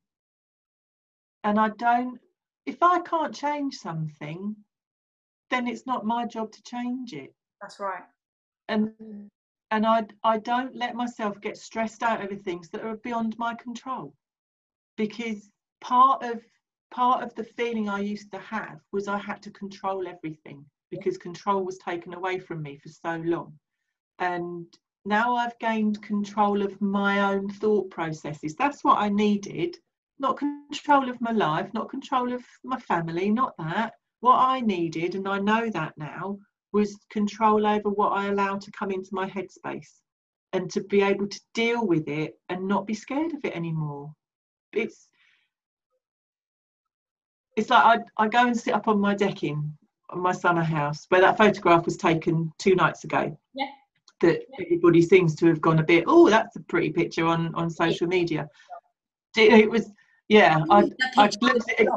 And 1.44 1.58
I 1.58 1.70
don't 1.70 2.18
if 2.66 2.82
I 2.82 3.00
can't 3.00 3.34
change 3.34 3.76
something, 3.76 4.56
then 5.50 5.66
it's 5.66 5.86
not 5.86 6.04
my 6.04 6.26
job 6.26 6.52
to 6.52 6.62
change 6.62 7.14
it 7.14 7.32
that's 7.60 7.80
right. 7.80 8.02
and 8.68 8.92
mm. 9.02 9.28
And 9.70 9.86
I 9.86 10.06
I 10.24 10.38
don't 10.38 10.74
let 10.74 10.94
myself 10.94 11.40
get 11.40 11.56
stressed 11.56 12.02
out 12.02 12.22
over 12.22 12.34
things 12.34 12.70
that 12.70 12.84
are 12.84 12.96
beyond 12.96 13.38
my 13.38 13.54
control. 13.54 14.14
Because 14.96 15.50
part 15.80 16.22
of 16.22 16.42
part 16.90 17.22
of 17.22 17.34
the 17.34 17.44
feeling 17.44 17.88
I 17.88 18.00
used 18.00 18.32
to 18.32 18.38
have 18.38 18.80
was 18.92 19.08
I 19.08 19.18
had 19.18 19.42
to 19.42 19.50
control 19.50 20.08
everything 20.08 20.64
because 20.90 21.18
control 21.18 21.64
was 21.64 21.78
taken 21.78 22.14
away 22.14 22.38
from 22.38 22.62
me 22.62 22.78
for 22.78 22.88
so 22.88 23.16
long. 23.16 23.58
And 24.18 24.66
now 25.04 25.36
I've 25.36 25.58
gained 25.58 26.02
control 26.02 26.62
of 26.62 26.80
my 26.80 27.32
own 27.32 27.50
thought 27.50 27.90
processes. 27.90 28.54
That's 28.56 28.82
what 28.82 28.98
I 28.98 29.10
needed. 29.10 29.76
Not 30.18 30.38
control 30.38 31.08
of 31.08 31.20
my 31.20 31.30
life 31.30 31.72
not 31.74 31.90
control 31.90 32.32
of 32.32 32.44
my 32.64 32.78
family 32.80 33.30
not 33.30 33.54
that. 33.58 33.92
What 34.20 34.38
I 34.38 34.60
needed 34.60 35.14
and 35.14 35.28
I 35.28 35.38
know 35.38 35.70
that 35.70 35.96
now 35.96 36.38
was 36.72 36.98
control 37.10 37.66
over 37.66 37.88
what 37.88 38.10
I 38.10 38.26
allowed 38.26 38.60
to 38.62 38.72
come 38.72 38.90
into 38.90 39.10
my 39.12 39.28
headspace 39.28 40.00
and 40.52 40.70
to 40.70 40.82
be 40.82 41.02
able 41.02 41.26
to 41.26 41.40
deal 41.54 41.86
with 41.86 42.08
it 42.08 42.38
and 42.48 42.66
not 42.66 42.86
be 42.86 42.94
scared 42.94 43.32
of 43.34 43.44
it 43.44 43.54
anymore. 43.54 44.12
It's 44.72 45.08
it's 47.56 47.70
like 47.70 48.00
I, 48.18 48.24
I 48.24 48.28
go 48.28 48.46
and 48.46 48.56
sit 48.56 48.74
up 48.74 48.86
on 48.86 49.00
my 49.00 49.14
decking 49.14 49.76
on 50.10 50.20
my 50.20 50.32
summer 50.32 50.62
house 50.62 51.06
where 51.08 51.20
that 51.20 51.36
photograph 51.36 51.84
was 51.84 51.96
taken 51.96 52.52
two 52.58 52.74
nights 52.74 53.04
ago. 53.04 53.36
Yeah. 53.54 53.66
That 54.20 54.42
everybody 54.60 55.02
seems 55.02 55.34
to 55.36 55.46
have 55.46 55.60
gone 55.60 55.78
a 55.78 55.84
bit, 55.84 56.04
oh, 56.06 56.28
that's 56.28 56.56
a 56.56 56.60
pretty 56.60 56.90
picture 56.90 57.26
on, 57.26 57.54
on 57.54 57.70
social 57.70 58.06
media. 58.06 58.48
It, 59.36 59.70
was, 59.70 59.92
yeah, 60.28 60.64
I, 60.70 60.90
I 61.16 61.28
picture 61.28 61.42
looked 61.42 61.70
at 61.70 61.80
it, 61.80 61.88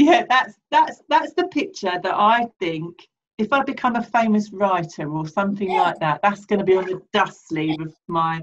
yeah 0.00 0.24
that's 0.28 0.54
that's 0.70 1.02
that's 1.08 1.32
the 1.34 1.46
picture 1.48 1.98
that 2.02 2.14
i 2.14 2.46
think 2.58 2.94
if 3.38 3.52
i 3.52 3.62
become 3.62 3.96
a 3.96 4.02
famous 4.02 4.50
writer 4.52 5.10
or 5.10 5.26
something 5.26 5.70
Yeah. 5.70 5.82
like 5.82 5.98
that 6.00 6.20
that's 6.22 6.44
going 6.46 6.58
to 6.58 6.64
be 6.64 6.76
on 6.76 6.86
the 6.86 7.00
dust 7.12 7.48
sleeve 7.48 7.80
of 7.80 7.94
my 8.08 8.40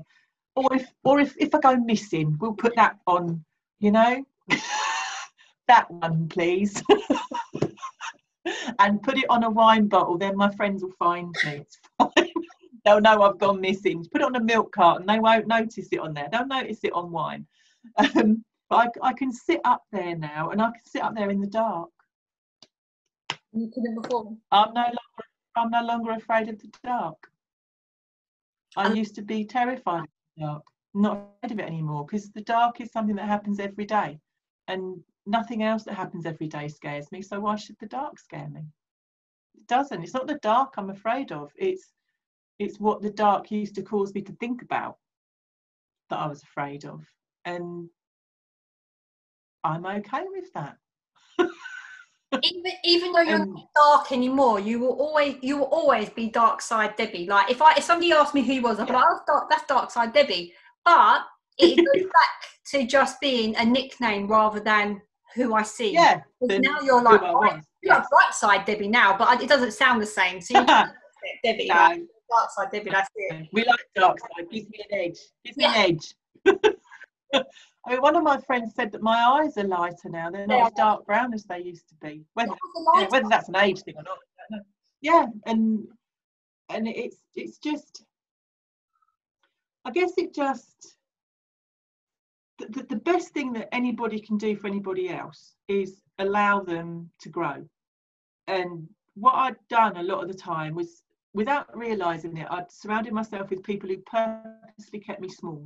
or 0.56 0.74
if 0.76 0.88
or 1.04 1.20
if, 1.20 1.36
if 1.40 1.54
i 1.56 1.60
go 1.60 1.76
missing 1.78 2.38
we'll 2.40 2.54
put 2.54 2.76
that 2.76 2.98
on 3.08 3.44
you 3.80 3.92
know? 3.92 4.24
That 5.68 5.92
one 5.92 6.30
please. 6.30 6.82
And 8.80 9.04
put 9.04 9.18
it 9.18 9.26
on 9.30 9.44
a 9.44 9.50
wine 9.50 9.88
bottle 9.88 10.18
then 10.18 10.38
my 10.38 10.50
friends 10.56 10.82
will 10.82 10.94
find 10.98 11.36
me. 11.46 11.64
It's 11.66 11.78
fine. 11.98 12.32
They'll 12.86 13.02
know 13.02 13.22
i've 13.24 13.38
gone 13.38 13.60
missing. 13.60 14.06
Put 14.12 14.22
it 14.22 14.26
on 14.26 14.36
a 14.38 14.40
milk 14.40 14.72
carton. 14.72 15.06
They 15.06 15.20
won't 15.20 15.48
notice 15.48 15.90
it 15.92 16.00
on 16.00 16.14
there. 16.14 16.30
They'll 16.32 16.48
notice 16.48 16.80
it 16.84 16.94
on 16.94 17.12
wine. 17.12 17.46
Um, 17.98 18.46
but 18.70 18.92
I, 19.04 19.10
I 19.10 19.14
can 19.14 19.32
sit 19.32 19.62
up 19.66 19.84
there 19.92 20.16
now 20.16 20.50
and 20.50 20.62
I 20.62 20.68
can 20.72 20.86
sit 20.86 21.02
up 21.02 21.16
there 21.16 21.30
in 21.30 21.40
the 21.42 21.48
dark. 21.48 21.90
You 23.54 23.70
couldn't 23.74 24.02
before. 24.02 24.36
I'm 24.52 24.74
no 24.74 24.82
longer 24.82 24.96
I'm 25.56 25.70
no 25.72 25.82
longer 25.84 26.12
afraid 26.12 26.50
of 26.50 26.60
the 26.60 26.70
dark. 26.84 27.18
I 28.76 28.88
And- 28.88 28.98
used 28.98 29.16
to 29.16 29.22
be 29.22 29.44
terrified 29.46 30.02
of 30.04 30.10
the 30.36 30.44
dark, 30.46 30.64
not 30.94 31.18
afraid 31.42 31.52
of 31.54 31.60
it 31.60 31.66
anymore 31.68 32.06
because 32.06 32.30
the 32.32 32.42
dark 32.42 32.80
is 32.82 32.92
something 32.92 33.16
that 33.16 33.28
happens 33.28 33.60
every 33.60 33.86
day 33.86 34.20
and 34.68 35.04
nothing 35.26 35.64
else 35.64 35.84
that 35.86 35.96
happens 35.96 36.26
every 36.26 36.48
day 36.48 36.68
scares 36.68 37.12
me. 37.12 37.22
So 37.22 37.40
why 37.40 37.56
should 37.56 37.78
the 37.80 37.88
dark 37.88 38.20
scare 38.20 38.50
me? 38.50 38.66
It 39.56 39.66
doesn't. 39.68 40.04
It's 40.04 40.14
not 40.14 40.28
the 40.28 40.40
dark 40.44 40.76
I'm 40.78 40.90
afraid 40.92 41.32
of. 41.32 41.52
It's 41.56 41.94
it's 42.60 42.80
what 42.80 43.02
the 43.02 43.12
dark 43.12 43.50
used 43.52 43.76
to 43.76 43.84
cause 43.84 44.14
me 44.14 44.22
to 44.24 44.34
think 44.34 44.62
about 44.64 44.98
that 46.10 46.20
I 46.20 46.28
was 46.28 46.42
afraid 46.44 46.86
of. 46.86 47.06
And 47.46 47.88
I'm 49.64 49.86
okay 49.86 50.24
with 50.30 50.52
that. 50.54 50.78
Even 52.44 52.72
even 52.84 53.12
though 53.14 53.22
you're 53.22 53.42
Um, 53.42 53.54
not 53.54 53.68
dark 53.76 54.12
anymore, 54.12 54.60
you 54.60 54.80
will 54.80 55.00
always 55.00 55.38
you 55.42 55.58
will 55.58 55.66
always 55.68 56.10
be 56.10 56.28
dark 56.30 56.62
side 56.62 56.96
Debbie. 56.98 57.26
Like 57.26 57.50
if 57.50 57.62
I 57.62 57.74
if 57.76 57.84
somebody 57.86 58.12
asked 58.12 58.34
me 58.36 58.42
who 58.44 58.52
you 58.54 58.62
was, 58.62 58.80
I'd 58.80 58.88
be 58.88 58.94
like, 58.94 59.06
oh, 59.08 59.20
dark, 59.26 59.50
that's 59.50 59.66
dark 59.66 59.92
side 59.92 60.12
Debbie. 60.14 60.54
But 60.84 61.22
it 61.58 61.78
goes 61.94 62.04
back 62.04 62.50
to 62.72 62.86
just 62.86 63.22
being 63.22 63.56
a 63.56 63.64
nickname 63.66 64.28
rather 64.28 64.60
than 64.60 65.02
who 65.36 65.54
I 65.54 65.64
see. 65.64 65.94
Yeah. 65.94 66.22
Because 66.42 66.60
now 66.60 66.82
you're 66.82 67.02
like 67.02 67.22
I 67.24 67.32
bright, 67.32 67.54
you're 67.82 67.94
yes. 67.94 68.00
like 68.00 68.10
bright 68.10 68.34
side 68.34 68.66
Debbie 68.66 68.90
now, 68.90 69.18
but 69.18 69.42
it 69.42 69.48
doesn't 69.48 69.72
sound 69.72 70.02
the 70.02 70.06
same. 70.06 70.42
So 70.42 70.60
you 70.60 70.66
Debbie, 71.46 71.68
like, 71.70 72.02
dark 72.30 72.50
side 72.58 72.72
Debbie. 72.74 72.90
That's 72.90 73.10
it. 73.16 73.48
we 73.54 73.64
like 73.64 73.80
dark 73.96 74.20
side. 74.20 74.50
Gives 74.52 74.70
me 74.70 74.80
an 74.92 75.00
edge. 75.00 75.18
Gives 75.46 75.58
me 75.58 75.64
Yeah. 75.64 75.74
an 75.86 75.92
edge. 75.92 76.14
I 77.34 77.92
mean, 77.92 78.02
one 78.02 78.16
of 78.16 78.24
my 78.24 78.38
friends 78.40 78.74
said 78.76 78.92
that 78.92 79.02
my 79.02 79.18
eyes 79.18 79.58
are 79.58 79.64
lighter 79.64 80.10
now. 80.10 80.30
They're 80.30 80.48
They 80.48 80.58
not 80.58 80.68
as 80.68 80.78
dark 80.78 81.06
brown 81.06 81.34
as 81.34 81.46
they 81.46 81.60
used 81.60 81.88
to 81.90 81.96
be. 82.02 82.26
Whether, 82.34 82.52
That's 82.52 83.02
yeah, 83.02 83.08
whether 83.10 83.30
that's 83.30 83.50
an 83.50 83.56
age 83.56 83.82
thing 83.82 83.96
or 83.98 84.04
not, 84.04 84.18
I 84.18 84.44
don't 84.50 84.60
know. 84.60 84.66
Yeah, 85.02 85.26
and 85.46 85.88
and 86.70 86.88
it's 86.88 87.18
it's 87.36 87.58
just. 87.58 88.04
I 89.86 89.92
guess 89.92 90.12
it 90.18 90.34
just. 90.34 90.98
The, 92.60 92.66
the, 92.68 92.84
the 92.90 93.02
best 93.02 93.30
thing 93.34 93.54
that 93.54 93.74
anybody 93.74 94.20
can 94.20 94.38
do 94.38 94.56
for 94.56 94.68
anybody 94.68 95.10
else 95.10 95.54
is 95.68 96.02
allow 96.18 96.62
them 96.62 97.12
to 97.22 97.30
grow. 97.30 97.64
And 98.48 98.88
what 99.14 99.36
I'd 99.36 99.56
done 99.70 99.98
a 99.98 100.04
lot 100.04 100.24
of 100.24 100.28
the 100.28 100.34
time 100.34 100.74
was, 100.74 101.04
without 101.34 101.78
realizing 101.78 102.36
it, 102.38 102.48
I'd 102.50 102.72
surrounded 102.72 103.14
myself 103.14 103.50
with 103.50 103.64
people 103.64 103.90
who 103.90 103.98
purposely 103.98 105.00
kept 105.00 105.22
me 105.22 105.30
small, 105.30 105.64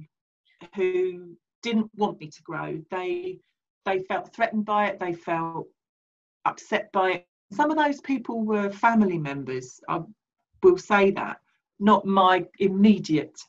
who 0.75 1.37
didn't 1.61 1.89
want 1.95 2.19
me 2.19 2.27
to 2.27 2.41
grow. 2.43 2.81
They 2.91 3.39
they 3.85 3.99
felt 3.99 4.33
threatened 4.33 4.65
by 4.65 4.87
it. 4.87 4.99
They 4.99 5.13
felt 5.13 5.67
upset 6.45 6.91
by 6.91 7.11
it. 7.11 7.27
Some 7.51 7.71
of 7.71 7.77
those 7.77 7.99
people 8.01 8.43
were 8.43 8.69
family 8.69 9.17
members. 9.17 9.79
I 9.89 10.01
will 10.63 10.77
say 10.77 11.11
that, 11.11 11.39
not 11.79 12.05
my 12.05 12.45
immediate 12.59 13.39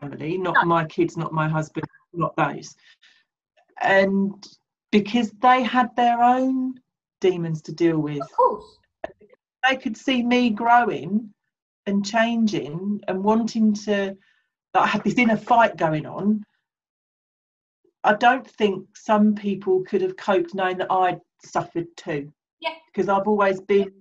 family, 0.00 0.36
not 0.38 0.54
No. 0.62 0.64
my 0.64 0.84
kids, 0.84 1.16
not 1.16 1.32
my 1.32 1.48
husband, 1.48 1.86
not 2.12 2.34
those. 2.36 2.74
And 3.80 4.46
because 4.90 5.30
they 5.40 5.62
had 5.62 5.94
their 5.96 6.22
own 6.22 6.80
demons 7.20 7.62
to 7.62 7.72
deal 7.72 7.98
with, 7.98 8.20
Of 8.20 8.32
course. 8.32 8.78
they 9.68 9.76
could 9.76 9.96
see 9.96 10.22
me 10.22 10.50
growing 10.50 11.32
and 11.86 12.04
changing 12.04 13.00
and 13.08 13.24
wanting 13.24 13.72
to 13.72 14.16
I 14.74 14.86
had 14.86 15.02
this 15.02 15.18
inner 15.18 15.36
fight 15.36 15.76
going 15.76 16.06
on. 16.06 16.44
I 18.04 18.14
don't 18.14 18.48
think 18.48 18.86
some 18.96 19.34
people 19.34 19.82
could 19.84 20.02
have 20.02 20.16
coped 20.16 20.54
knowing 20.54 20.78
that 20.78 20.90
I'd 20.90 21.20
suffered 21.44 21.86
too. 21.96 22.32
Yeah. 22.60 22.74
Because 22.86 23.08
I've 23.08 23.28
always 23.28 23.60
been 23.60 23.92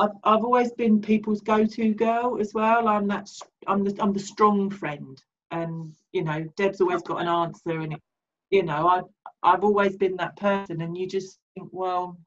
I've, 0.00 0.10
I've 0.22 0.44
always 0.44 0.70
been 0.72 1.00
people's 1.00 1.40
go-to 1.40 1.92
girl 1.92 2.38
as 2.40 2.54
well. 2.54 2.86
I'm 2.86 3.08
that 3.08 3.28
I'm 3.66 3.84
the 3.84 3.96
I'm 4.00 4.12
the 4.12 4.20
strong 4.20 4.70
friend. 4.70 5.20
And 5.50 5.94
you 6.12 6.22
know, 6.22 6.44
Deb's 6.56 6.80
always 6.80 7.02
got 7.02 7.20
an 7.20 7.28
answer 7.28 7.80
and 7.80 7.96
you 8.50 8.62
know, 8.62 8.88
I 8.88 9.02
I've 9.42 9.64
always 9.64 9.96
been 9.96 10.16
that 10.16 10.36
person, 10.36 10.80
and 10.80 10.96
you 10.96 11.06
just 11.06 11.38
think, 11.54 11.68
well, 11.72 12.18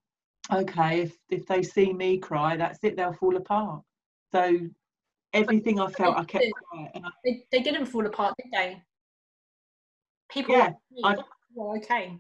okay, 0.51 1.01
if 1.01 1.17
if 1.29 1.45
they 1.45 1.63
see 1.63 1.93
me 1.93 2.17
cry, 2.17 2.55
that's 2.57 2.79
it, 2.83 2.95
they'll 2.95 3.13
fall 3.13 3.35
apart. 3.35 3.81
So 4.31 4.59
everything 5.33 5.79
I 5.79 5.87
felt, 5.87 6.17
I 6.17 6.23
kept 6.23 6.45
quiet, 6.69 6.91
and 6.93 7.05
I, 7.05 7.09
They, 7.23 7.43
they 7.51 7.59
didn't 7.61 7.87
fall 7.87 8.05
apart, 8.05 8.35
did 8.37 8.51
they? 8.51 8.81
People 10.31 10.55
Yeah, 10.55 10.63
like 10.65 10.75
me, 10.91 11.01
I- 11.03 11.23
well, 11.53 11.75
okay. 11.77 12.17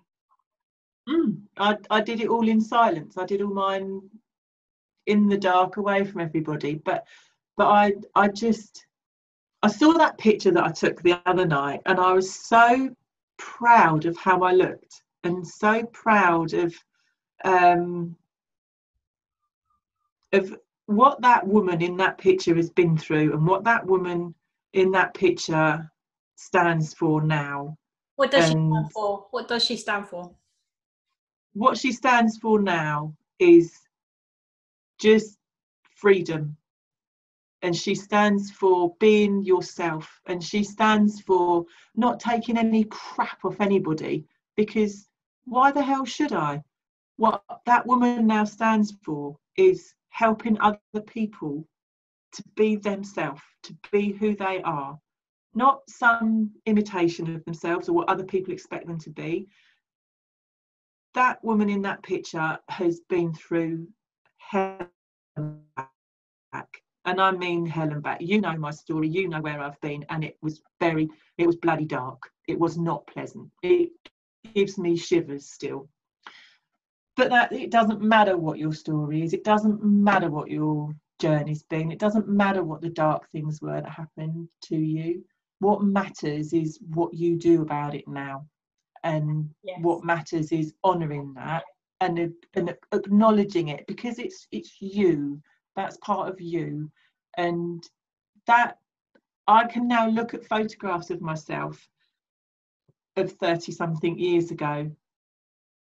mm, 1.07 1.41
I 1.57 1.77
I 1.89 2.01
did 2.01 2.21
it 2.21 2.27
all 2.27 2.47
in 2.47 2.61
silence. 2.61 3.17
I 3.17 3.25
did 3.25 3.41
all 3.41 3.53
mine 3.53 4.09
in 5.05 5.27
the 5.27 5.37
dark, 5.37 5.77
away 5.77 6.03
from 6.03 6.21
everybody. 6.21 6.75
But 6.75 7.07
but 7.57 7.67
I 7.67 7.93
I 8.15 8.27
just 8.27 8.85
I 9.63 9.67
saw 9.69 9.93
that 9.93 10.17
picture 10.17 10.51
that 10.51 10.63
I 10.63 10.71
took 10.71 11.01
the 11.01 11.21
other 11.25 11.45
night, 11.45 11.81
and 11.85 11.99
I 11.99 12.13
was 12.13 12.33
so 12.33 12.95
proud 13.37 14.05
of 14.05 14.17
how 14.17 14.41
I 14.43 14.51
looked, 14.53 15.03
and 15.23 15.47
so 15.47 15.83
proud 15.85 16.53
of 16.53 16.73
um 17.45 18.15
of 20.33 20.55
what 20.85 21.21
that 21.21 21.47
woman 21.47 21.81
in 21.81 21.97
that 21.97 22.17
picture 22.17 22.55
has 22.55 22.69
been 22.69 22.97
through, 22.97 23.33
and 23.33 23.45
what 23.47 23.63
that 23.63 23.85
woman 23.85 24.35
in 24.73 24.91
that 24.91 25.13
picture 25.13 25.89
stands 26.35 26.93
for 26.93 27.21
now. 27.21 27.77
What 28.21 28.29
does 28.29 28.45
she 28.45 28.51
stand 28.51 28.91
for? 28.93 29.25
What 29.31 29.47
does 29.47 29.65
she 29.65 29.77
stand 29.77 30.07
for? 30.07 30.35
what 31.53 31.77
she 31.77 31.91
stands 31.91 32.37
for 32.37 32.61
now 32.61 33.13
is 33.39 33.77
just 34.99 35.37
freedom 35.95 36.55
and 37.61 37.75
she 37.75 37.93
stands 37.93 38.51
for 38.51 38.95
being 38.99 39.43
yourself 39.43 40.21
and 40.27 40.43
she 40.43 40.63
stands 40.63 41.21
for 41.21 41.65
not 41.95 42.19
taking 42.19 42.57
any 42.57 42.85
crap 42.85 43.43
off 43.43 43.59
anybody 43.59 44.23
because 44.55 45.09
why 45.45 45.71
the 45.71 45.81
hell 45.81 46.05
should 46.05 46.31
i 46.31 46.61
what 47.17 47.43
that 47.65 47.85
woman 47.85 48.27
now 48.27 48.43
stands 48.43 48.93
for 49.03 49.37
is 49.57 49.93
helping 50.09 50.59
other 50.61 51.01
people 51.07 51.67
to 52.31 52.43
be 52.55 52.75
themselves 52.75 53.41
to 53.63 53.75
be 53.91 54.11
who 54.11 54.35
they 54.35 54.61
are 54.61 54.97
not 55.53 55.81
some 55.89 56.51
imitation 56.65 57.35
of 57.35 57.43
themselves 57.45 57.89
or 57.89 57.93
what 57.93 58.09
other 58.09 58.23
people 58.23 58.53
expect 58.53 58.87
them 58.87 58.99
to 58.99 59.09
be. 59.09 59.47
That 61.13 61.43
woman 61.43 61.69
in 61.69 61.81
that 61.81 62.03
picture 62.03 62.57
has 62.69 63.01
been 63.09 63.33
through 63.33 63.87
hell 64.37 64.87
and 65.35 65.59
back. 65.75 66.67
And 67.03 67.19
i 67.19 67.31
mean 67.31 67.65
hell 67.65 67.89
and 67.89 68.01
back. 68.01 68.21
You 68.21 68.39
know 68.39 68.55
my 68.55 68.71
story. 68.71 69.09
You 69.09 69.27
know 69.27 69.41
where 69.41 69.59
i've 69.59 69.79
been. 69.81 70.05
And 70.09 70.23
it 70.23 70.37
was 70.41 70.61
very 70.79 71.09
it 71.37 71.47
was 71.47 71.57
bloody 71.57 71.85
dark. 71.85 72.29
It 72.47 72.57
was 72.57 72.77
not 72.77 73.07
pleasant. 73.07 73.49
It 73.61 73.89
gives 74.55 74.77
me 74.77 74.95
shivers 74.95 75.51
still. 75.51 75.89
But 77.17 77.29
that 77.31 77.51
it 77.51 77.71
doesn't 77.71 78.01
matter 78.01 78.37
what 78.37 78.57
your 78.57 78.73
story 78.73 79.23
is. 79.23 79.33
It 79.33 79.43
doesn't 79.43 79.83
matter 79.83 80.29
what 80.29 80.49
your 80.49 80.95
journey's 81.19 81.63
been. 81.63 81.91
It 81.91 81.99
doesn't 81.99 82.29
matter 82.29 82.63
what 82.63 82.81
the 82.81 82.89
dark 82.89 83.29
things 83.31 83.61
were 83.61 83.81
that 83.81 83.89
happened 83.89 84.47
to 84.63 84.77
you 84.77 85.23
what 85.61 85.83
matters 85.83 86.53
is 86.53 86.79
what 86.95 87.13
you 87.13 87.37
do 87.37 87.61
about 87.61 87.95
it 87.95 88.07
now 88.07 88.45
and 89.03 89.49
Yes. 89.63 89.79
what 89.81 90.03
matters 90.03 90.51
is 90.51 90.73
honoring 90.83 91.33
that 91.35 91.63
and 92.01 92.33
and 92.55 92.75
acknowledging 92.91 93.69
it 93.69 93.85
because 93.87 94.19
it's 94.19 94.47
it's 94.51 94.81
you 94.81 95.41
that's 95.75 95.97
part 95.97 96.27
of 96.27 96.41
you. 96.41 96.91
And 97.37 97.87
that 98.47 98.77
i 99.47 99.65
can 99.65 99.87
now 99.87 100.07
look 100.07 100.33
at 100.33 100.45
photographs 100.45 101.09
of 101.11 101.21
myself 101.21 101.87
of 103.15 103.31
30 103.33 103.71
something 103.71 104.17
years 104.17 104.51
ago 104.51 104.89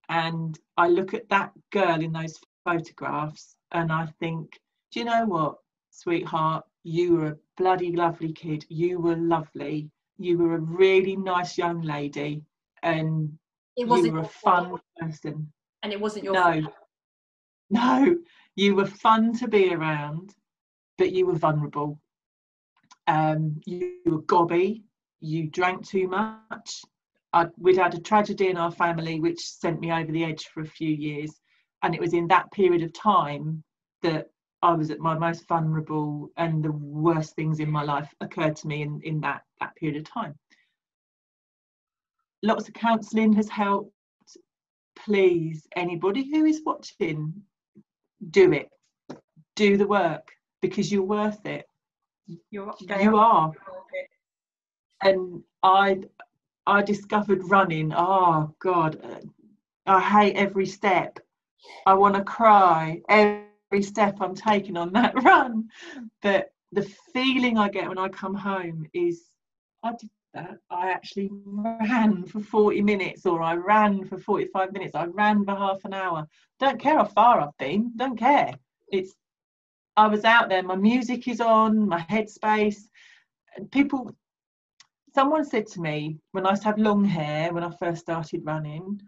and 0.09 0.59
i 0.77 0.89
look 0.89 1.15
at 1.15 1.29
that 1.29 1.53
girl 1.71 2.01
in 2.01 2.13
those 2.13 2.39
photographs 2.65 3.57
and 3.73 3.93
i 3.93 4.07
think 4.21 4.61
do 4.91 5.01
you 5.01 5.07
know 5.07 5.25
what 5.25 5.57
sweetheart? 5.93 6.65
You 6.85 7.15
were 7.15 7.27
a 7.29 7.37
bloody 7.57 7.95
lovely 7.95 8.33
kid. 8.33 8.65
You 8.69 9.01
were 9.01 9.17
lovely. 9.17 9.91
You 10.19 10.39
were 10.39 10.55
a 10.55 10.61
really 10.61 11.17
nice 11.17 11.59
young 11.59 11.83
lady 11.83 12.43
and 12.83 13.39
It 13.77 13.89
you 13.89 14.13
were 14.13 14.21
a 14.21 14.25
fun 14.25 14.69
fault, 14.69 14.81
person. 14.99 15.53
And 15.83 15.93
it 15.93 16.01
wasn't 16.01 16.25
your 16.25 16.35
no. 16.35 16.63
fault. 16.63 16.75
no 17.71 18.17
you 18.55 18.75
were 18.75 18.87
fun 18.87 19.33
to 19.39 19.49
be 19.49 19.73
around 19.73 20.35
but 20.99 21.13
you 21.13 21.27
were 21.27 21.37
vulnerable. 21.37 21.99
Um 23.07 23.61
you 23.67 23.99
were 24.07 24.23
gobby. 24.23 24.85
You 25.21 25.49
drank 25.49 25.87
too 25.87 26.09
much. 26.09 26.83
I, 27.33 27.47
we'd 27.57 27.79
had 27.79 27.95
a 27.95 28.01
tragedy 28.01 28.49
in 28.49 28.59
our 28.59 28.71
family 28.71 29.19
which 29.21 29.41
sent 29.41 29.81
me 29.81 29.91
over 29.91 30.13
the 30.13 30.25
edge 30.25 30.47
for 30.53 30.61
a 30.61 30.67
few 30.67 30.91
years. 30.91 31.33
And 31.83 31.95
it 31.95 32.01
was 32.01 32.13
in 32.13 32.29
that 32.29 32.51
period 32.53 32.83
of 32.83 32.93
time 32.93 33.65
that 34.03 34.27
i 34.63 34.73
was 34.73 34.91
at 34.91 35.01
my 35.01 35.19
most 35.19 35.47
vulnerable 35.49 36.31
and 36.37 36.63
the 36.63 36.73
worst 36.73 37.35
things 37.35 37.61
in 37.61 37.71
my 37.71 37.83
life 37.83 38.15
occurred 38.21 38.57
to 38.57 38.67
me 38.67 38.83
in, 38.83 39.01
in 39.03 39.21
that 39.21 39.43
that 39.63 39.75
period 39.77 39.97
of 39.97 40.05
time. 40.05 40.35
Lots 42.43 42.69
of 42.69 42.75
counselling 42.75 43.33
has 43.35 43.49
helped. 43.49 43.93
Please 44.97 45.67
anybody 45.75 46.31
who 46.31 46.45
is 46.45 46.63
watching 46.65 47.33
do 48.31 48.53
it. 48.53 48.69
Do 49.57 49.77
the 49.77 49.87
work 49.87 50.31
because 50.61 50.93
you're 50.93 51.03
worth 51.03 51.45
it. 51.47 51.67
You're, 52.51 52.75
you 52.81 53.17
are. 53.17 53.53
And 55.03 55.43
i 55.63 56.01
i 56.67 56.83
discovered 56.83 57.51
running. 57.51 57.93
Oh 57.95 58.55
god. 58.59 59.01
I 59.87 60.01
hate 60.01 60.37
every 60.37 60.67
step. 60.67 61.19
I 61.87 61.95
want 61.95 62.15
to 62.15 62.23
cry. 62.23 63.01
every 63.09 63.52
step 63.81 64.17
i'm 64.21 64.35
taking 64.35 64.77
on 64.77 64.93
that 64.93 65.15
run. 65.23 65.69
But 66.21 66.53
the 66.73 66.83
feeling 67.13 67.57
i 67.59 67.69
get 67.69 67.89
when 67.89 67.99
i 67.99 68.09
come 68.09 68.35
home 68.35 68.87
is 68.93 69.25
i 69.83 69.93
did 69.93 70.11
that. 70.35 70.57
I 70.71 70.91
actually 70.91 71.29
ran 71.31 72.25
for 72.25 72.41
40 72.41 72.83
minutes 72.83 73.27
or 73.27 73.43
i 73.43 73.55
ran 73.55 74.05
for 74.05 74.19
45 74.19 74.73
minutes. 74.73 74.95
I 74.95 75.07
ran 75.07 75.45
for 75.45 75.55
half 75.55 75.85
an 75.85 75.95
hour. 75.95 76.27
Don't 76.59 76.81
care 76.81 76.97
how 76.99 77.05
far 77.05 77.41
i've 77.41 77.57
been. 77.59 77.93
Don't 77.97 78.19
care. 78.19 78.55
It's 78.89 79.15
i 79.97 80.07
was 80.07 80.25
out 80.25 80.49
there. 80.49 80.63
My 80.63 80.77
music 80.77 81.29
is 81.29 81.41
on 81.41 81.89
my 81.89 82.01
headspace. 82.01 82.89
People 83.71 84.15
someone 85.15 85.45
said 85.45 85.67
to 85.67 85.81
me 85.81 86.19
when 86.33 86.47
i 86.47 86.51
used 86.51 86.63
to 86.63 86.69
have 86.69 86.79
long 86.79 87.05
hair 87.05 87.53
when 87.53 87.63
i 87.63 87.71
first 87.77 88.01
started 88.01 88.41
running 88.45 88.99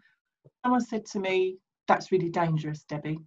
someone 0.62 0.83
said 0.83 1.07
to 1.07 1.19
me 1.19 1.57
that's 1.87 2.12
really 2.12 2.31
dangerous 2.31 2.85
debbie. 2.85 3.19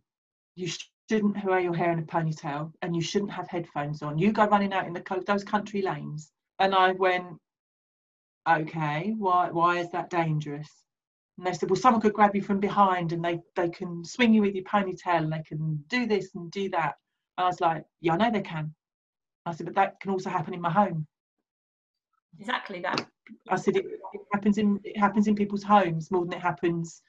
You 0.56 0.70
shouldn't 1.10 1.44
wear 1.44 1.60
your 1.60 1.74
hair 1.74 1.92
in 1.92 2.00
a 2.00 2.04
ponytail 2.04 2.72
and 2.82 2.96
you 2.96 3.02
shouldn't 3.02 3.32
have 3.32 3.48
headphones 3.48 4.02
on. 4.02 4.18
You 4.18 4.32
go 4.32 4.46
running 4.46 4.74
out 4.74 4.88
in 4.88 4.94
the 4.94 5.24
those 5.26 5.44
country 5.44 5.82
lanes. 5.82 6.32
And 6.60 6.74
i 6.74 6.92
went 6.92 7.38
okay 8.50 9.14
why 9.18 9.50
why 9.52 9.78
is 9.80 9.92
that 9.92 10.10
dangerous? 10.10 10.70
And 11.38 11.46
they 11.46 11.54
said 11.54 11.70
well 11.70 11.80
someone 11.80 12.02
could 12.02 12.14
grab 12.14 12.36
you 12.36 12.42
from 12.42 12.60
behind 12.60 13.14
and 13.14 13.24
they 13.24 13.40
they 13.56 13.70
can 13.70 14.04
swing 14.04 14.34
you 14.34 14.42
with 14.42 14.56
your 14.56 14.64
ponytail 14.64 15.24
and 15.24 15.32
they 15.32 15.44
can 15.44 15.84
do 15.88 16.06
this 16.08 16.34
and 16.36 16.52
do 16.52 16.70
that. 16.70 16.96
And 17.38 17.46
i 17.46 17.48
was 17.48 17.62
like 17.62 17.86
yeah 18.02 18.14
i 18.14 18.18
know 18.18 18.32
they 18.32 18.42
can. 18.42 18.74
I 19.46 19.54
said 19.54 19.66
but 19.66 19.76
that 19.76 20.00
can 20.02 20.12
also 20.12 20.30
happen 20.30 20.54
in 20.54 20.62
my 20.62 20.72
home. 20.72 21.08
Exactly 22.40 22.82
that. 22.82 23.08
I 23.50 23.56
said 23.56 23.78
it, 23.78 23.86
it 23.86 24.22
happens 24.34 24.58
in 24.58 24.80
it 24.84 24.98
happens 24.98 25.28
in 25.28 25.36
people's 25.36 25.64
homes 25.64 26.12
more 26.12 26.26
than 26.26 26.34
it 26.34 26.42
happens 26.42 27.02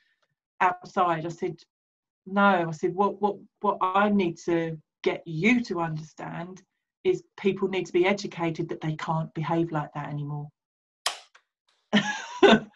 outside. 0.60 1.26
I 1.26 1.30
said 1.30 1.56
no. 2.32 2.68
I 2.68 2.70
said 2.72 2.94
what 2.94 3.20
what 3.20 3.36
what 3.60 3.78
I 3.80 4.08
need 4.08 4.38
to 4.44 4.78
get 5.02 5.22
you 5.26 5.62
to 5.64 5.80
understand 5.80 6.62
is 7.04 7.22
people 7.38 7.68
need 7.68 7.86
to 7.86 7.92
be 7.92 8.06
educated 8.06 8.68
that 8.68 8.80
they 8.80 8.96
can't 8.96 9.32
behave 9.34 9.70
like 9.72 9.90
that 9.94 10.08
anymore. 10.08 10.48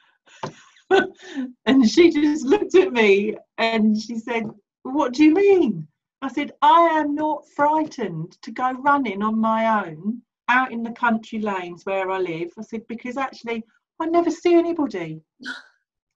and 1.67 1.89
she 1.89 2.11
just 2.11 2.45
looked 2.45 2.75
at 2.75 2.93
me 2.93 3.37
and 3.59 4.01
she 4.01 4.19
said, 4.19 4.45
"What 4.83 5.15
do 5.15 5.25
you 5.25 5.35
mean?" 5.35 5.89
I 6.23 6.29
said, 6.29 6.53
"I 6.63 7.01
am 7.01 7.15
not 7.15 7.45
frightened 7.57 8.37
to 8.43 8.53
go 8.53 8.73
running 8.73 9.23
on 9.23 9.39
my 9.39 9.87
own." 9.87 10.23
out 10.49 10.73
in 10.73 10.83
the 10.83 10.91
country 10.91 11.41
lanes 11.41 11.85
where 11.85 12.11
I 12.11 12.19
live. 12.19 12.51
I 12.59 12.63
said, 12.63 12.87
because 12.87 13.17
actually 13.17 13.65
I 14.01 14.07
never 14.07 14.31
see 14.31 14.55
anybody. 14.55 15.23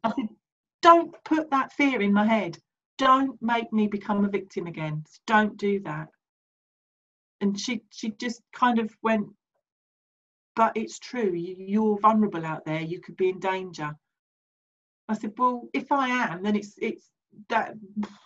I 0.04 0.12
said, 0.14 0.28
don't 0.82 1.14
put 1.24 1.50
that 1.50 1.72
fear 1.72 2.02
in 2.02 2.12
my 2.12 2.26
head. 2.26 2.58
Don't 2.98 3.40
make 3.42 3.72
me 3.72 3.86
become 3.86 4.24
a 4.24 4.28
victim 4.28 4.66
again. 4.66 5.04
Don't 5.26 5.56
do 5.56 5.80
that. 5.80 6.08
And 7.40 7.58
she 7.58 7.82
she 7.90 8.10
just 8.10 8.40
kind 8.52 8.78
of 8.78 8.94
went, 9.02 9.28
but 10.54 10.76
it's 10.76 10.98
true. 10.98 11.32
You, 11.32 11.56
you're 11.58 11.98
vulnerable 12.00 12.44
out 12.46 12.64
there. 12.64 12.80
You 12.80 13.00
could 13.00 13.16
be 13.16 13.28
in 13.28 13.40
danger. 13.40 13.94
I 15.08 15.14
said, 15.14 15.32
well, 15.36 15.68
if 15.72 15.92
I 15.92 16.08
am, 16.08 16.42
then 16.42 16.56
it's 16.56 16.74
it's 16.78 17.10
that 17.48 17.74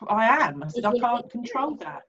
I 0.07 0.47
am. 0.47 0.63
I 0.63 0.69
said, 0.69 0.85
I 0.85 0.93
can't 0.99 1.31
control 1.31 1.75
that. 1.77 2.03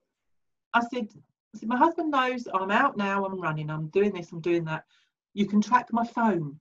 I 0.74 0.82
said, 0.93 1.07
I 1.53 1.57
said, 1.57 1.70
my 1.70 1.78
husband 1.78 2.12
knows 2.12 2.47
I'm 2.53 2.72
out 2.72 2.97
now, 2.97 3.26
I'm 3.26 3.39
running, 3.39 3.70
I'm 3.70 3.88
doing 3.88 4.14
this, 4.14 4.32
I'm 4.32 4.41
doing 4.41 4.66
that. 4.66 4.86
You 5.34 5.45
can 5.45 5.62
track 5.62 5.88
my 5.91 6.05
phone. 6.05 6.59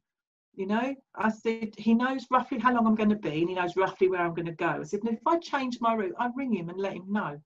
You 0.54 0.66
know, 0.66 0.94
I 1.14 1.30
said, 1.30 1.74
he 1.78 1.94
knows 1.94 2.26
roughly 2.30 2.58
how 2.58 2.74
long 2.74 2.86
I'm 2.86 2.94
going 2.94 3.08
to 3.10 3.16
be 3.16 3.40
and 3.40 3.48
he 3.48 3.54
knows 3.54 3.76
roughly 3.76 4.08
where 4.08 4.20
I'm 4.20 4.34
going 4.34 4.46
to 4.46 4.52
go. 4.52 4.80
I 4.80 4.82
said, 4.82 5.00
if 5.04 5.20
I 5.26 5.38
change 5.38 5.78
my 5.80 5.94
route, 5.94 6.14
I 6.18 6.28
ring 6.36 6.52
him 6.52 6.68
and 6.68 6.78
let 6.78 6.94
him 6.94 7.10
know. 7.10 7.40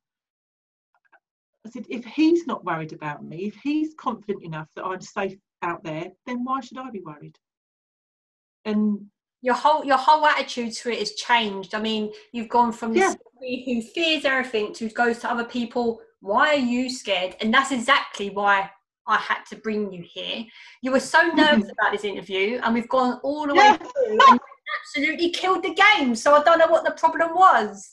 I 1.66 1.70
said, 1.70 1.86
if 1.88 2.04
he's 2.04 2.46
not 2.46 2.64
worried 2.64 2.92
about 2.92 3.24
me, 3.24 3.46
if 3.46 3.54
he's 3.62 3.94
confident 3.94 4.42
enough 4.42 4.68
that 4.74 4.84
I'm 4.84 5.00
safe 5.00 5.36
out 5.62 5.82
there, 5.84 6.10
then 6.26 6.44
why 6.44 6.60
should 6.60 6.78
I 6.78 6.90
be 6.90 7.00
worried? 7.00 7.38
And 8.64 9.06
your 9.42 9.54
whole 9.54 9.84
your 9.84 9.98
whole 9.98 10.24
attitude 10.24 10.72
to 10.72 10.90
it 10.90 10.98
has 10.98 11.12
changed. 11.12 11.74
I 11.74 11.80
mean, 11.80 12.12
you've 12.32 12.48
gone 12.48 12.72
from 12.72 12.94
this 12.94 13.14
Yeah. 13.40 13.64
who 13.66 13.82
fears 13.82 14.24
everything 14.24 14.72
to 14.74 14.88
goes 14.88 15.18
to 15.20 15.30
other 15.30 15.44
people. 15.44 16.00
Why 16.20 16.54
are 16.54 16.66
you 16.74 16.88
scared? 16.88 17.36
And 17.40 17.52
that's 17.52 17.70
exactly 17.70 18.30
why 18.30 18.70
I 19.06 19.16
had 19.18 19.44
to 19.50 19.56
bring 19.56 19.92
you 19.92 20.02
here. 20.02 20.44
You 20.82 20.92
were 20.92 21.00
so 21.00 21.22
nervous 21.34 21.70
about 21.70 21.92
this 21.92 22.04
interview, 22.04 22.60
and 22.62 22.74
we've 22.74 22.88
gone 22.88 23.20
all 23.22 23.46
the 23.46 23.54
way 23.54 23.76
through, 23.76 24.18
and 24.28 24.40
absolutely 24.80 25.30
killed 25.30 25.62
the 25.62 25.74
game. 25.74 26.14
So 26.14 26.34
I 26.34 26.42
don't 26.42 26.58
know 26.58 26.68
what 26.68 26.84
the 26.84 26.92
problem 26.92 27.34
was. 27.34 27.90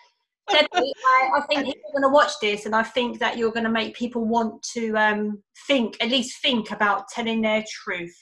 I, 0.50 0.60
I 0.74 1.40
think 1.48 1.66
people 1.66 1.90
are 1.90 2.00
going 2.00 2.10
to 2.10 2.14
watch 2.14 2.32
this, 2.40 2.66
and 2.66 2.74
I 2.74 2.82
think 2.82 3.18
that 3.18 3.36
you're 3.36 3.52
going 3.52 3.64
to 3.64 3.70
make 3.70 3.94
people 3.94 4.24
want 4.24 4.62
to 4.74 4.96
um, 4.96 5.42
think, 5.66 5.96
at 6.00 6.08
least 6.08 6.40
think 6.40 6.70
about 6.70 7.08
telling 7.08 7.42
their 7.42 7.64
truth. 7.70 8.14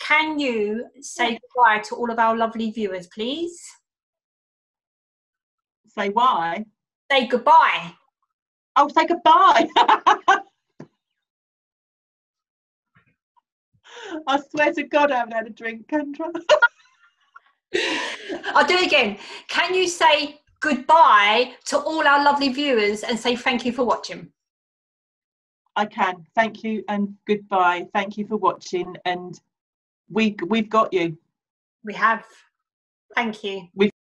Can 0.00 0.38
you 0.38 0.86
say 1.00 1.38
goodbye 1.38 1.82
to 1.88 1.94
all 1.94 2.10
of 2.10 2.18
our 2.18 2.36
lovely 2.36 2.70
viewers, 2.70 3.06
please? 3.08 3.60
say 5.98 6.10
why? 6.10 6.64
Say 7.10 7.26
goodbye. 7.26 7.94
Oh, 8.76 8.88
say 8.88 9.06
goodbye. 9.06 9.66
I 14.26 14.40
swear 14.50 14.72
to 14.72 14.82
God, 14.82 15.10
I 15.12 15.18
haven't 15.18 15.34
had 15.34 15.46
a 15.46 15.50
drink, 15.50 15.88
Kendra. 15.88 16.32
I'll 18.54 18.66
do 18.66 18.74
it 18.74 18.86
again. 18.86 19.18
Can 19.48 19.74
you 19.74 19.88
say 19.88 20.40
goodbye 20.60 21.52
to 21.66 21.78
all 21.78 22.06
our 22.06 22.24
lovely 22.24 22.48
viewers 22.48 23.02
and 23.02 23.18
say 23.18 23.36
thank 23.36 23.64
you 23.64 23.72
for 23.72 23.84
watching? 23.84 24.30
I 25.76 25.84
can. 25.84 26.26
Thank 26.34 26.64
you 26.64 26.82
and 26.88 27.14
goodbye. 27.26 27.86
Thank 27.92 28.16
you 28.16 28.26
for 28.26 28.38
watching, 28.38 28.96
and 29.04 29.38
we 30.10 30.34
we've 30.46 30.70
got 30.70 30.92
you. 30.92 31.18
We 31.84 31.92
have. 31.94 32.24
Thank 33.14 33.44
you. 33.44 33.68